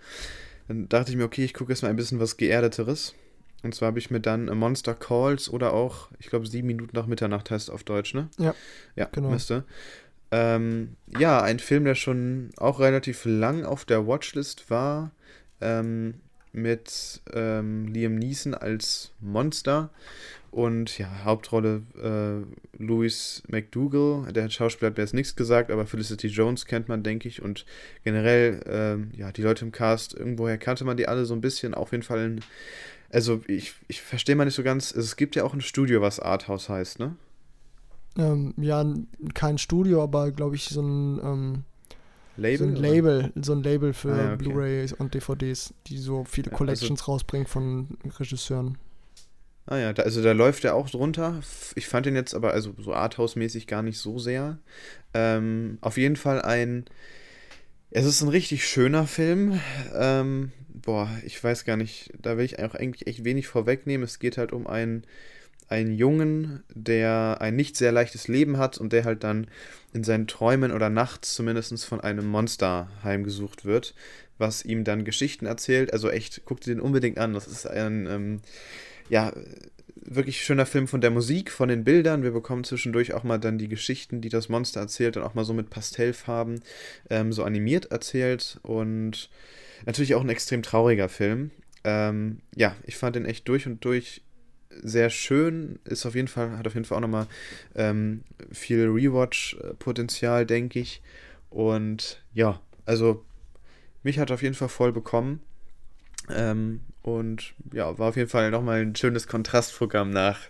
[0.69, 3.15] Dann dachte ich mir, okay, ich gucke jetzt mal ein bisschen was Geerdeteres.
[3.63, 7.07] Und zwar habe ich mir dann Monster Calls oder auch, ich glaube, sieben Minuten nach
[7.07, 8.29] Mitternacht heißt auf Deutsch, ne?
[8.39, 8.55] Ja.
[8.95, 9.31] Ja, genau.
[9.31, 9.65] müsste.
[10.31, 15.13] Ähm, ja, ein Film, der schon auch relativ lang auf der Watchlist war.
[15.61, 16.15] Ähm,
[16.55, 19.91] mit ähm, Liam Neeson als Monster
[20.55, 24.33] und ja, Hauptrolle äh, Louis McDougall.
[24.33, 27.43] Der Schauspieler hat mir jetzt nichts gesagt, aber Felicity Jones kennt man, denke ich.
[27.43, 27.67] Und
[28.05, 31.75] generell, äh, ja, die Leute im Cast, irgendwoher kannte man die alle so ein bisschen.
[31.75, 32.41] Auf jeden Fall, ein,
[33.11, 34.95] also ich, ich verstehe mal nicht so ganz.
[34.95, 37.17] Es gibt ja auch ein Studio, was Arthouse heißt, ne?
[38.17, 38.87] Ähm, ja,
[39.35, 41.19] kein Studio, aber glaube ich so ein.
[41.19, 41.65] Ähm
[42.37, 42.59] Label?
[42.59, 44.37] So ein Label, so ein Label für ah, ja, okay.
[44.37, 48.77] Blu-rays und DVDs, die so viele ja, Collections also, rausbringen von Regisseuren.
[49.67, 51.41] Ah ja, da, also da läuft er auch drunter.
[51.75, 54.59] Ich fand ihn jetzt aber also so Arthouse-mäßig gar nicht so sehr.
[55.15, 56.85] Ähm, auf jeden Fall ein.
[57.91, 59.61] Es ist ein richtig schöner Film.
[59.95, 64.05] Ähm, boah, ich weiß gar nicht, da will ich auch eigentlich echt wenig vorwegnehmen.
[64.05, 65.05] Es geht halt um einen,
[65.69, 69.47] einen Jungen, der ein nicht sehr leichtes Leben hat und der halt dann
[69.95, 73.95] in seinen Träumen oder nachts zumindest von einem Monster heimgesucht wird,
[74.37, 75.93] was ihm dann Geschichten erzählt.
[75.93, 77.33] Also echt, guckt dir den unbedingt an.
[77.33, 78.07] Das ist ein.
[78.07, 78.41] Ähm,
[79.09, 79.33] ja,
[80.07, 82.23] wirklich schöner Film von der Musik, von den Bildern.
[82.23, 85.45] Wir bekommen zwischendurch auch mal dann die Geschichten, die das Monster erzählt, dann auch mal
[85.45, 86.61] so mit Pastellfarben
[87.11, 88.59] ähm, so animiert erzählt.
[88.63, 89.31] Und
[89.87, 91.51] natürlich auch ein extrem trauriger Film.
[91.85, 94.23] Ähm, ja, ich fand den echt durch und durch
[94.83, 95.79] sehr schön.
[95.85, 97.27] Ist auf jeden Fall, hat auf jeden Fall auch nochmal
[97.75, 101.03] ähm, viel Rewatch-Potenzial, denke ich.
[101.51, 103.25] Und ja, also
[104.03, 105.41] mich hat auf jeden Fall voll bekommen.
[106.31, 110.41] Ähm, und ja, war auf jeden Fall nochmal ein schönes Kontrastprogramm nach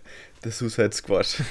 [0.43, 1.41] The Suicide Squad.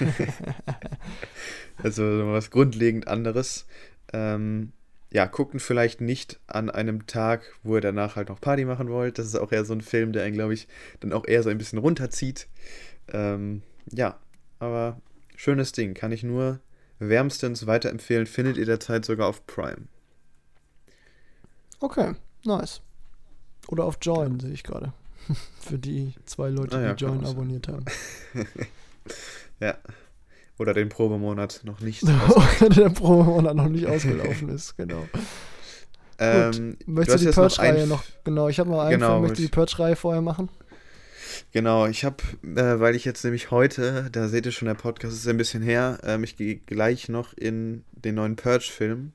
[1.83, 3.67] also was grundlegend anderes.
[4.13, 4.73] Ähm,
[5.13, 9.19] ja, gucken vielleicht nicht an einem Tag, wo ihr danach halt noch Party machen wollt.
[9.19, 10.67] Das ist auch eher so ein Film, der einen, glaube ich,
[11.01, 12.49] dann auch eher so ein bisschen runterzieht.
[13.13, 13.63] Ähm,
[13.93, 14.19] ja,
[14.59, 15.01] aber
[15.37, 15.95] schönes Ding.
[15.95, 16.61] Kann ich nur
[16.99, 18.27] wärmstens weiterempfehlen.
[18.27, 19.87] Findet ihr derzeit sogar auf Prime.
[21.81, 22.15] Okay,
[22.45, 22.81] nice.
[23.69, 24.93] Oder auf Join, sehe ich gerade.
[25.61, 27.31] Für die zwei Leute, Ah ja, die Join sein.
[27.31, 27.85] abonniert haben.
[29.61, 29.77] Ja.
[30.59, 32.03] Oder den Probemonat noch nicht.
[32.61, 35.07] Oder der Promo-Monat noch nicht ausgelaufen ist, genau.
[36.19, 39.09] ähm, du Möchtest du die noch Purge-Reihe ein- noch, genau, ich habe noch einen Genau,
[39.11, 40.49] Film, möchtest du die Purge-Reihe vorher machen?
[41.53, 45.15] Genau, ich habe, äh, weil ich jetzt nämlich heute, da seht ihr schon, der Podcast
[45.15, 49.13] ist ein bisschen her, ähm, ich gehe gleich noch in den neuen Purge-Film,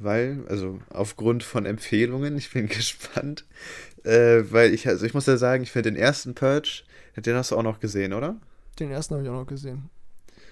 [0.00, 3.44] weil, also aufgrund von Empfehlungen, ich bin gespannt,
[4.04, 6.82] äh, weil ich, also ich muss ja sagen, ich finde den ersten Purge,
[7.16, 8.36] den hast du auch noch gesehen, oder?
[8.78, 9.90] Den ersten habe ich auch noch gesehen.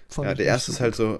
[0.08, 1.18] Fand Ja, der erste ist halt so,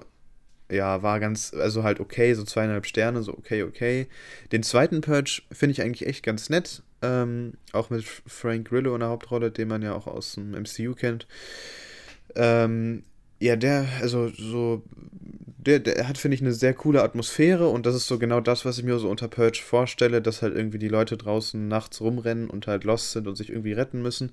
[0.71, 4.07] ja, war ganz, also halt okay, so zweieinhalb Sterne, so okay, okay.
[4.51, 8.99] Den zweiten Purge finde ich eigentlich echt ganz nett, ähm, auch mit Frank Grillo in
[8.99, 11.27] der Hauptrolle, den man ja auch aus dem MCU kennt.
[12.35, 13.03] Ähm,
[13.39, 14.83] ja, der, also so,
[15.57, 18.65] der, der hat, finde ich, eine sehr coole Atmosphäre und das ist so genau das,
[18.65, 22.49] was ich mir so unter Purge vorstelle, dass halt irgendwie die Leute draußen nachts rumrennen
[22.49, 24.31] und halt lost sind und sich irgendwie retten müssen.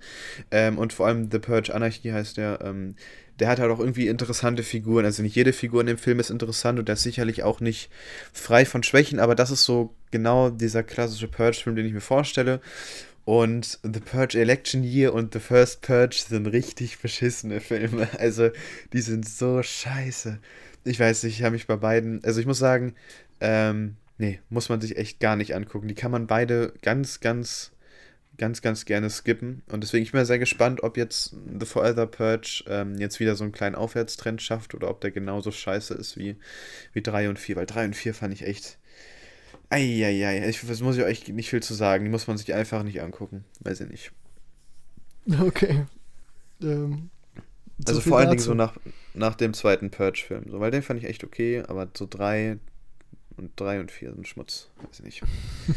[0.51, 2.95] Ähm, und vor allem The Purge Anarchy heißt der, ähm,
[3.39, 5.05] der hat halt auch irgendwie interessante Figuren.
[5.05, 7.91] Also nicht jede Figur in dem Film ist interessant und der ist sicherlich auch nicht
[8.33, 12.61] frei von Schwächen, aber das ist so genau dieser klassische Purge-Film, den ich mir vorstelle.
[13.27, 18.09] Und The Purge Election Year und The First Purge sind richtig beschissene Filme.
[18.21, 18.51] Also,
[18.93, 20.39] die sind so scheiße.
[20.85, 22.23] Ich weiß nicht, ich habe mich bei beiden.
[22.23, 22.95] Also, ich muss sagen,
[23.41, 25.89] ähm, nee, muss man sich echt gar nicht angucken.
[25.89, 27.73] Die kann man beide ganz, ganz,
[28.39, 29.63] ganz, ganz gerne skippen.
[29.67, 33.43] Und deswegen ich bin sehr gespannt, ob jetzt The Forever Purge ähm, jetzt wieder so
[33.43, 36.37] einen kleinen Aufwärtstrend schafft oder ob der genauso scheiße ist wie,
[36.93, 37.57] wie 3 und 4.
[37.57, 38.79] Weil 3 und 4 fand ich echt.
[39.71, 42.05] Eieiei, ich, das muss ich euch nicht viel zu sagen.
[42.05, 43.45] Die muss man sich einfach nicht angucken.
[43.61, 44.13] Weiß ich nicht.
[45.41, 45.87] Okay.
[46.63, 47.11] Ähm,
[47.79, 48.51] so Also vor allen Dingen dazu.
[48.51, 48.77] so nach,
[49.15, 50.45] nach dem zweiten Purge-Film.
[50.51, 52.59] So, weil den fand ich echt okay, aber so drei
[53.37, 54.69] und drei und vier sind Schmutz.
[54.79, 55.23] Weiß ich nicht.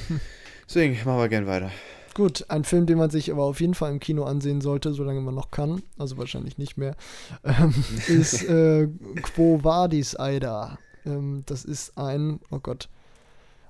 [0.67, 1.71] Deswegen machen wir gern weiter.
[2.13, 5.21] Gut, ein Film, den man sich aber auf jeden Fall im Kino ansehen sollte, solange
[5.21, 6.95] man noch kann, also wahrscheinlich nicht mehr,
[7.43, 7.73] ähm,
[8.07, 8.87] ist äh,
[9.21, 10.77] Quo Vadis Aida.
[11.05, 12.89] Ähm, das ist ein, oh Gott,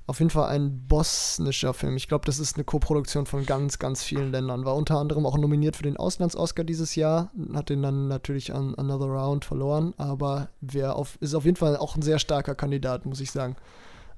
[0.10, 1.96] auf jeden Fall ein bosnischer Film.
[1.96, 4.66] Ich glaube, das ist eine Koproduktion von ganz, ganz vielen Ländern.
[4.66, 8.74] War unter anderem auch nominiert für den Auslands-Oscar dieses Jahr, hat den dann natürlich an
[8.74, 13.06] Another Round verloren, aber wer auf, ist auf jeden Fall auch ein sehr starker Kandidat,
[13.06, 13.56] muss ich sagen.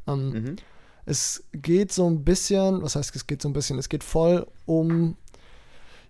[0.07, 0.55] Ähm, Mhm.
[1.05, 4.47] es geht so ein bisschen, was heißt, es geht so ein bisschen, es geht voll
[4.65, 5.17] um,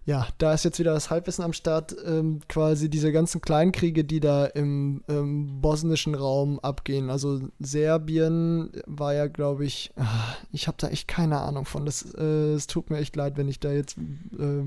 [0.03, 4.19] ja, da ist jetzt wieder das Halbwissen am Start, ähm, quasi diese ganzen Kleinkriege, die
[4.19, 7.11] da im ähm, bosnischen Raum abgehen.
[7.11, 11.85] Also Serbien war ja, glaube ich, ah, ich habe da echt keine Ahnung von.
[11.85, 14.63] Das, äh, es tut mir echt leid, wenn ich da jetzt äh,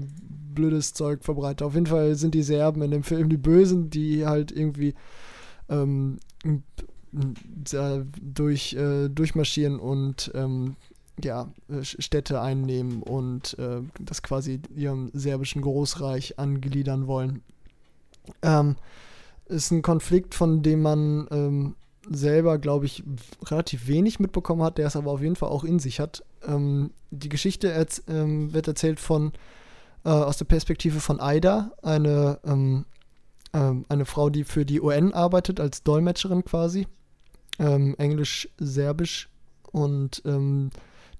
[0.55, 1.65] blödes Zeug verbreite.
[1.65, 4.95] Auf jeden Fall sind die Serben in dem Film die Bösen, die halt irgendwie
[5.69, 6.19] ähm,
[7.13, 10.77] durch, äh, durchmarschieren und ähm,
[11.23, 17.43] ja, äh, Städte einnehmen und äh, das quasi ihrem serbischen Großreich angliedern wollen.
[18.43, 18.77] Ähm,
[19.47, 21.77] ist ein Konflikt, von dem man ähm,
[22.11, 23.05] selber, glaube ich,
[23.45, 26.25] relativ wenig mitbekommen hat, der es aber auf jeden Fall auch in sich hat.
[26.47, 29.33] Ähm, die Geschichte erz ähm, wird erzählt von
[30.05, 32.87] äh, aus der Perspektive von Aida, eine, ähm,
[33.53, 36.87] ähm, eine Frau, die für die UN arbeitet, als Dolmetscherin quasi.
[37.59, 39.29] Ähm, Englisch-Serbisch
[39.71, 40.23] und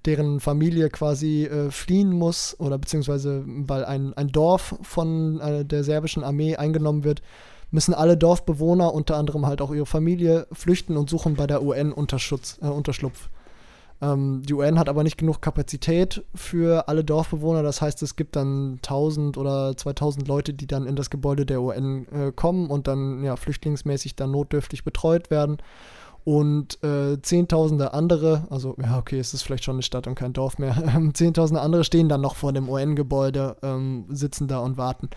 [0.05, 5.83] deren Familie quasi äh, fliehen muss oder beziehungsweise weil ein, ein Dorf von äh, der
[5.83, 7.21] serbischen Armee eingenommen wird,
[7.71, 11.91] müssen alle Dorfbewohner, unter anderem halt auch ihre Familie, flüchten und suchen bei der UN
[11.91, 13.29] Unterschutz, äh, Unterschlupf.
[14.01, 17.63] Ähm, die UN hat aber nicht genug Kapazität für alle Dorfbewohner.
[17.63, 21.61] Das heißt, es gibt dann 1000 oder 2000 Leute, die dann in das Gebäude der
[21.61, 25.57] UN äh, kommen und dann ja flüchtlingsmäßig dann notdürftig betreut werden.
[26.25, 30.33] Und äh, Zehntausende andere, also ja, okay, es ist vielleicht schon eine Stadt und kein
[30.33, 34.75] Dorf mehr, ähm, Zehntausende andere stehen dann noch vor dem UN-Gebäude, ähm, sitzen da und
[34.75, 35.09] warten.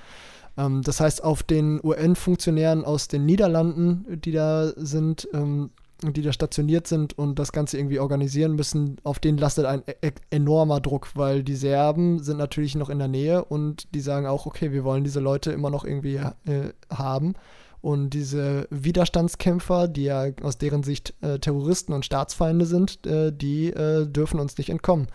[0.58, 5.70] Ähm, das heißt, auf den UN-Funktionären aus den Niederlanden, die da sind, ähm,
[6.02, 10.10] die da stationiert sind und das Ganze irgendwie organisieren müssen, auf denen lastet ein e
[10.30, 14.44] enormer Druck, weil die Serben sind natürlich noch in der Nähe und die sagen auch,
[14.44, 17.34] okay, wir wollen diese Leute immer noch irgendwie äh, haben.
[17.80, 23.68] Und diese Widerstandskämpfer, die ja aus deren Sicht äh, Terroristen und Staatsfeinde sind, äh, die
[23.68, 25.08] äh, dürfen uns nicht entkommen.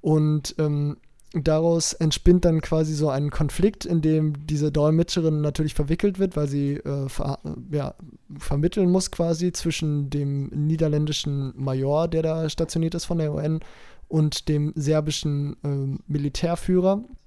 [0.00, 0.98] Und ähm,
[1.32, 6.48] daraus entspinnt dann quasi so ein Konflikt, in dem diese Dolmetscherin natürlich verwickelt wird, weil
[6.48, 7.38] sie äh, ver
[7.70, 7.94] ja,
[8.36, 13.60] vermitteln muss quasi zwischen dem niederländischen Major, der da stationiert ist von der UN,
[14.08, 17.21] und dem serbischen äh, Militärführer, äh,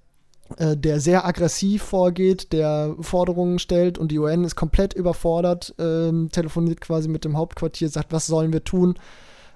[0.60, 6.82] der sehr aggressiv vorgeht, der Forderungen stellt und die UN ist komplett überfordert, ähm, telefoniert
[6.82, 8.96] quasi mit dem Hauptquartier, sagt, was sollen wir tun?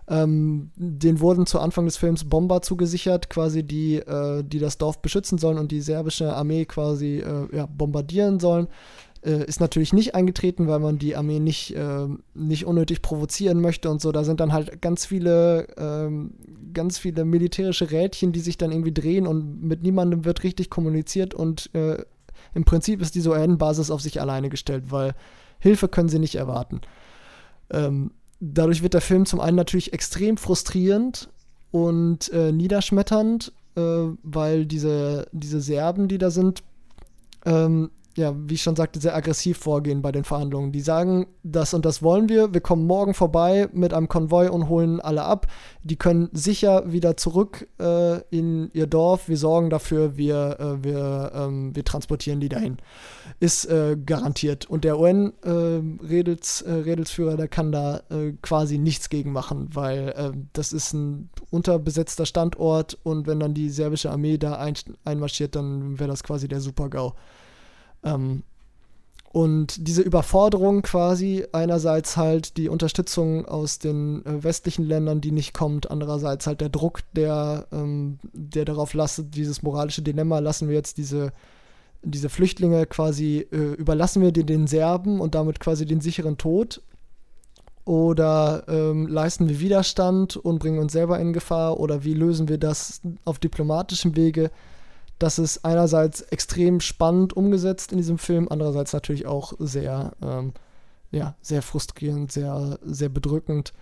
[0.10, 5.02] Ähm, den wurden zu Anfang des Films Bomber zugesichert, quasi die, äh, die das Dorf
[5.02, 8.68] beschützen sollen und die serbische Armee quasi äh, ja, bombardieren sollen.
[9.22, 13.91] Äh, ist natürlich nicht eingetreten, weil man die Armee nicht, äh, nicht unnötig provozieren möchte
[13.91, 14.11] und so.
[14.11, 16.32] Da sind dann halt ganz viele, ähm,
[16.74, 21.34] ganz viele militärische Rädchen, die sich dann irgendwie drehen und mit niemandem wird richtig kommuniziert
[21.34, 22.04] und äh,
[22.54, 25.14] im Prinzip ist diese UN-Basis auf sich alleine gestellt, weil
[25.60, 26.82] Hilfe können sie nicht erwarten.
[27.70, 31.30] Ähm, dadurch wird der Film zum einen natürlich extrem frustrierend
[31.72, 33.82] und äh, niederschmetternd, äh,
[34.24, 36.64] weil diese, diese Serben, die da sind,
[37.46, 40.72] ähm, ja, wie ich schon sagte, sehr aggressiv vorgehen bei den Verhandlungen.
[40.72, 44.68] Die sagen, das und das wollen wir, wir kommen morgen vorbei mit einem Konvoi und
[44.68, 45.45] holen alle ab.
[45.84, 49.30] Die können sicher wieder zurück äh, in ihr Dorf.
[49.30, 52.77] Wir sorgen dafür, wir, äh, wir, ähm, wir transportieren die dahin.
[53.40, 54.65] Ist äh, garantiert.
[54.65, 60.73] Und der UN-Redelsführer, äh, der kann da äh, quasi nichts gegen machen, weil äh, das
[60.73, 64.73] ist ein unterbesetzter Standort und wenn dann die serbische Armee da ein,
[65.06, 67.14] einmarschiert, dann wäre das quasi der Super-GAU.
[68.04, 68.44] Ähm,
[69.32, 75.54] und diese Überforderung quasi, einerseits halt die Unterstützung aus den äh, westlichen Ländern, die nicht
[75.54, 80.76] kommt, andererseits halt der Druck, der, ähm, der darauf lastet, dieses moralische Dilemma, lassen wir
[80.76, 81.32] jetzt diese,
[82.02, 86.82] diese Flüchtlinge quasi, äh, überlassen wir den, den Serben und damit quasi den sicheren Tod
[87.86, 92.58] oder ähm, leisten wir Widerstand und bringen uns selber in Gefahr oder wie lösen wir
[92.58, 94.50] das auf diplomatischem Wege?
[95.20, 100.54] Das ist einerseits extrem spannend umgesetzt in diesem Film, andererseits natürlich auch sehr, ähm,
[101.12, 103.74] ja, sehr frustrierend, sehr, sehr bedrückend,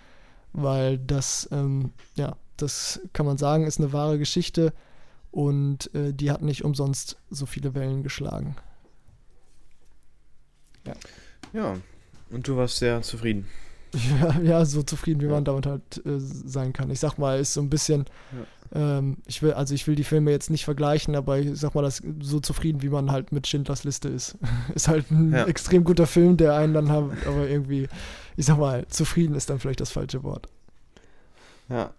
[0.54, 4.74] weil das, ähm, ja, das kann man sagen, ist eine wahre Geschichte
[5.30, 8.56] und äh, die hat nicht umsonst so viele Wellen geschlagen.
[10.86, 10.94] Ja.
[11.54, 11.76] Ja,
[12.32, 13.48] und du warst sehr zufrieden.
[13.94, 15.32] Ja, ja so zufrieden, wie ja.
[15.32, 16.92] man damit halt äh, sein kann.
[16.92, 18.46] Ich sag mal, ist so ein bisschen, ja.
[18.74, 21.82] Ähm, ich will, also ich will die Filme jetzt nicht vergleichen, aber ich sag mal,
[21.82, 24.38] das so zufrieden, wie man halt mit Schindlers Liste ist.
[24.76, 25.46] ist halt ein ja.
[25.46, 27.88] extrem guter Film, der einen dann hat, aber irgendwie,
[28.36, 30.48] ich sag mal, zufrieden ist dann vielleicht das falsche Wort.
[31.70, 31.94] Ja.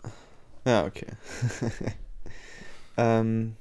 [0.66, 1.06] Ja, okay.
[2.96, 3.56] ähm,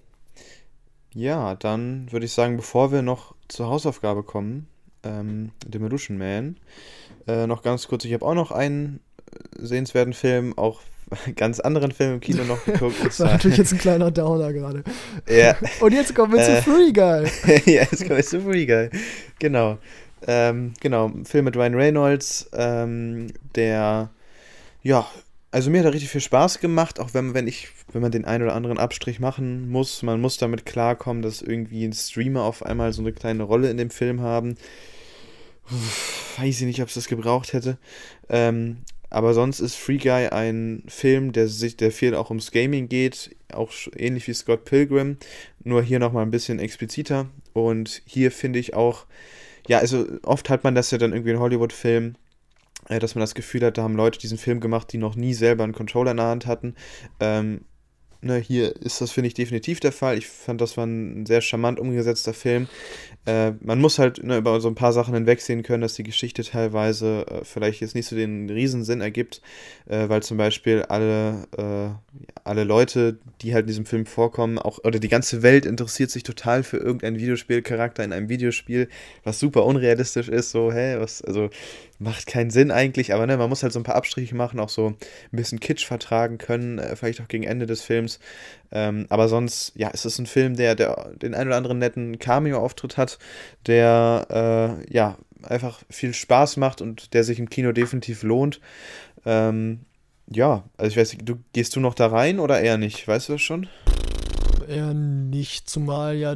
[1.14, 4.68] ja, dann würde ich sagen, bevor wir noch zur Hausaufgabe kommen,
[5.04, 6.58] ähm, Demolition Man,
[7.28, 9.00] äh, noch ganz kurz, ich habe auch noch einen
[9.58, 10.82] sehenswerten Film, auch
[11.36, 12.96] ganz anderen Film im Kino noch geguckt.
[13.04, 14.84] das war natürlich jetzt ein kleiner Downer gerade.
[15.30, 15.56] Ja.
[15.80, 17.30] Und jetzt kommen wir äh, zu Free Guy.
[17.66, 18.90] ja, jetzt kommen wir zu Free Guy.
[19.40, 19.78] Genau.
[20.26, 24.10] Ähm, genau, Film mit Ryan Reynolds, ähm, der,
[24.82, 25.08] ja,
[25.52, 28.26] also mir hat er richtig viel Spaß gemacht, auch wenn, wenn ich, wenn man den
[28.26, 32.66] einen oder anderen Abstrich machen muss, man muss damit klarkommen, dass irgendwie ein Streamer auf
[32.66, 34.58] einmal so eine kleine Rolle in dem Film haben
[36.38, 37.78] weiß ich nicht, ob es das gebraucht hätte.
[38.30, 38.78] Ähm,
[39.10, 43.36] aber sonst ist Free Guy ein Film, der sich, der viel auch ums Gaming geht,
[43.54, 45.18] auch ähnlich wie Scott Pilgrim,
[45.64, 47.28] nur hier nochmal ein bisschen expliziter.
[47.54, 49.06] Und hier finde ich auch,
[49.68, 52.18] ja, also oft hat man das ja dann irgendwie in Hollywood-Filmen,
[52.90, 55.34] äh, dass man das Gefühl hat, da haben Leute diesen Film gemacht, die noch nie
[55.34, 56.76] selber einen Controller in der Hand hatten.
[57.20, 57.62] Ähm,
[58.22, 60.18] ne, hier ist das, finde ich, definitiv der Fall.
[60.18, 62.68] Ich fand, das war ein sehr charmant umgesetzter Film.
[63.26, 66.44] Äh, man muss halt ne, über so ein paar Sachen hinwegsehen können, dass die Geschichte
[66.44, 69.41] teilweise äh, vielleicht jetzt nicht so den Riesensinn ergibt,
[69.88, 71.89] äh, weil zum Beispiel alle, äh,
[72.44, 76.23] alle Leute, die halt in diesem Film vorkommen, auch, oder die ganze Welt interessiert sich
[76.23, 78.88] total für irgendeinen Videospielcharakter in einem Videospiel,
[79.23, 81.49] was super unrealistisch ist, so, hä, was, also
[81.99, 84.69] macht keinen Sinn eigentlich, aber ne, man muss halt so ein paar Abstriche machen, auch
[84.69, 84.98] so ein
[85.32, 88.19] bisschen Kitsch vertragen können, äh, vielleicht auch gegen Ende des Films.
[88.72, 92.19] Ähm, aber sonst, ja, es ist ein Film, der, der den ein oder anderen netten
[92.19, 93.18] Cameo-Auftritt hat,
[93.65, 98.60] der äh, ja einfach viel Spaß macht und der sich im Kino definitiv lohnt.
[99.26, 99.82] Ähm,
[100.30, 103.07] ja, also ich weiß du, gehst du noch da rein oder eher nicht?
[103.07, 103.68] Weißt du das schon?
[104.68, 106.35] Eher nicht, zumal ja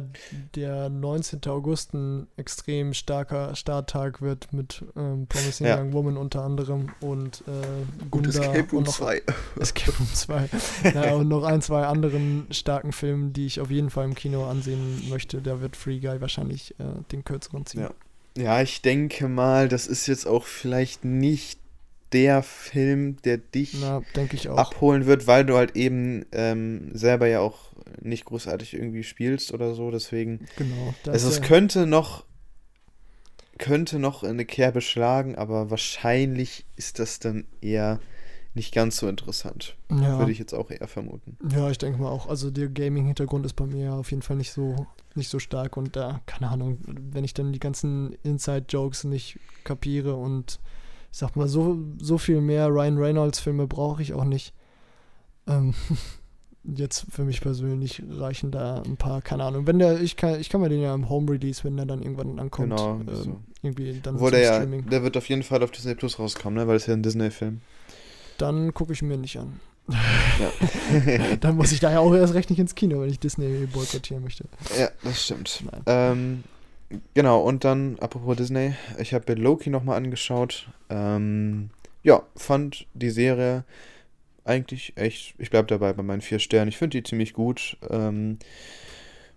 [0.54, 1.40] der 19.
[1.46, 5.80] August ein extrem starker Starttag wird mit ähm, Promising ja.
[5.80, 9.22] Young Woman unter anderem und äh, Gunda und Escape Room 2.
[9.60, 10.48] Escape Room 2.
[10.94, 14.46] ja, und noch ein, zwei anderen starken Filmen, die ich auf jeden Fall im Kino
[14.46, 15.40] ansehen möchte.
[15.40, 17.88] Da wird Free Guy wahrscheinlich äh, den kürzeren ziehen.
[18.36, 18.42] Ja.
[18.42, 21.61] ja, ich denke mal, das ist jetzt auch vielleicht nicht
[22.12, 24.02] der Film, der dich Na,
[24.54, 29.74] abholen wird, weil du halt eben ähm, selber ja auch nicht großartig irgendwie spielst oder
[29.74, 29.90] so.
[29.90, 30.46] Deswegen.
[30.56, 30.94] Genau.
[31.06, 32.24] Also es könnte noch
[33.58, 38.00] könnte noch eine Kerbe schlagen, aber wahrscheinlich ist das dann eher
[38.54, 39.76] nicht ganz so interessant.
[39.90, 40.18] Ja.
[40.18, 41.38] Würde ich jetzt auch eher vermuten.
[41.48, 42.26] Ja, ich denke mal auch.
[42.26, 45.96] Also der Gaming-Hintergrund ist bei mir auf jeden Fall nicht so, nicht so stark und
[45.96, 50.58] da, keine Ahnung, wenn ich dann die ganzen Inside-Jokes nicht kapiere und
[51.12, 54.52] ich sag mal, so, so viel mehr Ryan Reynolds-Filme brauche ich auch nicht.
[55.46, 55.74] Ähm,
[56.64, 59.66] jetzt für mich persönlich reichen da ein paar, keine Ahnung.
[59.66, 62.02] Wenn der, ich kann, ich kann mir den ja im Home Release, wenn der dann
[62.02, 63.40] irgendwann ankommt, Genau, ähm, so.
[63.62, 64.88] irgendwie dann Wo zum der ja, Streaming.
[64.88, 66.66] der wird auf jeden Fall auf Disney Plus rauskommen, ne?
[66.68, 67.60] Weil es ja ein Disney-Film.
[68.38, 69.60] Dann gucke ich mir nicht an.
[69.88, 71.36] Ja.
[71.40, 74.22] Dann muss ich da ja auch erst recht nicht ins Kino, wenn ich Disney boykottieren
[74.22, 74.44] möchte.
[74.78, 75.64] ja, das stimmt.
[75.86, 76.44] Ähm,
[77.14, 80.68] genau, und dann, apropos Disney, ich habe Loki nochmal angeschaut.
[80.90, 81.70] Ähm,
[82.02, 83.64] ja, fand die Serie
[84.44, 86.68] eigentlich echt, ich bleib dabei bei meinen vier Sternen.
[86.68, 87.76] Ich finde die ziemlich gut.
[87.90, 88.38] Ähm,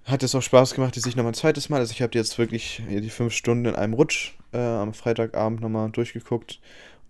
[0.06, 1.80] hat es auch Spaß gemacht, die sich nochmal ein zweites Mal.
[1.80, 5.90] Also ich habe jetzt wirklich die fünf Stunden in einem Rutsch äh, am Freitagabend nochmal
[5.90, 6.60] durchgeguckt.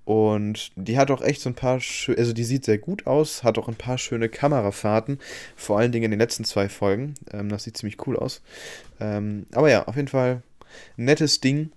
[0.06, 1.80] Und die hat auch echt so ein paar,
[2.18, 5.19] also die sieht sehr gut aus, hat auch ein paar schöne Kamerafahrten,
[5.56, 7.15] vor allen Dingen in den letzten zwei Folgen.
[7.34, 8.41] Ähm, das sieht ziemlich cool aus.
[8.99, 10.44] Ähm, aber ja, auf jeden Fall
[10.95, 11.72] nettes Ding.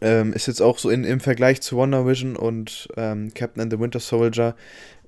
[0.00, 3.72] Ähm, ist jetzt auch so in, im Vergleich zu Wonder Vision und ähm, Captain and
[3.72, 4.54] the Winter Soldier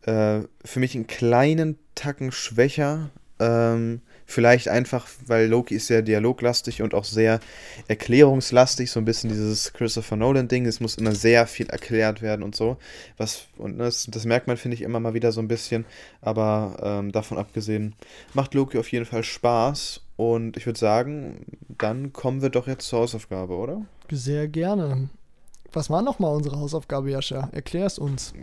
[0.02, 3.10] äh, für mich einen kleinen Tacken schwächer.
[3.38, 7.40] Ähm, vielleicht einfach, weil Loki ist sehr dialoglastig und auch sehr
[7.88, 10.66] erklärungslastig, so ein bisschen dieses Christopher Nolan-Ding.
[10.66, 12.76] Es muss immer sehr viel erklärt werden und so.
[13.16, 15.86] Was, und das, das merkt man, finde ich, immer mal wieder so ein bisschen.
[16.20, 17.94] Aber ähm, davon abgesehen,
[18.34, 20.02] macht Loki auf jeden Fall Spaß.
[20.16, 23.86] Und ich würde sagen, dann kommen wir doch jetzt zur Hausaufgabe, oder?
[24.10, 25.08] Sehr gerne.
[25.72, 27.48] Was war nochmal unsere Hausaufgabe, Jascha?
[27.52, 28.34] Erklär es uns.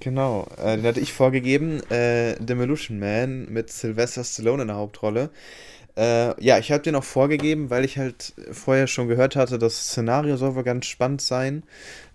[0.00, 5.30] Genau, äh, den hatte ich vorgegeben, äh, Demolition Man mit Sylvester Stallone in der Hauptrolle.
[5.96, 9.76] Äh, ja, ich habe den auch vorgegeben, weil ich halt vorher schon gehört hatte, das
[9.88, 11.64] Szenario soll wohl ganz spannend sein.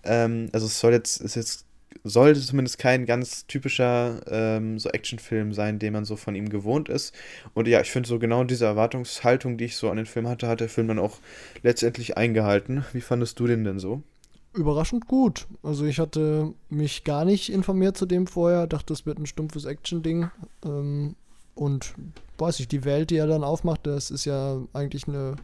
[0.04, 1.66] Ähm, also es soll jetzt, ist jetzt,
[2.04, 6.88] sollte zumindest kein ganz typischer ähm, so Actionfilm sein, den man so von ihm gewohnt
[6.88, 7.14] ist.
[7.54, 10.48] Und ja, ich finde so genau diese Erwartungshaltung, die ich so an den Film hatte,
[10.48, 11.18] hat der Film dann auch
[11.62, 12.84] letztendlich eingehalten.
[12.92, 14.02] Wie fandest du den denn so?
[14.54, 15.46] Überraschend gut.
[15.62, 19.64] Also ich hatte mich gar nicht informiert zu dem vorher, dachte, es wird ein stumpfes
[19.64, 20.30] Action-Ding.
[20.64, 21.16] Ähm,
[21.54, 21.94] und
[22.38, 25.36] weiß ich, die Welt, die er dann aufmacht, das ist ja eigentlich eine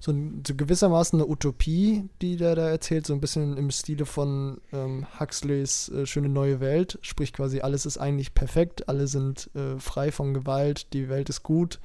[0.00, 0.14] so,
[0.46, 5.06] so gewissermaßen eine Utopie, die der da erzählt, so ein bisschen im Stile von ähm,
[5.20, 6.98] Huxleys äh, Schöne neue Welt.
[7.02, 11.42] Sprich quasi, alles ist eigentlich perfekt, alle sind äh, frei von Gewalt, die Welt ist
[11.42, 11.80] gut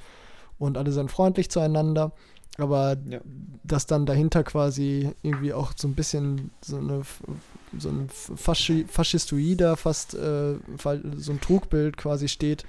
[0.57, 2.13] und alle sind freundlich zueinander.
[2.57, 3.19] Aber Ja.
[3.63, 7.01] dass dann dahinter quasi irgendwie auch so ein bisschen so eine
[7.77, 10.55] so ein Faschi faschistoider fast äh,
[11.17, 12.65] so ein Trugbild quasi steht,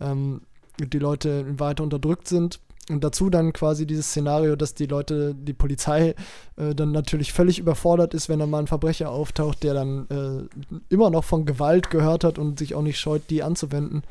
[0.00, 0.40] ähm,
[0.78, 2.60] die Leute weiter unterdrückt sind.
[2.88, 6.14] Und dazu dann quasi dieses Szenario, dass die Leute, die Polizei
[6.56, 10.74] äh, dann natürlich völlig überfordert ist, wenn da mal ein Verbrecher auftaucht, der dann äh,
[10.88, 14.02] immer noch von Gewalt gehört hat und sich auch nicht scheut, die anzuwenden.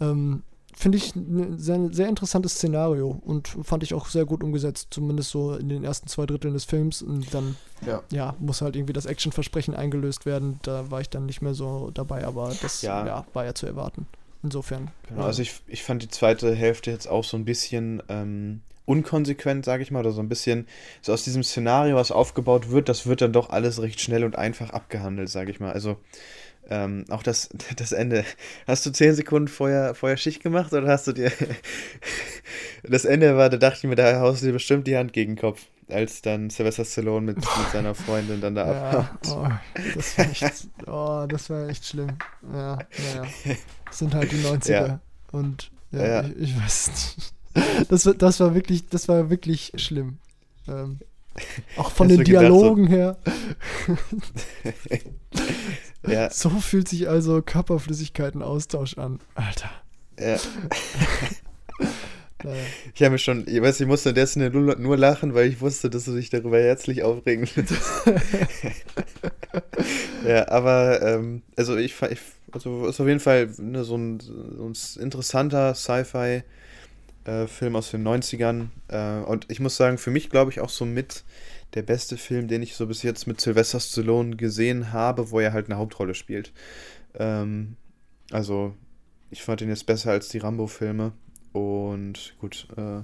[0.00, 0.42] Ähm,
[0.76, 5.30] Finde ich ein sehr, sehr interessantes Szenario und fand ich auch sehr gut umgesetzt, zumindest
[5.30, 7.00] so in den ersten zwei Dritteln des Films.
[7.00, 7.56] Und dann,
[7.86, 8.02] Ja.
[8.10, 10.58] ja, muss halt irgendwie das Actionversprechen eingelöst werden.
[10.62, 13.06] Da war ich dann nicht mehr so dabei, aber das Ja.
[13.06, 13.26] ja.
[13.32, 14.06] war ja zu erwarten.
[14.42, 14.90] Insofern.
[15.08, 19.64] Genau, also ich, ich fand die zweite Hälfte jetzt auch so ein bisschen ähm, unkonsequent,
[19.64, 20.66] sage ich mal, oder so ein bisschen
[21.00, 24.36] so aus diesem Szenario, was aufgebaut wird, das wird dann doch alles recht schnell und
[24.36, 25.72] einfach abgehandelt, sage ich mal.
[25.72, 25.96] Also
[26.70, 28.24] ähm, auch das, das Ende.
[28.66, 31.30] Hast du zehn Sekunden vorher, vorher Schicht gemacht oder hast du dir
[32.82, 35.32] das Ende war, da dachte ich mir, da haust du dir bestimmt die Hand gegen
[35.36, 39.36] den Kopf, als dann Sylvester Stallone mit, mit seiner Freundin dann da ja, abhaut.
[39.36, 39.48] oh,
[39.94, 42.16] das war echt, oh, das war echt schlimm.
[42.52, 42.78] Ja,
[43.14, 43.26] naja.
[43.86, 44.70] Das sind halt die 90er.
[44.70, 45.00] Ja.
[45.32, 46.22] Und ja, Ja.
[46.24, 47.34] Ich, ich weiß nicht.
[47.90, 50.18] Das, war- das war wirklich, das war wirklich schlimm.
[50.66, 50.98] Ähm,
[51.76, 53.16] auch von Hast den du gedacht, so- Dialogen her.
[56.06, 59.20] Ja, So fühlt sich also Körperflüssigkeitenaustausch an.
[59.34, 59.70] Alter.
[60.18, 60.38] ja.
[62.44, 62.62] Naja.
[62.94, 65.48] Ich habe mir schon, ich weiß, ich musste in der Szene nur, nur lachen, weil
[65.48, 67.80] ich wusste, dass du dich darüber herzlich aufregen würdest.
[70.26, 72.18] ja, aber, ähm, also ich, ich
[72.52, 78.66] also ist auf jeden Fall ne, so, ein, so ein interessanter Sci-Fi-Film aus den 90ern.
[78.88, 81.24] Äh, und ich muss sagen, für mich glaube ich auch so mit
[81.74, 85.52] der beste Film, den ich so bis jetzt mit Sylvester Stallone gesehen habe, wo er
[85.52, 86.52] halt eine Hauptrolle spielt.
[87.14, 87.76] Ähm,
[88.30, 88.74] also,
[89.30, 91.12] ich fand ihn jetzt besser als die Rambo-Filme.
[91.52, 93.02] Und gut, äh,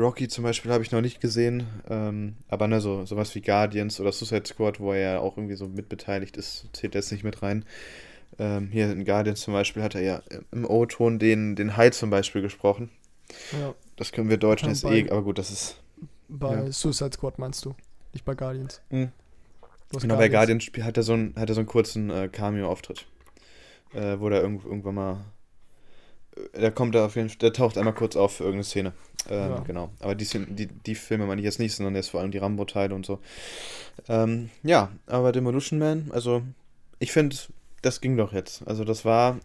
[0.00, 4.00] Rocky zum Beispiel habe ich noch nicht gesehen, ähm, aber ne, so, sowas wie Guardians
[4.00, 7.42] oder Suicide Squad, wo er ja auch irgendwie so mitbeteiligt ist, zählt jetzt nicht mit
[7.42, 7.66] rein.
[8.38, 10.22] Ähm, hier in Guardians zum Beispiel hat er ja
[10.52, 12.88] im O-Ton den, den Hai zum Beispiel gesprochen.
[13.52, 15.76] Ja, Das können wir Deutschen jetzt eh, aber gut, das ist.
[16.30, 16.72] bei Ja.
[16.72, 17.74] Suicide Squad meinst du,
[18.12, 18.80] nicht bei Guardians.
[18.90, 19.12] Mhm.
[20.00, 23.06] Genau, bei Guardians hat er so einen, hat er so einen kurzen äh, Cameo-Auftritt.
[23.92, 25.24] Äh, wo er irgend, irgendwann mal
[26.54, 28.92] der kommt da auf jeden Fall, der taucht einmal kurz auf für irgendeine Szene.
[29.28, 29.60] Ähm, Ja.
[29.60, 29.90] Genau.
[30.00, 32.94] Aber die, die, die Filme meine ich jetzt nicht, sondern jetzt vor allem die Rambo-Teile
[32.94, 33.18] und so.
[34.08, 36.42] Ähm, ja, aber Demolition Man, also
[36.98, 37.36] ich finde,
[37.82, 38.66] das ging doch jetzt.
[38.66, 39.38] Also das war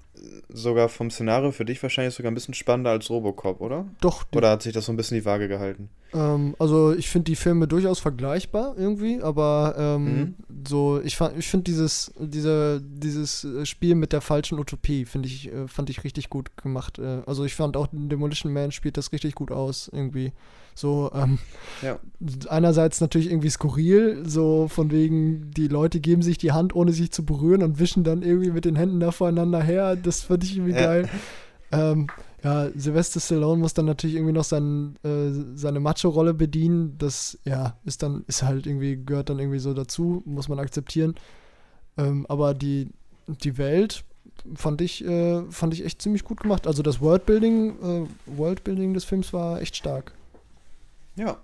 [0.49, 3.85] sogar vom Szenario für dich wahrscheinlich sogar ein bisschen spannender als Robocop, oder?
[4.01, 5.89] Doch, Oder hat sich das so ein bisschen die Waage gehalten?
[6.13, 10.35] ähm, also ich finde die Filme durchaus vergleichbar irgendwie, aber ähm,
[10.67, 15.67] so, ich, ich finde dieses, diese, dieses Spiel mit der falschen Utopie, finde ich, äh,
[15.67, 16.97] fand ich richtig gut gemacht.
[16.99, 20.31] Äh, also ich fand auch Demolition Man spielt das richtig gut aus, irgendwie.
[20.75, 21.39] So, ähm,
[21.81, 21.97] Ja.
[22.49, 27.11] einerseits natürlich irgendwie skurril, so von wegen, die Leute geben sich die Hand, ohne sich
[27.11, 29.95] zu berühren und wischen dann irgendwie mit den Händen da voreinander her.
[30.07, 30.85] Das fand ich irgendwie Ja.
[30.85, 31.09] geil.
[31.71, 32.07] Ähm,
[32.43, 36.97] ja, Sylvester Stallone muss dann natürlich irgendwie noch sein, äh, seine Macho-Rolle bedienen.
[36.97, 41.15] Das, ja, ist dann, ist halt irgendwie, gehört dann irgendwie so dazu, muss man akzeptieren.
[41.97, 42.89] Ähm, aber die,
[43.27, 44.05] die Welt
[44.55, 46.67] fand ich, äh, fand ich echt ziemlich gut gemacht.
[46.67, 50.13] Also das Worldbuilding, äh, Worldbuilding des Films war echt stark.
[51.17, 51.37] Ja.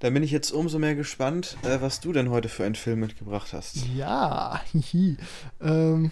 [0.00, 3.00] Dann bin ich jetzt umso mehr gespannt, äh, was du denn heute für einen Film
[3.00, 3.76] mitgebracht hast.
[3.96, 5.16] Ja, hihi.
[5.62, 6.10] ähm,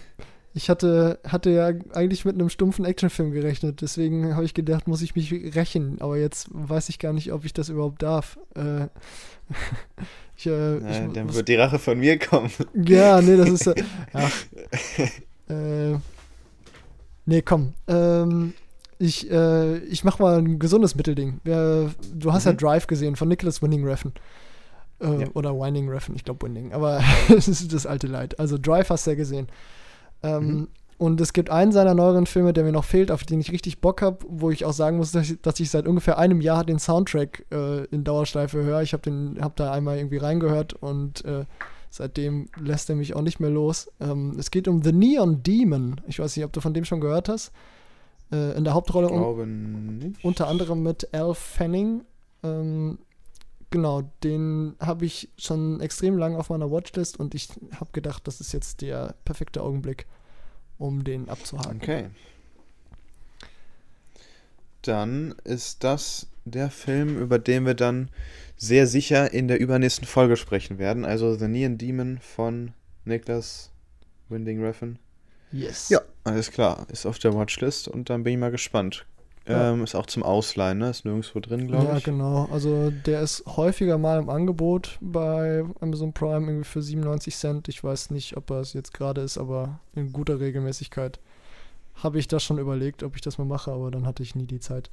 [0.53, 5.01] ich hatte, hatte ja eigentlich mit einem stumpfen Actionfilm gerechnet, deswegen habe ich gedacht, muss
[5.01, 8.37] ich mich rächen, aber jetzt weiß ich gar nicht, ob ich das überhaupt darf.
[8.55, 8.87] Äh,
[10.37, 12.51] ich, äh, ich Äh, dann muss- wird die Rache von mir kommen.
[12.75, 13.73] ja, nee, das ist.
[14.13, 14.31] Ach,
[15.49, 15.93] äh,
[17.25, 17.73] nee, komm.
[17.87, 18.53] Ähm,
[18.99, 21.39] ich, äh, ich mach mal ein gesundes Mittelding.
[21.45, 22.57] Äh, du hast ja Mhm.
[22.57, 24.13] Drive gesehen von Nicholas Winning Refn.
[25.01, 25.27] Äh, Ja.
[25.33, 27.01] Oder Winding Refn, ich glaube Winding, aber
[27.35, 28.39] es ist das alte Leid.
[28.39, 29.47] Also Drive hast du ja gesehen.
[30.23, 30.67] Ähm, Mhm.
[30.99, 33.81] Und es gibt einen seiner neueren Filme, der mir noch fehlt, auf den ich richtig
[33.81, 36.63] Bock habe, wo ich auch sagen muss, dass ich, dass ich seit ungefähr einem Jahr
[36.63, 38.81] den Soundtrack äh, in Dauerschleife höre.
[38.83, 41.43] Ich habe hab da einmal irgendwie reingehört und äh,
[41.89, 43.91] seitdem lässt er mich auch nicht mehr los.
[43.99, 45.99] Ähm, es geht um The Neon Demon.
[46.07, 47.51] Ich weiß nicht, ob du von dem schon gehört hast.
[48.31, 50.23] Äh, in der Hauptrolle un nicht.
[50.23, 52.03] unter anderem mit Al Fanning.
[52.43, 52.99] Ähm,
[53.73, 58.39] genau, den habe ich schon extrem lange auf meiner Watchlist und ich habe gedacht, das
[58.39, 60.05] ist jetzt der perfekte Augenblick,
[60.77, 61.81] um den abzuhaken.
[61.81, 62.09] Okay.
[64.83, 68.09] Dann ist das der Film, über den wir dann
[68.57, 71.03] sehr sicher in der übernächsten Folge sprechen werden.
[71.03, 72.73] Also The Neon Demon von
[73.05, 73.71] Niklas
[74.29, 74.99] Winding Refn.
[75.51, 75.89] Yes.
[75.89, 76.85] Ja, alles klar.
[76.91, 79.07] Ist auf der Watchlist und dann bin ich mal gespannt.
[79.47, 79.71] Ja.
[79.71, 80.89] Ähm, ist auch zum Ausleihen, ne?
[80.89, 82.03] Ist nirgendwo drin, glaube Ja, ich.
[82.03, 82.45] genau.
[82.51, 87.67] Also der ist häufiger mal im Angebot bei Amazon Prime irgendwie für 97 Cent.
[87.67, 91.19] Ich weiß nicht, ob er es jetzt gerade ist, aber in guter Regelmäßigkeit
[91.95, 94.47] habe ich das schon überlegt, ob ich das mal mache, aber dann hatte ich nie
[94.47, 94.89] die Zeit.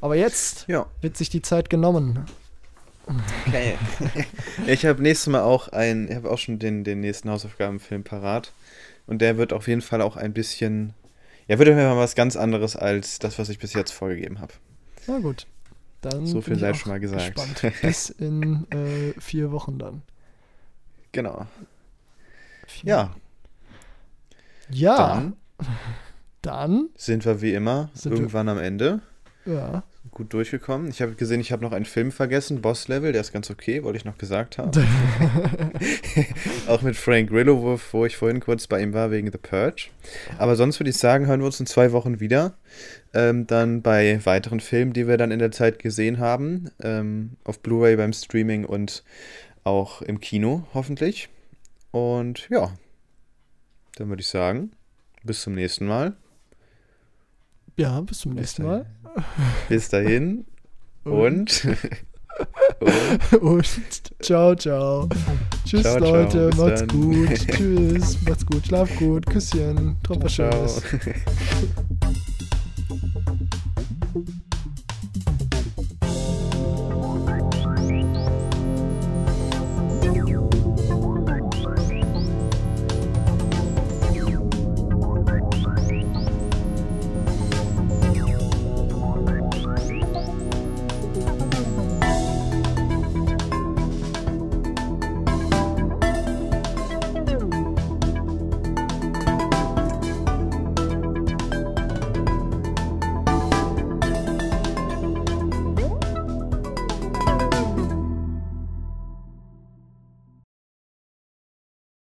[0.00, 2.26] Aber jetzt Ja, wird sich die Zeit genommen.
[3.46, 3.78] okay.
[4.66, 8.52] ich habe nächstes Mal auch ein, ich habe auch schon den, den nächsten Hausaufgabenfilm parat.
[9.06, 10.94] Und der wird auf jeden Fall auch ein bisschen,
[11.52, 14.40] ja, wird auf jeden Fall was ganz anderes als das, was ich bis jetzt vorgegeben
[14.40, 14.54] habe.
[15.06, 15.46] Na gut.
[16.00, 17.34] Dann So viel sei schon mal gesagt.
[17.34, 17.74] Gespannt.
[17.82, 20.00] Bis in äh, vier Wochen dann.
[21.12, 21.46] Genau.
[22.66, 23.14] Vier Ja,
[24.70, 24.96] Ja.
[24.96, 25.36] dann
[26.42, 26.88] Dann.
[26.96, 29.00] sind wir wie immer irgendwann am Ende.
[29.44, 29.82] Ja.
[30.10, 30.88] Gut durchgekommen.
[30.88, 33.82] Ich habe gesehen, ich habe noch einen Film vergessen, Boss Level, der ist ganz okay,
[33.82, 34.70] wollte ich noch gesagt haben.
[36.68, 39.88] Auch mit Frank Grillo, wo, ich vorhin kurz bei ihm war wegen The Purge.
[40.38, 42.54] Aber sonst würde ich sagen, hören wir uns in zwei Wochen wieder.
[43.14, 46.70] Ähm, dann bei weiteren Filmen, die wir dann in der Zeit gesehen haben.
[46.82, 49.04] Ähm, auf Blu-ray beim Streaming und
[49.64, 51.28] auch im Kino, hoffentlich.
[51.90, 52.72] Und ja,
[53.96, 54.72] dann würde ich sagen,
[55.22, 56.16] bis zum nächsten Mal.
[57.76, 58.86] Ja, bis zum nächsten Mal.
[59.68, 60.44] Bis dahin
[61.04, 61.64] und.
[61.64, 61.78] und
[63.40, 63.66] Und
[64.22, 65.08] ciao, ciao.
[65.64, 66.48] Tschüss, Ciao, ciao, Leute.
[66.48, 66.88] bis macht's dann.
[66.88, 67.34] gut.
[67.48, 68.22] Tschüss.
[68.22, 68.66] Macht's gut.
[68.66, 69.26] Schlaf gut.
[69.26, 69.96] Küsschen.
[70.02, 70.50] Träumt was ciao.
[70.68, 70.82] Schönes.